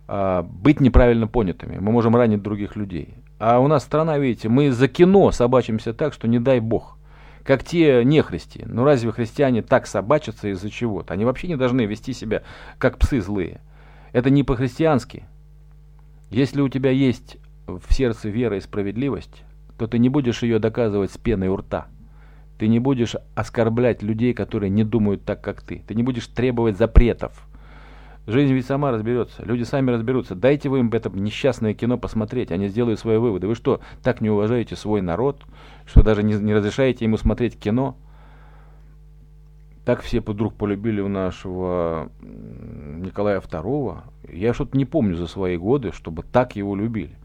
а, 0.08 0.44
быть 0.44 0.80
неправильно 0.80 1.28
понятыми. 1.28 1.78
Мы 1.80 1.92
можем 1.92 2.16
ранить 2.16 2.44
других 2.44 2.76
людей. 2.76 3.16
А 3.40 3.60
у 3.60 3.68
нас 3.68 3.84
страна, 3.84 4.20
видите, 4.20 4.50
мы 4.50 4.72
за 4.72 4.88
кино 4.88 5.32
собачимся 5.32 5.94
так, 5.94 6.14
что 6.14 6.28
не 6.28 6.40
дай 6.40 6.60
бог. 6.60 6.98
Как 7.44 7.64
те 7.64 8.06
нехристи. 8.06 8.64
Ну 8.68 8.84
разве 8.84 9.12
христиане 9.12 9.64
так 9.64 9.88
собачатся 9.88 10.50
из-за 10.50 10.70
чего-то? 10.70 11.14
Они 11.14 11.26
вообще 11.26 11.48
не 11.48 11.56
должны 11.56 11.86
вести 11.86 12.14
себя 12.14 12.44
как 12.78 13.00
псы 13.00 13.22
злые. 13.22 13.62
Это 14.12 14.30
не 14.30 14.44
по-христиански. 14.44 15.26
Если 16.32 16.62
у 16.62 16.70
тебя 16.70 16.92
есть 16.92 17.38
в 17.68 17.94
сердце 17.94 18.30
вера 18.30 18.56
и 18.56 18.62
справедливость, 18.62 19.44
то 19.78 19.86
ты 19.86 20.00
не 20.00 20.08
будешь 20.08 20.44
ее 20.44 20.60
доказывать 20.60 21.12
с 21.12 21.18
пеной 21.18 21.50
у 21.50 21.58
рта. 21.58 21.88
Ты 22.58 22.70
не 22.70 22.80
будешь 22.80 23.18
оскорблять 23.36 24.02
людей, 24.02 24.34
которые 24.34 24.70
не 24.70 24.86
думают 24.86 25.26
так, 25.26 25.42
как 25.42 25.62
ты. 25.62 25.84
Ты 25.86 25.94
не 25.94 26.04
будешь 26.04 26.28
требовать 26.28 26.78
запретов. 26.78 27.46
Жизнь 28.28 28.54
ведь 28.54 28.66
сама 28.66 28.92
разберется. 28.92 29.44
Люди 29.44 29.64
сами 29.64 29.92
разберутся. 29.92 30.36
Дайте 30.36 30.70
вы 30.70 30.80
им 30.80 30.90
это 30.94 31.10
несчастное 31.10 31.74
кино 31.74 31.98
посмотреть. 31.98 32.52
Они 32.52 32.70
сделают 32.70 33.02
свои 33.02 33.18
выводы. 33.18 33.48
Вы 33.48 33.56
что, 33.56 33.82
так 34.02 34.22
не 34.22 34.30
уважаете 34.30 34.78
свой 34.78 35.02
народ, 35.02 35.44
что 35.86 36.02
даже 36.02 36.24
не, 36.24 36.36
не 36.36 36.54
разрешаете 36.54 37.04
ему 37.04 37.18
смотреть 37.18 37.60
кино? 37.60 37.98
Так 39.92 40.04
все 40.04 40.22
вдруг 40.22 40.54
полюбили 40.54 41.02
у 41.02 41.10
нашего 41.10 42.10
Николая 42.22 43.42
II. 43.42 43.98
Я 44.32 44.54
что-то 44.54 44.78
не 44.78 44.86
помню 44.86 45.18
за 45.18 45.28
свои 45.28 45.58
годы, 45.58 45.92
чтобы 45.92 46.24
так 46.24 46.56
его 46.56 46.78
любили. 46.78 47.18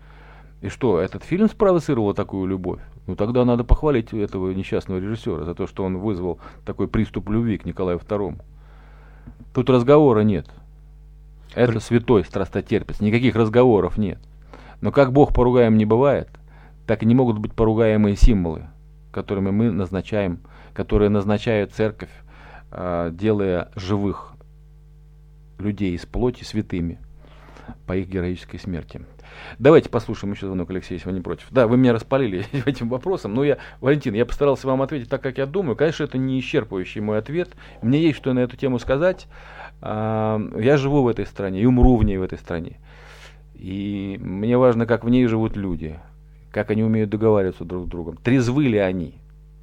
И 0.62 0.68
что, 0.68 0.98
этот 0.98 1.22
фильм 1.22 1.48
спровоцировал 1.48 2.12
такую 2.12 2.48
любовь? 2.48 2.80
Ну 3.06 3.14
тогда 3.14 3.44
надо 3.44 3.62
похвалить 3.62 4.12
этого 4.12 4.50
несчастного 4.50 4.98
режиссера 4.98 5.44
за 5.44 5.54
то, 5.54 5.68
что 5.68 5.84
он 5.84 5.98
вызвал 5.98 6.40
такой 6.64 6.88
приступ 6.88 7.30
любви 7.30 7.56
к 7.56 7.66
Николаю 7.66 8.00
II. 8.00 8.42
Тут 9.54 9.70
разговора 9.70 10.22
нет. 10.22 10.50
Это 11.54 11.78
святой 11.78 12.24
страстотерпец. 12.24 12.98
Никаких 12.98 13.36
разговоров 13.36 13.96
нет. 13.96 14.18
Но 14.80 14.90
как 14.90 15.12
Бог 15.12 15.32
поругаем 15.32 15.76
не 15.76 15.84
бывает, 15.84 16.30
так 16.84 17.04
и 17.04 17.06
не 17.06 17.14
могут 17.14 17.38
быть 17.38 17.52
поругаемые 17.52 18.16
символы, 18.16 18.66
которыми 19.12 19.52
мы 19.52 19.70
назначаем, 19.70 20.40
которые 20.74 21.10
назначают 21.10 21.72
церковь 21.72 22.10
делая 22.70 23.70
живых 23.76 24.32
людей 25.58 25.94
из 25.94 26.04
плоти 26.04 26.44
святыми 26.44 26.98
по 27.86 27.96
их 27.96 28.08
героической 28.08 28.58
смерти. 28.58 29.02
Давайте 29.58 29.88
послушаем 29.88 30.32
еще 30.32 30.46
звонок 30.46 30.70
Алексея, 30.70 30.98
если 30.98 31.08
вы 31.08 31.14
не 31.16 31.20
против. 31.20 31.46
Да, 31.50 31.66
вы 31.66 31.76
меня 31.76 31.92
распалили 31.92 32.44
этим 32.66 32.88
вопросом, 32.88 33.34
но 33.34 33.44
я, 33.44 33.58
Валентин, 33.80 34.14
я 34.14 34.26
постарался 34.26 34.66
вам 34.66 34.82
ответить 34.82 35.08
так, 35.08 35.22
как 35.22 35.38
я 35.38 35.46
думаю. 35.46 35.76
Конечно, 35.76 36.04
это 36.04 36.18
не 36.18 36.40
исчерпывающий 36.40 37.00
мой 37.00 37.18
ответ. 37.18 37.50
Мне 37.82 38.00
есть 38.00 38.18
что 38.18 38.32
на 38.32 38.40
эту 38.40 38.56
тему 38.56 38.78
сказать. 38.78 39.26
А, 39.80 40.40
я 40.58 40.76
живу 40.76 41.02
в 41.02 41.08
этой 41.08 41.26
стране 41.26 41.60
и 41.60 41.66
умру 41.66 41.96
в 41.96 42.04
ней 42.04 42.16
в 42.18 42.22
этой 42.22 42.38
стране. 42.38 42.78
И 43.54 44.18
мне 44.20 44.58
важно, 44.58 44.86
как 44.86 45.04
в 45.04 45.08
ней 45.08 45.26
живут 45.26 45.56
люди, 45.56 45.98
как 46.50 46.70
они 46.70 46.82
умеют 46.82 47.10
договариваться 47.10 47.64
друг 47.64 47.86
с 47.86 47.88
другом. 47.88 48.16
Трезвы 48.16 48.64
ли 48.64 48.78
они, 48.78 49.14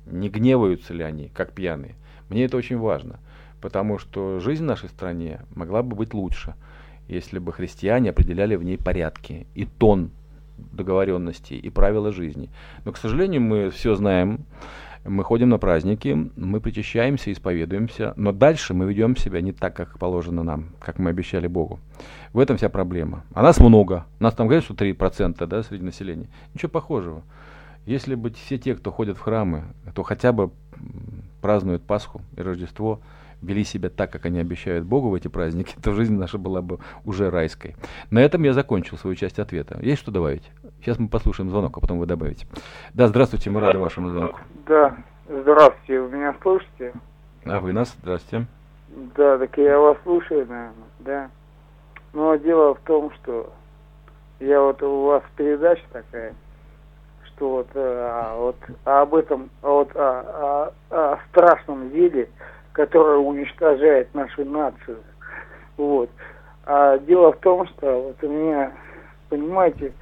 не 0.05 0.29
гневаются 0.29 0.93
ли 0.93 1.03
они, 1.03 1.29
как 1.29 1.53
пьяные. 1.53 1.95
Мне 2.29 2.45
это 2.45 2.57
очень 2.57 2.77
важно, 2.77 3.19
потому 3.61 3.97
что 3.97 4.39
жизнь 4.39 4.63
в 4.63 4.67
нашей 4.67 4.89
стране 4.89 5.41
могла 5.55 5.83
бы 5.83 5.95
быть 5.95 6.13
лучше, 6.13 6.55
если 7.07 7.39
бы 7.39 7.53
христиане 7.53 8.11
определяли 8.11 8.55
в 8.55 8.63
ней 8.63 8.77
порядки 8.77 9.47
и 9.55 9.65
тон 9.65 10.11
договоренностей 10.57 11.57
и 11.57 11.69
правила 11.69 12.11
жизни. 12.11 12.49
Но, 12.85 12.91
к 12.91 12.97
сожалению, 12.97 13.41
мы 13.41 13.69
все 13.69 13.95
знаем, 13.95 14.45
мы 15.05 15.23
ходим 15.23 15.49
на 15.49 15.57
праздники, 15.57 16.31
мы 16.35 16.61
причащаемся, 16.61 17.31
исповедуемся, 17.31 18.13
но 18.15 18.31
дальше 18.31 18.73
мы 18.73 18.85
ведем 18.85 19.17
себя 19.17 19.41
не 19.41 19.51
так, 19.51 19.75
как 19.75 19.99
положено 19.99 20.43
нам, 20.43 20.69
как 20.79 20.99
мы 20.99 21.09
обещали 21.09 21.47
Богу. 21.47 21.79
В 22.31 22.39
этом 22.39 22.57
вся 22.57 22.69
проблема. 22.69 23.23
А 23.33 23.41
нас 23.41 23.59
много. 23.59 24.05
Нас 24.19 24.33
там 24.33 24.47
говорят, 24.47 24.63
что 24.63 24.73
3% 24.73 25.45
да, 25.45 25.63
среди 25.63 25.83
населения. 25.83 26.27
Ничего 26.53 26.69
похожего. 26.69 27.23
Если 27.85 28.15
бы 28.15 28.31
все 28.31 28.57
те, 28.57 28.75
кто 28.75 28.91
ходят 28.91 29.17
в 29.17 29.21
храмы, 29.21 29.63
то 29.93 30.03
хотя 30.03 30.31
бы 30.31 30.51
празднуют 31.41 31.83
Пасху 31.83 32.21
и 32.37 32.41
Рождество, 32.41 32.99
вели 33.41 33.63
себя 33.65 33.89
так, 33.89 34.11
как 34.11 34.25
они 34.25 34.39
обещают 34.39 34.85
Богу 34.85 35.09
в 35.09 35.15
эти 35.15 35.27
праздники, 35.27 35.75
то 35.83 35.91
жизнь 35.93 36.15
наша 36.15 36.37
была 36.37 36.61
бы 36.61 36.79
уже 37.05 37.29
райской. 37.29 37.75
На 38.09 38.19
этом 38.19 38.43
я 38.43 38.53
закончил 38.53 38.97
свою 38.97 39.15
часть 39.15 39.39
ответа. 39.39 39.77
Есть 39.81 40.01
что 40.01 40.11
добавить? 40.11 40.49
Сейчас 40.79 40.97
мы 40.97 41.09
послушаем 41.09 41.49
звонок, 41.49 41.77
а 41.77 41.81
потом 41.81 41.99
вы 41.99 42.05
добавите. 42.05 42.47
Да, 42.93 43.07
здравствуйте, 43.07 43.49
мы 43.49 43.59
рады 43.59 43.79
вашему 43.79 44.09
звонку. 44.09 44.39
Да, 44.65 44.95
здравствуйте, 45.27 45.99
вы 46.01 46.17
меня 46.17 46.35
слушаете? 46.41 46.93
А 47.45 47.59
вы 47.59 47.73
нас? 47.73 47.95
Здравствуйте. 48.01 48.47
Да, 49.15 49.37
так 49.37 49.57
я 49.57 49.79
вас 49.79 49.97
слушаю, 50.03 50.45
наверное, 50.47 50.73
да. 50.99 51.29
Но 52.13 52.35
дело 52.35 52.75
в 52.75 52.79
том, 52.81 53.11
что 53.15 53.51
я 54.39 54.61
вот 54.61 54.81
у 54.83 55.05
вас 55.05 55.23
передача 55.35 55.83
такая, 55.91 56.33
вот, 57.49 57.67
а, 57.75 58.35
вот 58.37 58.55
об 58.85 59.15
этом, 59.15 59.49
вот 59.61 59.95
о, 59.95 60.71
о, 60.89 61.13
о 61.13 61.19
страшном 61.29 61.91
деле, 61.91 62.29
которое 62.71 63.17
уничтожает 63.17 64.13
нашу 64.13 64.45
нацию. 64.45 64.97
Вот. 65.77 66.09
А 66.65 66.97
дело 66.99 67.33
в 67.33 67.37
том, 67.37 67.67
что 67.67 68.01
вот 68.01 68.23
у 68.23 68.27
меня, 68.27 68.71
понимаете, 69.29 69.93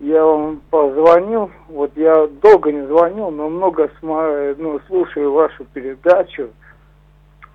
я 0.00 0.24
вам 0.24 0.60
позвонил, 0.70 1.50
вот 1.68 1.92
я 1.96 2.26
долго 2.26 2.72
не 2.72 2.86
звонил, 2.86 3.30
но 3.30 3.48
много 3.48 3.90
сма- 4.00 4.54
ну, 4.58 4.80
слушаю 4.88 5.32
вашу 5.32 5.64
передачу 5.66 6.50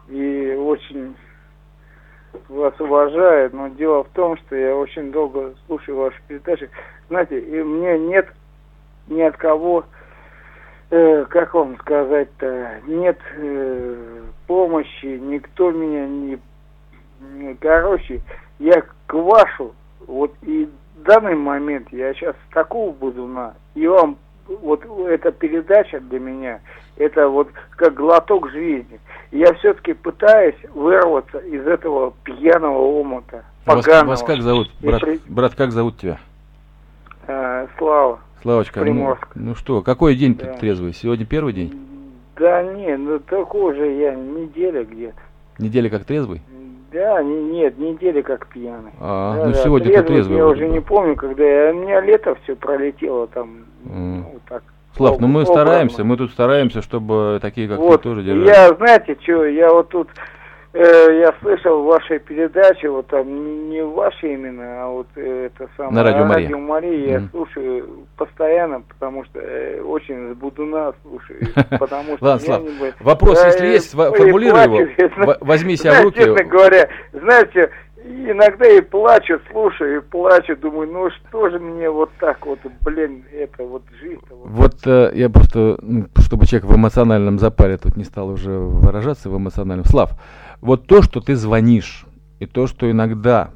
и 0.08 0.56
очень 0.58 1.16
вас 2.50 2.74
уважаю, 2.80 3.50
но 3.54 3.68
дело 3.70 4.04
в 4.04 4.10
том, 4.10 4.38
что 4.38 4.56
я 4.56 4.76
очень 4.76 5.12
долго 5.12 5.54
слушаю 5.66 5.98
ваши 5.98 6.18
передачи. 6.28 6.70
Знаете, 7.10 7.40
и 7.40 7.62
мне 7.62 8.00
нет 8.00 8.28
ни 9.08 9.22
от 9.22 9.38
кого, 9.38 9.86
э, 10.90 11.26
как 11.30 11.54
вам 11.54 11.78
сказать-то, 11.80 12.82
нет 12.88 13.18
э, 13.38 14.22
помощи, 14.48 15.18
никто 15.18 15.72
меня 15.72 16.08
не... 16.08 16.40
Короче, 17.60 18.22
я 18.60 18.84
к 19.08 19.14
вашу, 19.14 19.74
вот 20.06 20.34
и 20.44 20.70
в 20.98 21.04
данный 21.04 21.36
момент 21.36 21.88
я 21.92 22.14
сейчас 22.14 22.36
такого 22.54 22.92
буду 22.92 23.26
на, 23.28 23.54
и 23.76 23.88
вам 23.88 24.18
вот 24.62 24.86
эта 25.08 25.32
передача 25.32 26.00
для 26.00 26.20
меня, 26.20 26.60
это 26.98 27.28
вот 27.28 27.50
как 27.72 27.94
глоток 27.96 28.50
жизни. 28.52 29.00
Я 29.32 29.54
все-таки 29.56 29.94
пытаюсь 29.94 30.56
вырваться 30.74 31.40
из 31.40 31.66
этого 31.68 32.14
пьяного 32.24 32.78
омута, 32.78 33.44
Вас, 33.66 33.84
поганого. 33.86 34.10
вас 34.12 34.24
как 34.24 34.42
зовут? 34.42 34.72
Брат, 34.82 35.02
при- 35.02 35.20
брат, 35.28 35.56
как 35.56 35.72
зовут 35.72 35.98
тебя? 35.98 36.18
э, 37.28 37.68
Слава. 37.78 38.20
Славочка, 38.48 38.80
ну, 38.80 38.86
Приморск. 38.86 39.28
ну 39.36 39.56
что, 39.56 39.82
какой 39.82 40.16
день 40.16 40.36
Да. 40.36 40.54
ты 40.54 40.60
трезвый? 40.60 40.94
Сегодня 40.94 41.26
первый 41.26 41.52
день? 41.52 41.78
Да 42.38 42.64
не, 42.64 42.96
ну 42.96 43.20
такой 43.20 43.76
же 43.76 43.86
я 43.92 44.16
неделя 44.16 44.86
где-то. 44.86 45.18
Неделя 45.60 45.90
как 45.90 46.06
трезвый? 46.06 46.42
Да, 46.94 47.22
не, 47.24 47.44
нет, 47.44 47.78
неделя 47.78 48.22
как 48.24 48.48
пьяный. 48.48 48.92
А, 49.02 49.36
Да, 49.36 49.46
ну 49.48 49.52
да, 49.52 49.58
сегодня 49.62 49.88
ты 49.88 49.92
трезвый 49.96 50.08
трезвый. 50.14 50.38
Я 50.38 50.48
уже 50.48 50.66
бы. 50.66 50.72
не 50.72 50.80
помню, 50.80 51.18
когда 51.18 51.44
я, 51.44 51.72
у 51.72 51.74
меня 51.74 52.00
лето 52.00 52.38
все 52.44 52.56
пролетело 52.56 53.28
там. 53.28 53.66
М. 53.86 54.22
Ну, 54.22 54.40
так. 54.48 54.64
Слав, 54.96 55.20
ну 55.20 55.28
мы 55.28 55.42
образно. 55.42 55.54
стараемся, 55.54 56.04
мы 56.06 56.16
тут 56.16 56.32
стараемся, 56.32 56.82
чтобы 56.82 57.40
такие, 57.42 57.68
как 57.68 57.80
вот, 57.80 57.98
ты, 58.02 58.04
тоже 58.10 58.24
держали. 58.24 58.48
я, 58.48 58.74
знаете, 58.76 59.18
что, 59.24 59.44
я 59.46 59.74
вот 59.74 59.90
тут, 59.90 60.08
э, 60.78 61.20
я 61.20 61.34
слышал 61.42 61.84
вашей 61.84 62.20
передачи, 62.20 62.86
вот 62.86 63.08
там, 63.08 63.70
не 63.70 63.84
ваши 63.84 64.34
именно, 64.34 64.84
а 64.84 64.88
вот 64.90 65.08
э, 65.16 65.50
это 65.54 65.70
самое, 65.76 65.96
На 65.96 66.04
Радио 66.04 66.26
Мария. 66.26 66.44
Радио 66.48 66.60
Мария, 66.60 67.12
я 67.12 67.20
Мгм. 67.20 67.30
слушаю 67.32 67.90
постоянно, 68.18 68.82
потому 68.82 69.26
что 69.26 69.40
э, 69.40 69.82
очень 69.82 70.34
с 70.34 70.38
Будуна 70.38 70.94
слушаю, 71.04 71.40
потому 71.80 72.18
что 72.18 72.26
Ладно, 72.26 72.40
Слав, 72.40 72.62
вопрос, 73.00 73.40
Да, 73.42 73.48
если 73.48 73.68
э, 73.68 73.72
есть, 73.74 73.92
формулируй 73.94 74.64
его. 74.64 75.36
возьми 75.42 75.76
себя 75.76 76.02
в 76.02 76.04
руки. 76.06 76.20
Честно 76.24 76.44
говоря, 76.44 76.90
знаете, 77.14 77.70
иногда 78.06 78.68
и 78.70 78.82
плачу, 78.82 79.40
слушаю, 79.52 79.98
и 79.98 80.02
плачу, 80.02 80.56
думаю, 80.56 80.90
ну 80.92 81.10
что 81.10 81.50
же 81.50 81.60
мне 81.60 81.90
вот 81.90 82.10
так 82.20 82.46
вот, 82.46 82.60
блин, 82.82 83.24
это 83.34 83.64
вот 83.64 83.84
жизнь. 84.00 84.22
Вот 84.30 84.76
э, 84.86 85.12
я 85.14 85.30
просто, 85.30 85.78
чтобы 86.20 86.46
человек 86.46 86.70
в 86.70 86.76
эмоциональном 86.76 87.38
запаре 87.40 87.78
тут 87.78 87.98
не 87.98 88.04
стал 88.04 88.30
уже 88.30 88.52
выражаться 88.52 89.30
в 89.30 89.38
эмоциональном. 89.38 89.86
Слав, 89.86 90.12
вот 90.62 90.88
то, 90.88 91.02
что 91.02 91.22
ты 91.22 91.36
звонишь, 91.36 92.06
и 92.40 92.46
то, 92.46 92.68
что 92.68 92.90
иногда 92.90 93.52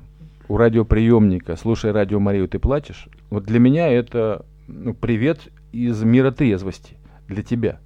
у 0.48 0.58
радиоприемника, 0.58 1.56
слушая 1.56 1.94
радио 1.94 2.20
Марию, 2.20 2.48
ты 2.48 2.60
плачешь, 2.60 3.08
вот 3.30 3.46
для 3.46 3.60
меня 3.60 3.88
это 3.88 4.46
ну, 4.68 4.94
привет 4.94 5.40
из 5.72 6.04
мира 6.04 6.32
трезвости 6.32 6.96
для 7.28 7.44
тебя. 7.44 7.80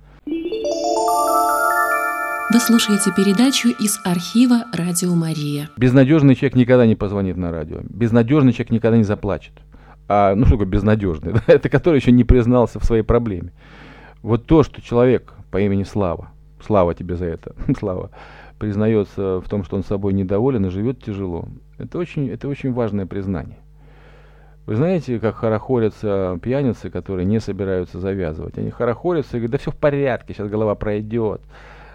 Вы 2.53 2.59
слушаете 2.59 3.11
передачу 3.11 3.69
из 3.69 3.99
архива 4.05 4.65
«Радио 4.71 5.13
Мария». 5.15 5.69
Безнадежный 5.77 6.35
человек 6.35 6.55
никогда 6.55 6.85
не 6.85 6.95
позвонит 6.95 7.37
на 7.37 7.51
радио. 7.51 7.79
Безнадежный 7.89 8.53
человек 8.53 8.71
никогда 8.71 8.97
не 8.97 9.03
заплачет. 9.03 9.53
А, 10.07 10.35
ну 10.35 10.45
что 10.45 10.51
такое 10.51 10.67
безнадежный? 10.67 11.33
да? 11.33 11.43
Это 11.47 11.69
который 11.69 11.99
еще 11.99 12.11
не 12.11 12.23
признался 12.23 12.79
в 12.79 12.85
своей 12.85 13.01
проблеме. 13.01 13.51
Вот 14.21 14.45
то, 14.45 14.63
что 14.63 14.81
человек 14.81 15.33
по 15.49 15.59
имени 15.59 15.83
Слава, 15.83 16.29
Слава 16.63 16.93
тебе 16.93 17.15
за 17.15 17.25
это, 17.25 17.55
Слава, 17.77 18.11
признается 18.59 19.41
в 19.41 19.49
том, 19.49 19.63
что 19.63 19.75
он 19.75 19.83
собой 19.83 20.13
недоволен 20.13 20.65
и 20.65 20.69
живет 20.69 21.03
тяжело, 21.03 21.47
это 21.77 21.97
очень, 21.97 22.29
это 22.29 22.47
очень 22.47 22.73
важное 22.73 23.05
признание. 23.05 23.57
Вы 24.65 24.75
знаете, 24.75 25.19
как 25.19 25.35
хорохорятся 25.35 26.39
пьяницы, 26.41 26.89
которые 26.89 27.25
не 27.25 27.39
собираются 27.39 27.99
завязывать? 27.99 28.57
Они 28.57 28.71
хорохорятся 28.71 29.37
и 29.37 29.39
говорят, 29.39 29.51
да 29.51 29.57
все 29.59 29.71
в 29.71 29.77
порядке, 29.77 30.33
сейчас 30.33 30.49
голова 30.49 30.73
пройдет, 30.73 31.41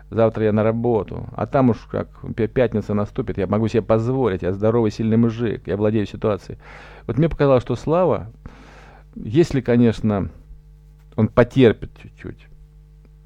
завтра 0.08 0.44
я 0.44 0.52
на 0.52 0.62
работу. 0.62 1.26
А 1.34 1.46
там 1.46 1.70
уж 1.70 1.78
как 1.90 2.08
пя- 2.22 2.46
пятница 2.46 2.94
наступит, 2.94 3.38
я 3.38 3.48
могу 3.48 3.66
себе 3.66 3.82
позволить, 3.82 4.42
я 4.42 4.52
здоровый, 4.52 4.92
сильный 4.92 5.16
мужик, 5.16 5.66
я 5.66 5.76
владею 5.76 6.06
ситуацией. 6.06 6.58
Вот 7.08 7.18
мне 7.18 7.28
показалось, 7.28 7.64
что 7.64 7.74
Слава, 7.74 8.30
если, 9.16 9.61
конечно, 9.61 10.30
он 11.16 11.26
потерпит 11.26 11.90
чуть-чуть, 12.00 12.46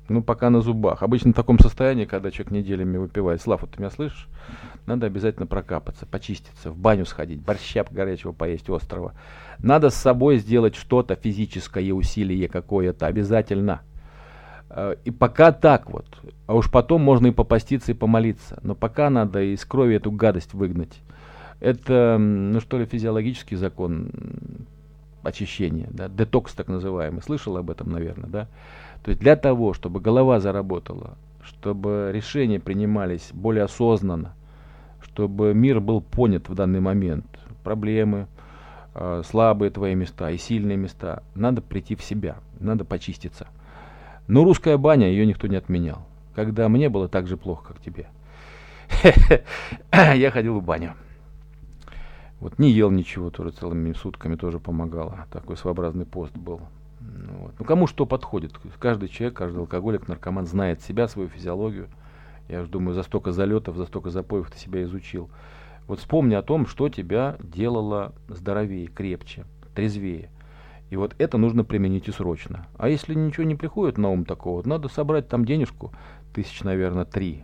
ну, 0.09 0.23
пока 0.23 0.51
на 0.51 0.61
зубах. 0.61 1.03
Обычно 1.03 1.33
в 1.33 1.37
таком 1.37 1.59
состоянии, 1.59 2.05
когда 2.05 2.31
человек 2.31 2.53
неделями 2.53 2.99
выпивает. 2.99 3.41
Слав, 3.41 3.63
вот 3.63 3.71
ты 3.71 3.81
меня 3.81 3.91
слышишь? 3.91 4.29
Надо 4.87 5.07
обязательно 5.07 5.47
прокапаться, 5.47 6.05
почиститься, 6.05 6.71
в 6.71 6.77
баню 6.77 7.07
сходить, 7.07 7.41
борща 7.41 7.85
горячего 7.91 8.33
поесть 8.33 8.69
острого. 8.69 9.15
Надо 9.59 9.89
с 9.89 9.95
собой 9.95 10.37
сделать 10.39 10.75
что-то, 10.75 11.15
физическое 11.15 11.93
усилие 11.93 12.49
какое-то, 12.49 13.07
обязательно. 13.07 13.81
Э, 14.69 14.97
И 15.05 15.11
пока 15.11 15.53
так 15.53 15.89
вот. 15.89 16.07
А 16.47 16.55
уж 16.55 16.71
потом 16.71 17.01
можно 17.01 17.29
и 17.29 17.33
попаститься, 17.33 17.93
и 17.93 17.95
помолиться. 17.95 18.59
Но 18.63 18.75
пока 18.75 19.09
надо 19.09 19.43
из 19.43 19.65
крови 19.65 19.97
эту 19.97 20.11
гадость 20.11 20.53
выгнать. 20.53 21.01
Это, 21.61 22.19
ну 22.19 22.61
что 22.61 22.79
ли, 22.79 22.85
физиологический 22.85 23.57
закон 23.57 24.11
очищения, 25.23 25.89
да, 25.91 26.09
детокс 26.09 26.53
так 26.53 26.69
называемый. 26.69 27.23
Слышал 27.23 27.57
об 27.57 27.71
этом, 27.71 27.91
наверное, 27.91 28.29
да? 28.29 28.49
То 29.05 29.11
есть 29.11 29.21
для 29.21 29.37
того, 29.37 29.75
чтобы 29.75 30.01
голова 30.01 30.41
заработала, 30.41 31.19
чтобы 31.43 32.11
решения 32.13 32.59
принимались 32.59 33.31
более 33.35 33.65
осознанно, 33.65 34.35
чтобы 35.03 35.53
мир 35.53 35.81
был 35.81 36.01
понят 36.01 36.49
в 36.49 36.55
данный 36.55 36.81
момент, 36.81 37.27
проблемы, 37.63 38.29
э, 38.95 39.23
слабые 39.27 39.71
твои 39.71 39.95
места 39.95 40.31
и 40.31 40.39
сильные 40.39 40.79
места, 40.79 41.23
надо 41.35 41.61
прийти 41.61 41.97
в 41.97 42.03
себя, 42.03 42.39
надо 42.59 42.87
почиститься. 42.87 43.47
Но 44.27 44.43
русская 44.43 44.79
баня, 44.79 45.07
ее 45.07 45.27
никто 45.27 45.49
не 45.49 45.57
отменял. 45.57 46.07
Когда 46.35 46.67
мне 46.71 46.89
было 46.89 47.07
так 47.07 47.27
же 47.27 47.37
плохо, 47.37 47.75
как 47.75 47.81
тебе. 47.81 48.07
Я 49.93 50.31
ходил 50.31 50.59
в 50.59 50.65
баню. 50.65 50.95
Вот 52.41 52.59
не 52.59 52.71
ел 52.71 52.91
ничего, 52.91 53.31
тоже 53.31 53.51
целыми 53.51 53.93
сутками 53.93 54.37
тоже 54.37 54.59
помогало. 54.59 55.27
Такой 55.31 55.59
своеобразный 55.59 56.07
пост 56.07 56.35
был. 56.35 56.63
Ну, 57.05 57.33
вот. 57.39 57.55
ну 57.59 57.65
кому 57.65 57.87
что 57.87 58.07
подходит. 58.07 58.53
Каждый 58.79 59.09
человек, 59.09 59.37
каждый 59.37 59.59
алкоголик, 59.59 60.09
наркоман 60.09 60.47
знает 60.47 60.83
себя, 60.83 61.09
свою 61.09 61.29
физиологию. 61.29 61.89
Я 62.49 62.63
уж 62.63 62.69
думаю, 62.69 62.95
за 62.95 63.03
столько 63.03 63.33
залетов, 63.33 63.77
за 63.77 63.87
столько 63.87 64.11
запоев 64.11 64.51
ты 64.51 64.59
себя 64.59 64.83
изучил. 64.83 65.31
Вот 65.87 65.99
вспомни 65.99 66.35
о 66.35 66.43
том, 66.43 66.67
что 66.67 66.89
тебя 66.89 67.37
делало 67.41 68.13
здоровее, 68.29 68.87
крепче, 68.87 69.45
трезвее. 69.75 70.31
И 70.91 70.97
вот 70.97 71.15
это 71.19 71.39
нужно 71.39 71.65
применить 71.65 72.09
и 72.09 72.13
срочно. 72.13 72.67
А 72.77 72.89
если 72.89 73.15
ничего 73.15 73.45
не 73.45 73.55
приходит 73.55 73.99
на 73.99 74.11
ум 74.11 74.25
такого, 74.25 74.67
надо 74.67 74.89
собрать 74.89 75.29
там 75.29 75.45
денежку, 75.45 75.93
тысяч, 76.33 76.63
наверное, 76.63 77.05
три, 77.05 77.43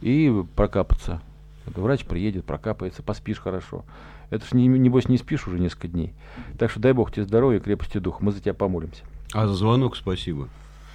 и 0.00 0.44
прокапаться. 0.56 1.20
Врач 1.66 2.04
приедет, 2.04 2.44
прокапается, 2.44 3.02
поспишь 3.02 3.38
хорошо. 3.38 3.84
Это 4.32 4.46
ж, 4.46 4.52
не, 4.54 4.66
небось, 4.66 5.10
не 5.10 5.18
спишь 5.18 5.46
уже 5.46 5.60
несколько 5.60 5.88
дней. 5.88 6.14
Так 6.58 6.70
что 6.70 6.80
дай 6.80 6.94
бог 6.94 7.12
тебе 7.12 7.24
здоровья 7.24 7.58
и 7.58 7.62
крепости 7.62 7.98
духа. 7.98 8.24
Мы 8.24 8.32
за 8.32 8.40
тебя 8.40 8.54
помолимся. 8.54 9.04
А 9.34 9.46
за 9.46 9.52
звонок 9.52 9.94
спасибо. 9.94 10.48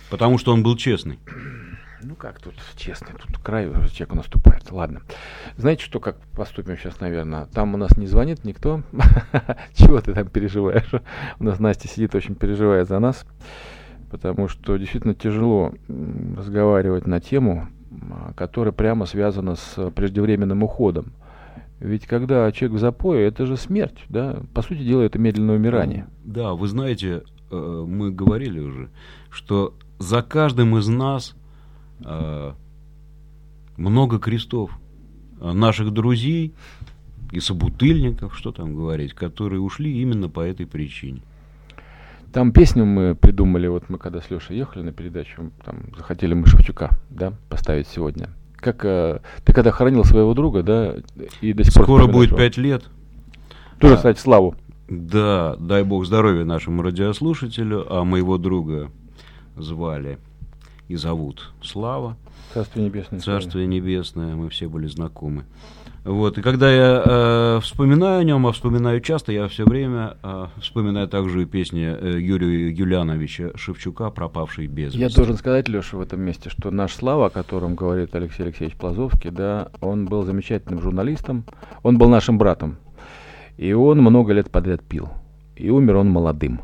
Потому 0.09 0.39
что 0.39 0.53
он 0.53 0.63
был 0.63 0.75
честный. 0.75 1.19
Ну 2.03 2.13
как 2.13 2.39
тут, 2.39 2.53
честно, 2.75 3.07
тут 3.19 3.39
краю 3.39 3.73
человеку 3.91 4.17
наступает. 4.17 4.71
Ладно. 4.71 5.01
Знаете, 5.55 5.83
что, 5.83 5.99
как 5.99 6.15
поступим 6.35 6.77
сейчас, 6.77 6.99
наверное? 6.99 7.47
Там 7.47 7.73
у 7.73 7.77
нас 7.77 7.97
не 7.97 8.05
звонит 8.05 8.43
никто. 8.45 8.83
Чего 9.73 9.99
ты 9.99 10.13
там 10.13 10.27
переживаешь? 10.27 10.91
У 11.39 11.43
нас 11.43 11.59
Настя 11.59 11.87
сидит, 11.87 12.13
очень 12.13 12.35
переживает 12.35 12.87
за 12.87 12.99
нас. 12.99 13.25
Потому 14.11 14.47
что 14.47 14.77
действительно 14.77 15.15
тяжело 15.15 15.73
разговаривать 16.37 17.07
на 17.07 17.19
тему, 17.19 17.67
м, 17.89 18.35
которая 18.37 18.73
прямо 18.73 19.07
связана 19.07 19.55
с 19.55 19.89
преждевременным 19.89 20.61
уходом. 20.61 21.13
Ведь 21.79 22.07
когда 22.07 22.51
человек 22.51 22.77
в 22.77 22.79
запое, 22.79 23.27
это 23.27 23.45
же 23.45 23.55
смерть, 23.55 24.03
да? 24.09 24.41
По 24.53 24.61
сути 24.61 24.83
дела, 24.83 25.01
это 25.01 25.19
медленное 25.19 25.55
умирание. 25.55 26.07
Да, 26.23 26.53
вы 26.53 26.67
знаете, 26.67 27.23
э, 27.51 27.85
мы 27.87 28.11
говорили 28.11 28.59
уже, 28.59 28.89
что 29.29 29.75
за 29.99 30.23
каждым 30.23 30.77
из 30.77 30.87
нас 30.87 31.35
э, 32.03 32.53
много 33.77 34.19
крестов 34.19 34.71
э, 35.39 35.51
наших 35.51 35.91
друзей 35.91 36.53
и 37.31 37.39
собутыльников, 37.39 38.35
что 38.35 38.51
там 38.51 38.75
говорить, 38.75 39.13
которые 39.13 39.61
ушли 39.61 40.01
именно 40.01 40.29
по 40.29 40.39
этой 40.39 40.65
причине. 40.65 41.21
Там 42.33 42.51
песню 42.51 42.85
мы 42.85 43.15
придумали, 43.15 43.67
вот 43.67 43.89
мы 43.89 43.97
когда 43.97 44.19
с 44.19 44.29
Лешей 44.29 44.57
ехали 44.57 44.83
на 44.83 44.91
передачу, 44.91 45.51
там 45.63 45.95
захотели 45.95 46.33
мы 46.33 46.45
Шевчука, 46.47 46.97
да, 47.09 47.33
поставить 47.49 47.87
сегодня. 47.87 48.29
Как 48.57 48.83
э, 48.83 49.19
ты 49.45 49.53
когда 49.53 49.71
хоронил 49.71 50.03
своего 50.03 50.33
друга, 50.33 50.63
да, 50.63 50.95
и 51.41 51.53
до 51.53 51.63
сих 51.63 51.73
пор 51.73 51.83
Скоро 51.83 52.07
будет 52.07 52.29
его? 52.29 52.37
пять 52.37 52.57
лет. 52.57 52.83
Тоже, 53.79 53.93
А, 53.93 53.97
кстати, 53.97 54.19
славу. 54.19 54.55
Да, 54.89 55.55
дай 55.59 55.83
бог 55.83 56.05
здоровья 56.05 56.43
нашему 56.43 56.81
радиослушателю, 56.81 57.85
а 57.93 58.03
моего 58.03 58.37
друга 58.37 58.89
звали 59.55 60.17
и 60.87 60.95
зовут 60.95 61.51
Слава. 61.61 62.17
Царствие 62.53 62.85
небесное. 62.85 63.19
Царствие 63.19 63.67
небесное, 63.67 64.35
мы 64.35 64.49
все 64.49 64.67
были 64.67 64.87
знакомы. 64.87 65.43
Вот, 66.07 66.37
и 66.37 66.41
когда 66.41 66.71
я 66.71 67.03
э, 67.05 67.59
вспоминаю 67.61 68.21
о 68.21 68.23
нем, 68.23 68.47
а 68.47 68.53
вспоминаю 68.53 69.01
часто, 69.01 69.33
я 69.33 69.49
все 69.49 69.65
время 69.65 70.15
э, 70.23 70.45
вспоминаю 70.61 71.09
также 71.09 71.41
и 71.41 71.45
песни 71.45 71.83
э, 71.83 72.17
Юрия 72.21 72.69
Юлиановича 72.69 73.51
Шевчука 73.55 74.09
«Пропавший 74.09 74.67
без 74.67 74.95
Я 74.95 75.07
вести». 75.07 75.17
должен 75.17 75.35
сказать, 75.35 75.67
Леша, 75.67 75.97
в 75.97 76.01
этом 76.01 76.21
месте, 76.21 76.49
что 76.49 76.71
наш 76.71 76.93
Слава, 76.93 77.25
о 77.25 77.29
котором 77.29 77.75
говорит 77.75 78.15
Алексей 78.15 78.43
Алексеевич 78.43 78.77
Плазовский, 78.77 79.31
да, 79.31 79.67
он 79.81 80.05
был 80.05 80.23
замечательным 80.23 80.79
журналистом, 80.79 81.43
он 81.83 81.97
был 81.97 82.07
нашим 82.07 82.37
братом, 82.37 82.77
и 83.57 83.73
он 83.73 83.99
много 83.99 84.31
лет 84.31 84.49
подряд 84.49 84.81
пил, 84.83 85.09
и 85.57 85.69
умер 85.69 85.97
он 85.97 86.09
молодым, 86.09 86.61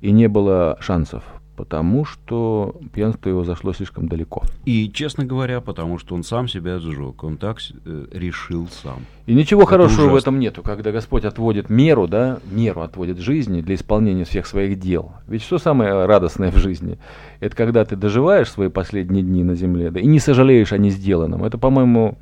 и 0.00 0.12
не 0.12 0.28
было 0.28 0.76
шансов, 0.78 1.24
потому 1.56 2.04
что 2.04 2.76
пьянство 2.92 3.28
его 3.28 3.44
зашло 3.44 3.72
слишком 3.72 4.08
далеко. 4.08 4.42
И, 4.64 4.90
честно 4.90 5.24
говоря, 5.24 5.60
потому 5.60 5.98
что 5.98 6.14
он 6.14 6.22
сам 6.22 6.48
себя 6.48 6.78
сжег, 6.78 7.22
он 7.24 7.36
так 7.36 7.58
э, 7.84 8.06
решил 8.12 8.68
сам. 8.68 9.04
И 9.26 9.34
ничего 9.34 9.62
Это 9.62 9.70
хорошего 9.70 10.02
в 10.02 10.12
ужасно. 10.12 10.18
этом 10.18 10.40
нету, 10.40 10.62
когда 10.62 10.90
Господь 10.90 11.24
отводит 11.24 11.70
меру, 11.70 12.08
да, 12.08 12.38
меру 12.50 12.80
отводит 12.82 13.18
жизни 13.18 13.60
для 13.60 13.74
исполнения 13.74 14.24
всех 14.24 14.46
своих 14.46 14.80
дел. 14.80 15.12
Ведь 15.28 15.42
что 15.42 15.58
самое 15.58 16.06
радостное 16.06 16.50
в 16.50 16.56
жизни? 16.56 16.98
Это 17.40 17.54
когда 17.54 17.84
ты 17.84 17.96
доживаешь 17.96 18.50
свои 18.50 18.68
последние 18.68 19.22
дни 19.22 19.44
на 19.44 19.54
земле, 19.54 19.90
да, 19.90 20.00
и 20.00 20.06
не 20.06 20.18
сожалеешь 20.18 20.72
о 20.72 20.78
несделанном. 20.78 21.44
Это, 21.44 21.58
по-моему, 21.58 22.18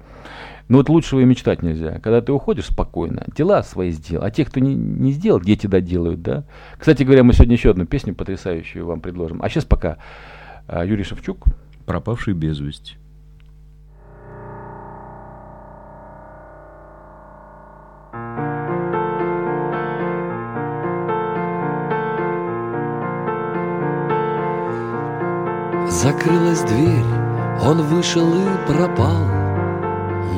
ну 0.70 0.78
вот 0.78 0.88
лучшего 0.88 1.18
и 1.18 1.24
мечтать 1.24 1.64
нельзя. 1.64 1.98
Когда 1.98 2.20
ты 2.20 2.30
уходишь 2.30 2.66
спокойно, 2.66 3.24
дела 3.34 3.64
свои 3.64 3.90
сделал, 3.90 4.24
а 4.24 4.30
те, 4.30 4.44
кто 4.44 4.60
не, 4.60 4.72
не 4.72 5.10
сделал, 5.10 5.40
дети 5.40 5.66
доделают, 5.66 6.22
да. 6.22 6.44
Кстати 6.78 7.02
говоря, 7.02 7.24
мы 7.24 7.32
сегодня 7.32 7.56
еще 7.56 7.70
одну 7.70 7.86
песню 7.86 8.14
потрясающую 8.14 8.86
вам 8.86 9.00
предложим. 9.00 9.42
А 9.42 9.48
сейчас 9.48 9.64
пока 9.64 9.98
а, 10.68 10.84
Юрий 10.84 11.02
Шевчук. 11.02 11.44
Пропавший 11.86 12.34
без 12.34 12.60
вести. 12.60 12.94
Закрылась 25.88 26.62
дверь, 26.62 27.04
он 27.60 27.82
вышел 27.82 28.32
и 28.32 28.66
пропал 28.68 29.39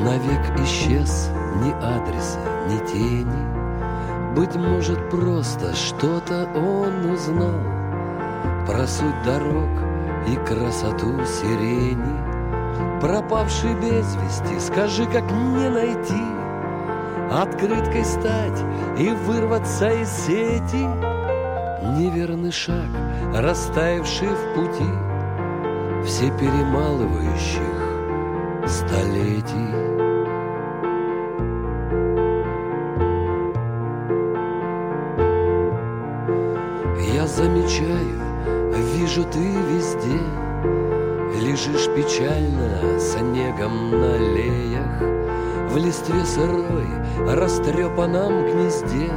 Навек 0.03 0.59
исчез 0.63 1.29
ни 1.61 1.71
адреса, 1.71 2.39
ни 2.69 2.77
тени. 2.87 4.33
Быть 4.35 4.55
может, 4.55 5.09
просто 5.09 5.75
что-то 5.75 6.47
он 6.55 7.11
узнал 7.11 7.61
Про 8.65 8.87
суть 8.87 9.23
дорог 9.23 9.69
и 10.27 10.35
красоту 10.47 11.23
сирени. 11.25 12.99
Пропавший 12.99 13.75
без 13.75 14.15
вести, 14.15 14.59
скажи, 14.59 15.05
как 15.05 15.29
не 15.31 15.69
найти? 15.69 16.23
Открыткой 17.31 18.05
стать 18.05 18.59
и 18.97 19.09
вырваться 19.09 19.89
из 19.89 20.09
сети? 20.09 20.87
Неверный 21.97 22.51
шаг, 22.51 22.87
растаявший 23.33 24.29
в 24.29 24.55
пути 24.55 25.13
все 26.05 26.29
перемалывающих 26.31 27.82
столетий. 28.67 29.73
Я 37.13 37.27
замечаю, 37.27 38.19
вижу 38.95 39.23
ты 39.23 39.39
везде, 39.39 40.19
Лежишь 41.41 41.87
печально 41.95 42.99
снегом 42.99 43.91
на 43.91 44.17
леях, 44.17 45.71
В 45.71 45.77
листве 45.77 46.23
сырой, 46.25 46.87
растрепанном 47.27 48.45
гнезде, 48.45 49.11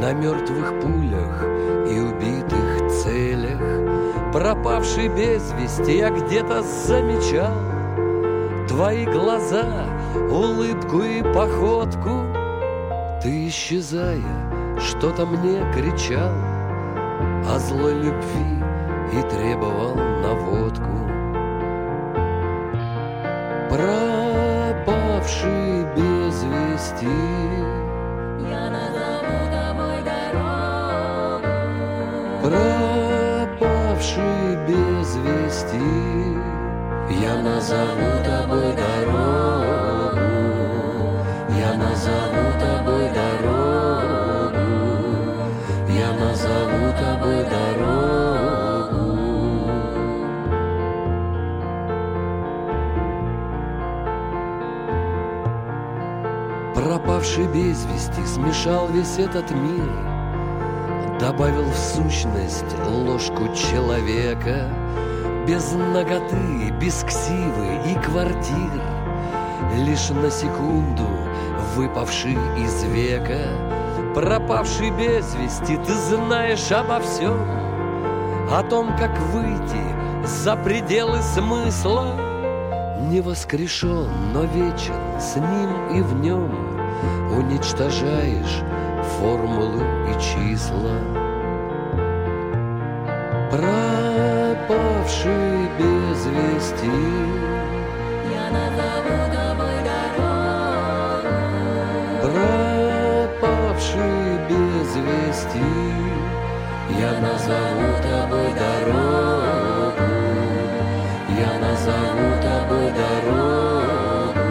На 0.00 0.12
мертвых 0.12 0.80
пулях 0.80 1.44
и 1.90 2.00
убитых 2.00 2.90
целях. 2.90 3.60
Пропавший 4.32 5.08
без 5.08 5.52
вести 5.52 5.98
я 5.98 6.10
где-то 6.10 6.62
замечал 6.62 7.69
Твои 8.80 9.04
глаза, 9.04 9.84
улыбку 10.30 11.02
и 11.02 11.22
походку. 11.34 12.24
Ты, 13.22 13.48
исчезая, 13.48 14.78
что-то 14.78 15.26
мне 15.26 15.62
кричал 15.74 16.32
О 17.46 17.58
злой 17.58 17.92
любви 17.92 18.64
и 19.12 19.20
требовал 19.28 19.96
наводку. 19.96 20.96
Пропавший 23.68 25.34
без 25.94 26.42
вести 26.44 27.06
назову 37.60 38.24
тобой 38.24 38.72
дорогу, 38.72 40.18
я 41.58 41.74
назову 41.74 42.44
тобой 42.58 43.10
дорогу, 43.12 44.68
я 45.90 46.10
назову 46.18 46.92
тобой 46.98 47.44
дорогу. 47.44 47.90
Пропавший 56.74 57.46
без 57.48 57.84
вести 57.84 58.24
смешал 58.24 58.88
весь 58.88 59.18
этот 59.18 59.50
мир 59.50 59.90
Добавил 61.20 61.64
в 61.64 61.76
сущность 61.76 62.74
ложку 62.88 63.48
человека 63.54 64.66
Без 65.50 65.72
ноготы, 65.72 66.70
без 66.80 67.02
ксивы 67.02 67.80
и 67.84 67.94
квартир 68.04 68.80
Лишь 69.78 70.10
на 70.10 70.30
секунду 70.30 71.08
выпавший 71.74 72.38
из 72.56 72.84
века 72.84 73.48
Пропавший 74.14 74.90
без 74.90 75.34
вести, 75.34 75.76
ты 75.76 75.92
знаешь 75.92 76.70
обо 76.70 77.00
всем 77.00 77.36
О 78.48 78.62
том, 78.70 78.96
как 78.96 79.18
выйти 79.32 80.24
за 80.24 80.54
пределы 80.54 81.20
смысла. 81.20 82.14
Не 83.08 83.20
воскрешен, 83.20 84.08
но 84.32 84.44
вечен 84.44 84.94
с 85.18 85.34
ним 85.34 85.98
и 85.98 86.00
в 86.00 86.14
нем 86.20 86.48
Уничтожаешь 87.36 88.62
формулы 89.18 89.82
и 90.10 90.12
числа 90.20 91.19
Пропавший 95.20 95.68
без 95.78 96.26
вести. 96.26 96.90
Я 98.32 98.46
назову 98.56 99.18
тобой 99.34 99.78
дорогу. 99.90 101.26
Пропавший 103.42 104.28
без 104.48 104.90
вести. 104.96 105.72
Я 106.98 107.12
назову 107.20 107.88
тобой 108.02 108.48
дорогу. 108.62 110.08
Я 111.38 111.52
назову 111.60 112.28
тобой 112.42 112.88
дорогу. 113.00 114.46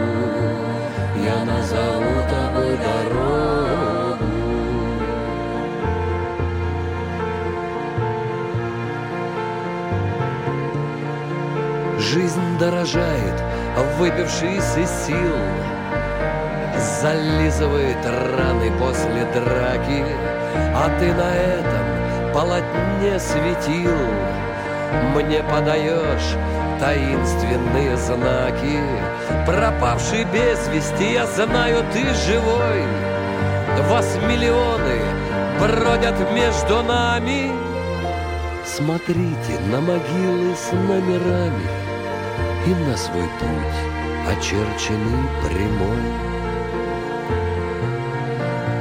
Я 1.25 1.37
назову 1.45 2.13
тобой 2.29 2.71
дорогу 2.77 3.48
Жизнь 12.11 12.57
дорожает, 12.57 13.39
выпившись 13.99 14.77
из 14.77 14.89
сил 15.05 15.35
Зализывает 17.01 18.03
раны 18.03 18.71
после 18.79 19.25
драки. 19.25 20.03
А 20.73 20.89
ты 20.97 21.13
на 21.13 21.35
этом 21.35 22.33
полотне 22.33 23.19
светил 23.19 23.95
Мне 25.13 25.43
подаешь 25.43 26.35
таинственные 26.79 27.95
знаки. 27.97 28.79
Пропавший 29.45 30.23
без 30.23 30.67
вести, 30.69 31.13
я 31.13 31.27
знаю, 31.27 31.83
ты 31.93 32.05
живой. 32.25 32.85
Вас 33.87 34.17
миллионы 34.27 34.99
бродят 35.59 36.15
между 36.33 36.81
нами. 36.81 37.51
Смотрите 38.65 39.59
на 39.71 39.79
могилы 39.79 40.55
с 40.55 40.71
номерами 40.71 41.88
И 42.67 42.75
на 42.75 42.97
свой 42.97 43.27
путь 43.39 43.79
очерченный 44.27 45.23
прямой 45.43 46.03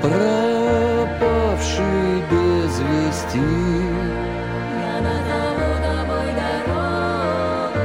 Пропавший 0.02 2.22
без 2.30 2.80
вести 2.80 3.48
Я 4.84 4.96
назову 5.00 5.68
тобой 5.82 6.28
дорогу. 6.42 7.82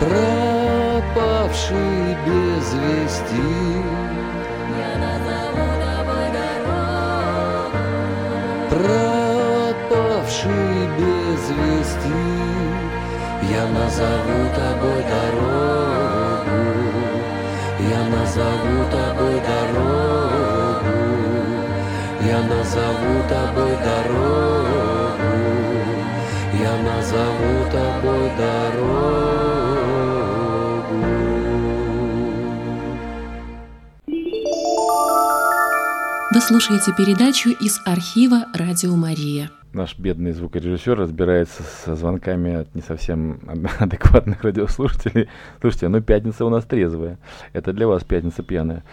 Пропавший 0.00 2.16
без 2.26 2.66
вести 2.74 3.48
Я 4.78 4.92
назову 4.98 5.66
тобой 5.80 6.26
дорогу. 6.32 6.44
пропавший 9.94 10.88
без 10.98 11.50
вести, 11.50 12.24
я 13.50 13.66
назову 13.66 14.48
тобой 14.54 15.02
дорогу, 15.02 16.60
я 17.90 18.02
назову 18.08 18.84
тобой 18.90 19.40
дорогу, 19.40 20.96
я 22.26 22.40
назову 22.42 23.22
тобой 23.28 23.76
дорогу, 23.84 25.32
я 26.52 26.74
назову 26.82 27.70
тобой 27.70 28.30
дорогу. 28.38 29.14
Вы 36.32 36.40
слушаете 36.40 36.92
передачу 36.96 37.50
из 37.50 37.80
архива 37.84 38.46
«Радио 38.54 38.96
Мария». 38.96 39.50
Наш 39.74 39.98
бедный 39.98 40.30
звукорежиссер 40.30 40.96
разбирается 40.96 41.64
со 41.64 41.96
звонками 41.96 42.54
от 42.54 42.72
не 42.76 42.80
совсем 42.80 43.40
адекватных 43.80 44.44
радиослушателей. 44.44 45.28
Слушайте, 45.60 45.88
ну 45.88 46.00
пятница 46.00 46.44
у 46.44 46.48
нас 46.48 46.64
трезвая. 46.64 47.18
Это 47.52 47.72
для 47.72 47.88
вас 47.88 48.04
пятница 48.04 48.44
пьяная. 48.44 48.84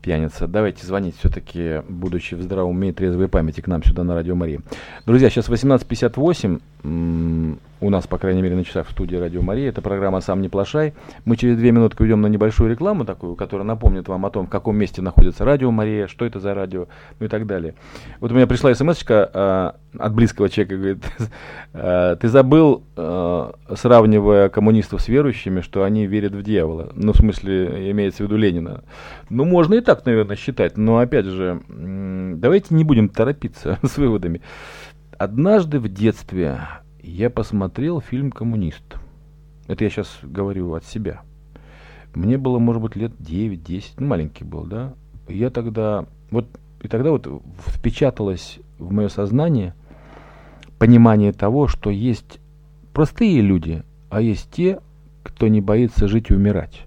Пьяница. 0.00 0.48
Давайте 0.48 0.86
звонить 0.86 1.18
все-таки, 1.18 1.82
будучи 1.90 2.34
в 2.34 2.42
здравом 2.42 2.70
уме 2.70 2.88
и 2.88 2.92
трезвой 2.92 3.28
памяти, 3.28 3.60
к 3.60 3.66
нам 3.66 3.82
сюда 3.84 4.02
на 4.02 4.14
Радио 4.14 4.34
Мария. 4.34 4.60
Друзья, 5.04 5.28
сейчас 5.28 5.50
18.58. 5.50 6.62
М, 6.82 7.58
У 7.82 7.90
нас, 7.90 8.06
по 8.06 8.16
крайней 8.16 8.40
мере, 8.40 8.56
на 8.56 8.64
часах 8.64 8.88
в 8.88 8.92
студии 8.92 9.16
Радио 9.16 9.42
Мария. 9.42 9.68
Это 9.68 9.82
программа 9.82 10.20
«Сам 10.22 10.40
не 10.40 10.48
плашай». 10.48 10.94
Мы 11.26 11.36
через 11.36 11.58
две 11.58 11.70
минутки 11.72 12.00
уйдем 12.00 12.22
на 12.22 12.26
небольшую 12.28 12.70
рекламу 12.70 13.04
такую, 13.04 13.36
которая 13.36 13.66
напомнит 13.66 14.08
вам 14.08 14.24
о 14.24 14.30
том, 14.30 14.46
в 14.46 14.50
каком 14.50 14.76
месте 14.76 15.02
находится 15.02 15.44
Радио 15.44 15.70
Мария, 15.70 16.06
что 16.06 16.24
это 16.24 16.40
за 16.40 16.54
радио, 16.54 16.88
ну 17.18 17.26
и 17.26 17.28
так 17.28 17.46
далее. 17.46 17.74
Вот 18.20 18.32
у 18.32 18.34
меня 18.34 18.46
пришла 18.46 18.74
смс 18.74 19.02
от 19.08 20.14
близкого 20.14 20.29
человека, 20.34 20.76
говорит, 20.76 21.04
«Э, 21.72 22.16
ты 22.20 22.28
забыл, 22.28 22.82
э, 22.96 23.52
сравнивая 23.74 24.48
коммунистов 24.48 25.02
с 25.02 25.08
верующими, 25.08 25.60
что 25.60 25.84
они 25.84 26.06
верят 26.06 26.34
в 26.34 26.42
дьявола. 26.42 26.92
Ну, 26.94 27.12
в 27.12 27.16
смысле, 27.16 27.90
имеется 27.90 28.22
в 28.22 28.26
виду 28.26 28.36
Ленина. 28.36 28.82
Ну, 29.28 29.44
можно 29.44 29.74
и 29.74 29.80
так, 29.80 30.04
наверное, 30.06 30.36
считать, 30.36 30.76
но, 30.76 30.98
опять 30.98 31.26
же, 31.26 31.60
давайте 31.68 32.74
не 32.74 32.84
будем 32.84 33.08
торопиться 33.08 33.78
с 33.82 33.96
выводами. 33.98 34.40
Однажды 35.18 35.78
в 35.78 35.88
детстве 35.88 36.60
я 37.02 37.30
посмотрел 37.30 38.00
фильм 38.00 38.30
«Коммунист». 38.30 38.82
Это 39.66 39.84
я 39.84 39.90
сейчас 39.90 40.18
говорю 40.22 40.74
от 40.74 40.84
себя. 40.84 41.22
Мне 42.14 42.38
было, 42.38 42.58
может 42.58 42.82
быть, 42.82 42.96
лет 42.96 43.12
9-10, 43.20 43.84
ну, 43.98 44.06
маленький 44.06 44.44
был, 44.44 44.64
да. 44.64 44.94
Я 45.28 45.50
тогда, 45.50 46.06
вот, 46.30 46.46
и 46.82 46.88
тогда 46.88 47.10
вот 47.10 47.28
впечаталось 47.68 48.58
в 48.78 48.92
мое 48.92 49.08
сознание 49.08 49.74
понимание 50.80 51.32
того, 51.32 51.68
что 51.68 51.90
есть 51.90 52.40
простые 52.94 53.42
люди, 53.42 53.82
а 54.08 54.22
есть 54.22 54.50
те, 54.50 54.80
кто 55.22 55.46
не 55.46 55.60
боится 55.60 56.08
жить 56.08 56.30
и 56.30 56.34
умирать. 56.34 56.86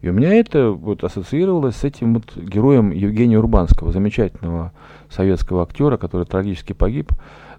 И 0.00 0.08
у 0.08 0.14
меня 0.14 0.32
это 0.32 0.70
вот 0.70 1.04
ассоциировалось 1.04 1.76
с 1.76 1.84
этим 1.84 2.14
вот 2.14 2.34
героем 2.34 2.90
Евгения 2.92 3.38
Урбанского, 3.38 3.92
замечательного 3.92 4.72
советского 5.10 5.62
актера, 5.62 5.98
который 5.98 6.24
трагически 6.24 6.72
погиб. 6.72 7.12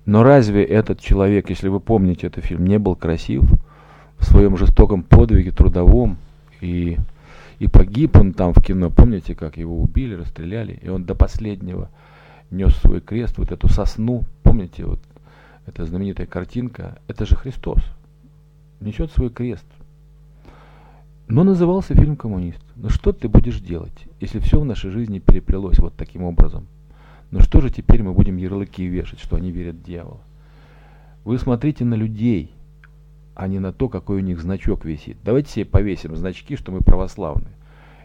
Но 0.07 0.23
разве 0.23 0.63
этот 0.63 0.99
человек, 0.99 1.51
если 1.51 1.67
вы 1.67 1.79
помните 1.79 2.25
этот 2.25 2.43
фильм, 2.43 2.65
не 2.65 2.79
был 2.79 2.95
красив 2.95 3.43
в 4.17 4.25
своем 4.25 4.57
жестоком 4.57 5.03
подвиге 5.03 5.51
трудовом 5.51 6.17
и 6.59 6.97
и 7.59 7.67
погиб 7.67 8.17
он 8.17 8.33
там 8.33 8.53
в 8.53 8.63
кино, 8.63 8.91
помните, 8.91 9.33
как 9.33 9.57
его 9.57 9.81
убили, 9.81 10.13
расстреляли, 10.13 10.79
и 10.81 10.89
он 10.89 11.05
до 11.05 11.15
последнего 11.15 11.89
нес 12.51 12.75
свой 12.77 13.01
крест, 13.01 13.39
вот 13.39 13.51
эту 13.51 13.67
сосну, 13.67 14.23
помните, 14.43 14.85
вот 14.85 14.99
эта 15.67 15.85
знаменитая 15.85 16.25
картинка, 16.25 16.97
это 17.07 17.25
же 17.25 17.35
Христос, 17.35 17.83
несет 18.79 19.11
свой 19.11 19.29
крест. 19.29 19.65
Но 21.27 21.43
назывался 21.43 21.93
фильм 21.93 22.15
«Коммунист». 22.15 22.63
Ну 22.77 22.89
что 22.89 23.11
ты 23.11 23.27
будешь 23.27 23.59
делать, 23.59 24.07
если 24.21 24.39
все 24.39 24.59
в 24.61 24.65
нашей 24.65 24.91
жизни 24.91 25.19
переплелось 25.19 25.77
вот 25.79 25.93
таким 25.95 26.23
образом? 26.23 26.67
Ну 27.31 27.41
что 27.41 27.59
же 27.59 27.69
теперь 27.69 28.01
мы 28.01 28.13
будем 28.13 28.37
ярлыки 28.37 28.85
вешать, 28.85 29.19
что 29.19 29.35
они 29.35 29.51
верят 29.51 29.75
в 29.75 29.83
дьявола? 29.83 30.21
Вы 31.25 31.37
смотрите 31.37 31.83
на 31.83 31.95
людей, 31.95 32.53
а 33.35 33.49
не 33.49 33.59
на 33.59 33.73
то, 33.73 33.89
какой 33.89 34.17
у 34.17 34.23
них 34.23 34.39
значок 34.39 34.85
висит. 34.85 35.17
Давайте 35.25 35.51
себе 35.51 35.65
повесим 35.65 36.15
значки, 36.15 36.55
что 36.55 36.71
мы 36.71 36.79
православные. 36.79 37.51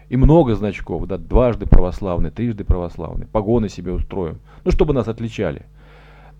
И 0.09 0.17
много 0.17 0.55
значков, 0.55 1.07
да, 1.07 1.17
дважды 1.17 1.65
православные, 1.65 2.29
трижды 2.29 2.65
православные. 2.65 3.27
Погоны 3.27 3.69
себе 3.69 3.93
устроим. 3.93 4.39
Ну, 4.65 4.71
чтобы 4.71 4.93
нас 4.93 5.07
отличали. 5.07 5.65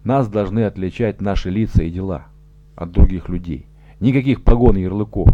Нас 0.03 0.27
должны 0.27 0.65
отличать 0.65 1.21
наши 1.21 1.49
лица 1.49 1.83
и 1.83 1.89
дела 1.89 2.27
от 2.75 2.91
других 2.91 3.29
людей. 3.29 3.67
Никаких 3.99 4.43
погон 4.43 4.75
и 4.77 4.81
ярлыков. 4.81 5.29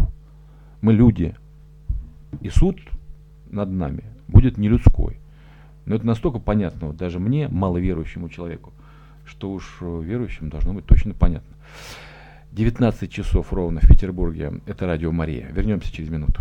Мы 0.80 0.92
люди. 0.92 1.34
И 2.40 2.50
суд 2.50 2.78
над 3.50 3.70
нами 3.70 4.04
будет 4.28 4.58
не 4.58 4.68
людской. 4.68 5.18
Но 5.86 5.96
это 5.96 6.06
настолько 6.06 6.38
понятно, 6.38 6.88
вот 6.88 6.96
даже 6.96 7.18
мне, 7.18 7.48
маловерующему 7.48 8.28
человеку, 8.28 8.72
что 9.24 9.50
уж 9.50 9.78
э, 9.80 10.02
верующим 10.04 10.48
должно 10.48 10.72
быть 10.72 10.86
точно 10.86 11.14
понятно. 11.14 11.56
19 12.52 13.10
часов 13.10 13.52
ровно 13.52 13.80
в 13.80 13.88
Петербурге. 13.88 14.60
Это 14.66 14.86
радио 14.86 15.10
Мария. 15.10 15.48
Вернемся 15.50 15.92
через 15.92 16.10
минуту. 16.10 16.40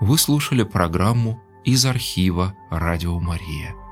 Вы 0.00 0.18
слушали 0.18 0.62
программу 0.62 1.40
из 1.66 1.84
архива 1.84 2.56
«Радио 2.70 3.18
Мария». 3.18 3.85